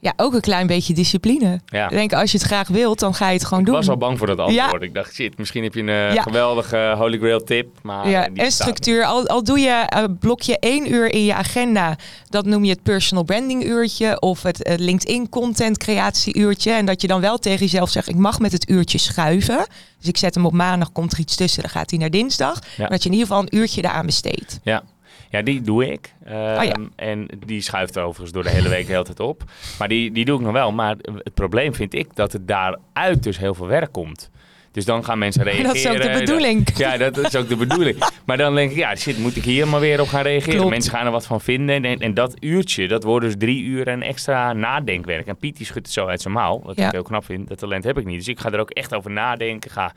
Ja, 0.01 0.13
ook 0.17 0.33
een 0.33 0.41
klein 0.41 0.67
beetje 0.67 0.93
discipline. 0.93 1.59
Ja. 1.65 1.83
Ik 1.83 1.89
denk, 1.89 2.13
als 2.13 2.31
je 2.31 2.37
het 2.37 2.47
graag 2.47 2.67
wilt, 2.67 2.99
dan 2.99 3.13
ga 3.13 3.27
je 3.27 3.33
het 3.33 3.43
gewoon 3.43 3.59
Ik 3.59 3.65
doen. 3.65 3.75
was 3.75 3.89
al 3.89 3.97
bang 3.97 4.17
voor 4.17 4.27
dat 4.27 4.37
antwoord. 4.39 4.71
Ja. 4.71 4.79
Ik 4.87 4.93
dacht, 4.93 5.13
shit, 5.13 5.37
misschien 5.37 5.63
heb 5.63 5.73
je 5.73 5.81
een 5.81 5.89
eh, 5.89 6.13
Ja. 6.13 6.21
geweldige 6.21 6.93
Holy 6.97 7.17
Grail 7.17 7.43
tip. 7.43 7.67
Maar 7.81 8.09
Ja, 8.09 8.27
eh, 8.27 8.43
en 8.45 8.51
structuur. 8.51 9.03
Al, 9.05 9.27
al 9.27 9.43
doe 9.43 9.59
je 9.59 9.69
eh, 9.69 10.03
blokje 10.19 10.59
één 10.59 10.91
uur 10.93 11.13
in 11.13 11.25
je 11.25 11.33
agenda, 11.33 11.95
dat 12.29 12.45
noem 12.45 12.63
je 12.63 12.71
het 12.71 12.83
personal 12.83 13.23
branding 13.23 13.63
uurtje 13.65 14.19
of 14.21 14.43
het 14.43 14.73
LinkedIn 14.77 15.29
content 15.29 15.77
creatie 15.77 16.37
uurtje. 16.37 16.71
En 16.71 16.85
dat 16.85 17.01
je 17.01 17.07
dan 17.07 17.21
wel 17.21 17.37
tegen 17.37 17.59
jezelf 17.59 17.89
zegt, 17.89 18.07
ik 18.09 18.15
mag 18.17 18.39
met 18.39 18.51
het 18.51 18.69
uurtje 18.69 18.97
schuiven. 18.97 19.67
Dus 19.99 20.07
ik 20.07 20.17
zet 20.17 20.35
hem 20.35 20.45
op 20.45 20.53
maandag, 20.53 20.91
komt 20.91 21.11
er 21.13 21.19
iets 21.19 21.35
tussen, 21.35 21.61
dan 21.61 21.71
gaat 21.71 21.89
hij 21.89 21.99
naar 21.99 22.09
dinsdag. 22.09 22.59
Maar 22.77 22.89
dat 22.89 23.03
je 23.03 23.09
in 23.09 23.15
ieder 23.15 23.27
geval 23.27 23.43
een 23.43 23.57
uurtje 23.57 23.81
daaraan 23.81 24.05
besteedt. 24.05 24.59
Ja. 24.63 24.83
Ja, 25.29 25.41
die 25.41 25.61
doe 25.61 25.91
ik. 25.91 26.13
Ehm, 26.25 26.57
Oh 26.57 26.63
ja. 26.63 26.75
En 26.95 27.27
die 27.45 27.61
schuift 27.61 27.95
er 27.95 28.03
overigens 28.03 28.31
door 28.31 28.43
de 28.43 28.49
hele 28.49 28.69
week 28.69 28.85
de 28.85 28.91
hele 28.91 29.03
tijd 29.03 29.19
op. 29.19 29.43
Maar 29.79 29.87
die, 29.87 30.11
die 30.11 30.25
doe 30.25 30.37
ik 30.39 30.43
nog 30.43 30.53
wel. 30.53 30.71
Maar 30.71 30.95
het 31.23 31.33
probleem 31.33 31.73
vind 31.75 31.93
ik 31.93 32.15
dat 32.15 32.31
het 32.31 32.47
daaruit 32.47 33.23
dus 33.23 33.37
heel 33.37 33.53
veel 33.53 33.67
werk 33.67 33.91
komt. 33.91 34.29
Dus 34.71 34.85
dan 34.85 35.03
gaan 35.05 35.17
mensen 35.19 35.43
reageren. 35.43 35.65
Dat 35.73 35.75
is 35.75 35.87
ook 35.87 36.01
de 36.01 36.19
bedoeling. 36.19 36.67
Ja, 36.77 36.97
dat 36.97 37.17
is 37.17 37.35
ook 37.35 37.49
de 37.49 37.55
bedoeling. 37.55 37.97
Maar 38.25 38.37
dan 38.37 38.55
denk 38.55 38.71
ik, 38.71 38.77
ja, 38.77 38.95
shit, 38.95 39.17
moet 39.17 39.35
ik 39.35 39.43
hier 39.43 39.67
maar 39.67 39.79
weer 39.79 40.01
op 40.01 40.07
gaan 40.07 40.21
reageren? 40.21 40.55
Klopt. 40.55 40.69
Mensen 40.69 40.91
gaan 40.91 41.05
er 41.05 41.11
wat 41.11 41.25
van 41.25 41.41
vinden. 41.41 41.85
En, 41.85 41.99
en 41.99 42.13
dat 42.13 42.33
uurtje, 42.39 42.87
dat 42.87 43.03
wordt 43.03 43.25
dus 43.25 43.35
drie 43.37 43.63
uur 43.63 43.87
en 43.87 44.01
extra 44.01 44.53
nadenkwerk. 44.53 45.27
En 45.27 45.37
Piet 45.37 45.57
die 45.57 45.65
schudt 45.65 45.85
het 45.85 45.95
zo 45.95 46.05
uit 46.05 46.21
zijn 46.21 46.33
mouw, 46.33 46.61
wat 46.63 46.77
Ja. 46.77 46.85
ik 46.85 46.91
heel 46.91 47.03
knap 47.03 47.25
vind. 47.25 47.47
Dat 47.47 47.57
talent 47.57 47.83
heb 47.83 47.97
ik 47.97 48.05
niet. 48.05 48.17
Dus 48.17 48.27
ik 48.27 48.39
ga 48.39 48.51
er 48.51 48.59
ook 48.59 48.69
echt 48.71 48.95
over 48.95 49.11
nadenken. 49.11 49.71
Ga 49.71 49.93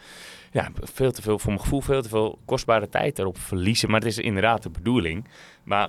ja, 0.53 0.71
veel 0.75 1.13
te 1.13 1.23
veel, 1.23 1.39
voor 1.39 1.51
mijn 1.51 1.63
gevoel, 1.63 1.81
veel 1.81 2.03
te 2.03 2.09
veel 2.09 2.39
kostbare 2.45 2.89
tijd 2.89 3.19
erop 3.19 3.39
verliezen. 3.39 3.91
Maar 3.91 4.01
het 4.01 4.09
is 4.09 4.19
inderdaad 4.19 4.63
de 4.63 4.71
bedoeling. 4.71 5.25
Maar 5.63 5.89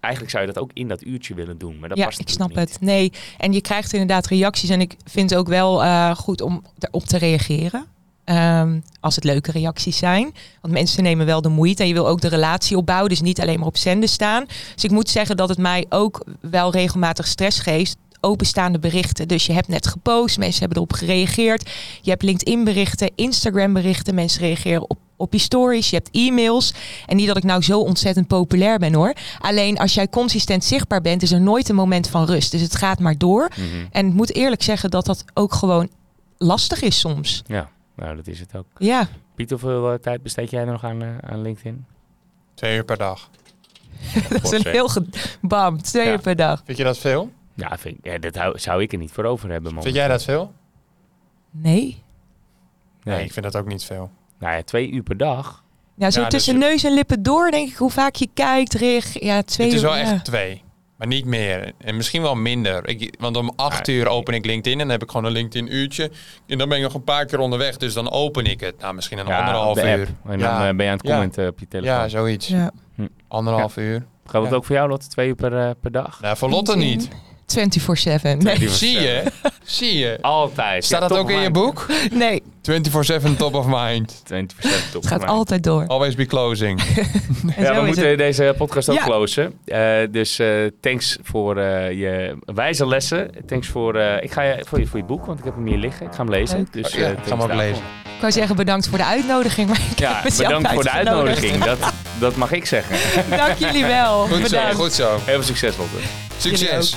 eigenlijk 0.00 0.32
zou 0.32 0.46
je 0.46 0.52
dat 0.52 0.62
ook 0.62 0.70
in 0.72 0.88
dat 0.88 1.04
uurtje 1.04 1.34
willen 1.34 1.58
doen. 1.58 1.78
Maar 1.78 1.88
dat 1.88 1.98
ja, 1.98 2.04
past 2.04 2.20
ik 2.20 2.28
snap 2.28 2.48
niet. 2.48 2.58
het. 2.58 2.80
Nee, 2.80 3.12
en 3.38 3.52
je 3.52 3.60
krijgt 3.60 3.92
inderdaad 3.92 4.26
reacties. 4.26 4.70
En 4.70 4.80
ik 4.80 4.96
vind 5.04 5.30
het 5.30 5.38
ook 5.38 5.48
wel 5.48 5.84
eh, 5.84 6.14
goed 6.14 6.40
om 6.40 6.62
erop 6.78 7.04
te 7.04 7.18
reageren. 7.18 7.86
Ehm, 8.24 8.80
als 9.00 9.14
het 9.14 9.24
leuke 9.24 9.50
reacties 9.50 9.96
zijn. 9.96 10.34
Want 10.60 10.74
mensen 10.74 11.02
nemen 11.02 11.26
wel 11.26 11.42
de 11.42 11.48
moeite. 11.48 11.82
En 11.82 11.88
je 11.88 11.94
wil 11.94 12.08
ook 12.08 12.20
de 12.20 12.28
relatie 12.28 12.76
opbouwen. 12.76 13.08
Dus 13.08 13.20
niet 13.20 13.40
alleen 13.40 13.58
maar 13.58 13.68
op 13.68 13.76
zenden 13.76 14.08
staan. 14.08 14.44
Dus 14.74 14.84
ik 14.84 14.90
moet 14.90 15.08
zeggen 15.08 15.36
dat 15.36 15.48
het 15.48 15.58
mij 15.58 15.86
ook 15.88 16.24
wel 16.40 16.72
regelmatig 16.72 17.26
stress 17.26 17.58
geeft. 17.58 17.96
Openstaande 18.24 18.78
berichten. 18.78 19.28
Dus 19.28 19.46
je 19.46 19.52
hebt 19.52 19.68
net 19.68 19.86
gepost. 19.86 20.38
Mensen 20.38 20.58
hebben 20.60 20.76
erop 20.76 20.92
gereageerd. 20.92 21.70
Je 22.02 22.10
hebt 22.10 22.22
LinkedIn 22.22 22.64
berichten, 22.64 23.10
Instagram 23.14 23.72
berichten. 23.72 24.14
Mensen 24.14 24.40
reageren 24.40 24.90
op, 24.90 24.98
op 25.16 25.32
je 25.32 25.38
stories. 25.38 25.90
Je 25.90 25.96
hebt 25.96 26.08
e-mails. 26.12 26.74
En 27.06 27.16
niet 27.16 27.26
dat 27.26 27.36
ik 27.36 27.44
nou 27.44 27.62
zo 27.62 27.80
ontzettend 27.80 28.26
populair 28.26 28.78
ben 28.78 28.94
hoor. 28.94 29.12
Alleen 29.38 29.78
als 29.78 29.94
jij 29.94 30.08
consistent 30.08 30.64
zichtbaar 30.64 31.00
bent, 31.00 31.22
is 31.22 31.32
er 31.32 31.40
nooit 31.40 31.68
een 31.68 31.74
moment 31.74 32.08
van 32.08 32.24
rust. 32.24 32.50
Dus 32.50 32.60
het 32.60 32.76
gaat 32.76 32.98
maar 32.98 33.18
door. 33.18 33.48
Mhm. 33.56 33.86
En 33.90 34.06
ik 34.06 34.12
moet 34.12 34.34
eerlijk 34.34 34.62
zeggen 34.62 34.90
dat 34.90 35.04
dat 35.06 35.24
ook 35.34 35.54
gewoon 35.54 35.88
lastig 36.38 36.82
is 36.82 36.98
soms. 36.98 37.42
Ja, 37.46 37.68
nou 37.96 38.16
dat 38.16 38.26
is 38.26 38.40
het 38.40 38.56
ook. 38.56 38.66
Ja, 38.78 39.08
Piet, 39.34 39.50
hoeveel 39.50 39.92
eh, 39.92 39.98
tijd 39.98 40.22
besteed 40.22 40.50
jij 40.50 40.60
er 40.60 40.66
nog 40.72 40.84
aan, 40.84 41.02
eh, 41.02 41.08
aan 41.20 41.42
LinkedIn? 41.42 41.84
Twee 42.54 42.76
uur 42.76 42.84
per 42.84 42.96
dag. 42.96 43.30
dat 44.28 44.44
is 44.44 44.50
een 44.50 44.70
heel 44.72 44.88
ge- 44.88 45.06
bam, 45.40 45.82
twee 45.82 46.06
Ja. 46.06 46.12
uur 46.12 46.18
per 46.20 46.36
dag. 46.36 46.62
Vind 46.64 46.78
je 46.78 46.84
dat 46.84 46.98
veel? 46.98 47.30
Ja, 47.54 47.78
vind, 47.78 47.96
ja 48.02 48.18
dat 48.18 48.34
hou- 48.36 48.58
zou 48.58 48.82
ik 48.82 48.92
er 48.92 48.98
niet 48.98 49.12
voor 49.12 49.24
over 49.24 49.50
hebben, 49.50 49.74
man. 49.74 49.82
Vind 49.82 49.94
jij 49.94 50.08
dat 50.08 50.24
veel? 50.24 50.52
Nee. 51.50 52.02
Nee, 53.02 53.24
ik 53.24 53.32
vind 53.32 53.44
dat 53.44 53.56
ook 53.56 53.66
niet 53.66 53.84
veel. 53.84 54.10
Nou 54.38 54.54
ja, 54.56 54.62
twee 54.62 54.90
uur 54.90 55.02
per 55.02 55.16
dag. 55.16 55.64
Ja, 55.96 56.10
zo 56.10 56.20
Ja, 56.20 56.28
dus 56.28 56.34
tussen 56.34 56.58
neus 56.58 56.84
en 56.84 56.92
lippen 56.94 57.22
door 57.22 57.50
denk 57.50 57.68
ik 57.68 57.76
hoe 57.76 57.90
vaak 57.90 58.14
je 58.14 58.28
kijkt, 58.34 58.74
reageert. 58.74 59.24
Ja, 59.24 59.42
twee 59.42 59.66
Het 59.66 59.76
is 59.76 59.82
uur. 59.82 59.88
wel 59.88 59.96
ja. 59.98 60.02
echt 60.12 60.24
twee. 60.24 60.62
Maar 60.98 61.06
niet 61.06 61.24
meer. 61.24 61.72
En 61.78 61.96
misschien 61.96 62.22
wel 62.22 62.34
minder. 62.34 62.88
Ik, 62.88 63.14
want 63.18 63.36
om 63.36 63.52
acht 63.56 63.86
Ja, 63.86 63.92
uur 63.92 64.08
open 64.08 64.34
ik 64.34 64.44
LinkedIn. 64.44 64.72
En 64.72 64.78
dan 64.78 64.88
heb 64.90 65.02
ik 65.02 65.10
gewoon 65.10 65.26
een 65.26 65.32
LinkedIn 65.32 65.74
uurtje. 65.74 66.10
En 66.46 66.58
dan 66.58 66.68
ben 66.68 66.76
ik 66.78 66.82
nog 66.84 66.94
een 66.94 67.04
paar 67.04 67.24
keer 67.26 67.38
onderweg. 67.38 67.76
Dus 67.76 67.94
dan 67.94 68.10
open 68.10 68.44
ik 68.46 68.60
het. 68.60 68.78
Nou, 68.80 68.94
misschien 68.94 69.18
een 69.18 69.26
Ja, 69.26 69.38
anderhalf 69.38 69.68
op 69.68 69.74
de 69.74 69.88
app. 69.90 69.98
uur. 69.98 70.06
En 70.06 70.14
dan 70.24 70.38
ja. 70.38 70.68
eh, 70.68 70.76
ben 70.76 70.84
je 70.84 70.90
aan 70.90 70.96
het 70.98 71.06
Ja. 71.06 71.12
commenten 71.12 71.48
op 71.48 71.58
je 71.58 71.68
telefoon. 71.68 71.94
ja, 71.96 72.08
zoiets. 72.08 72.48
Ja. 72.48 72.70
Anderhalf 73.28 73.76
uur. 73.76 74.06
Geldt 74.24 74.46
het 74.46 74.50
Ja. 74.50 74.54
ook 74.56 74.64
voor 74.64 74.76
jou, 74.76 74.88
Lotte? 74.88 75.08
Twee 75.08 75.28
uur 75.28 75.34
per, 75.34 75.58
eh, 75.58 75.70
per 75.80 75.92
dag? 75.92 76.20
Nou, 76.20 76.36
voor 76.36 76.50
Lotte 76.50 76.76
niet. 76.76 77.08
24-7. 77.54 78.36
Nee. 78.38 78.68
Zie 78.68 79.00
je? 79.00 79.22
Zie 79.64 79.98
je? 79.98 80.18
Altijd. 80.20 80.84
Staat 80.84 81.00
Ja, 81.02 81.08
dat 81.08 81.16
top 81.16 81.26
ook 81.26 81.30
in 81.32 81.36
je 81.36 81.50
mind. 81.50 81.52
boek? 81.52 81.86
nee, 82.12 82.42
24-7 83.32 83.36
top 83.36 83.54
of 83.54 83.66
mind. 83.66 84.22
24 84.24 84.90
top 84.92 85.02
het 85.02 85.10
gaat 85.10 85.18
of 85.20 85.26
mind. 85.26 85.38
altijd 85.38 85.62
door. 85.64 85.84
Always 85.86 86.14
be 86.14 86.26
closing. 86.26 86.80
En 87.56 87.62
Ja, 87.62 87.74
we 87.74 87.80
is 87.80 87.86
moeten 87.86 88.08
het. 88.08 88.18
deze 88.18 88.54
podcast 88.56 88.88
ook 88.88 88.96
Ja. 88.96 89.04
closen. 89.04 89.52
Eh, 89.64 89.80
dus 90.10 90.38
eh, 90.38 90.48
thanks 90.80 91.18
voor 91.22 91.56
eh, 91.56 91.90
je 91.92 92.36
wijze 92.44 92.86
lessen. 92.86 93.30
Thanks 93.46 93.68
voor, 93.68 93.94
eh, 93.96 94.22
ik 94.22 94.32
ga 94.32 94.42
je, 94.42 94.64
voor, 94.68 94.78
je, 94.80 94.86
voor 94.86 94.98
je 94.98 95.04
boek, 95.04 95.26
want 95.26 95.38
ik 95.38 95.44
heb 95.44 95.54
hem 95.54 95.66
hier 95.66 95.78
liggen. 95.78 96.06
Ik 96.06 96.12
ga 96.12 96.18
hem 96.18 96.30
lezen. 96.30 96.56
Leuk. 96.58 96.72
Dus, 96.72 96.92
Oh, 96.92 96.98
ja, 96.98 97.04
eh, 97.06 97.10
ik 97.12 97.18
ga 97.18 97.30
hem 97.30 97.32
ook 97.40 97.48
daarvoor. 97.48 97.56
lezen. 97.66 97.82
Ik 98.14 98.20
wou 98.20 98.32
zeggen 98.32 98.56
bedankt 98.56 98.88
voor 98.88 98.98
de 98.98 99.04
uitnodiging. 99.04 99.68
Maar 99.68 99.80
ik 99.90 99.98
Ja, 99.98 100.14
heb 100.14 100.24
mezelf 100.24 100.46
bedankt 100.48 100.72
voor 100.72 100.82
de 100.82 100.90
uitgenodigd. 100.90 101.36
uitnodiging. 101.42 101.64
Dat, 101.80 101.92
dat 102.18 102.36
mag 102.36 102.52
ik 102.52 102.66
zeggen. 102.66 102.96
Dank 103.36 103.58
jullie 103.58 103.84
wel. 103.84 104.20
Goed 104.26 104.36
zo, 104.36 104.42
bedankt. 104.42 104.74
goed 104.74 104.92
zo. 104.92 105.10
Heel 105.24 105.34
veel 105.34 105.42
succes, 105.42 105.76
Lotte. 105.76 105.96
Succes. 106.38 106.96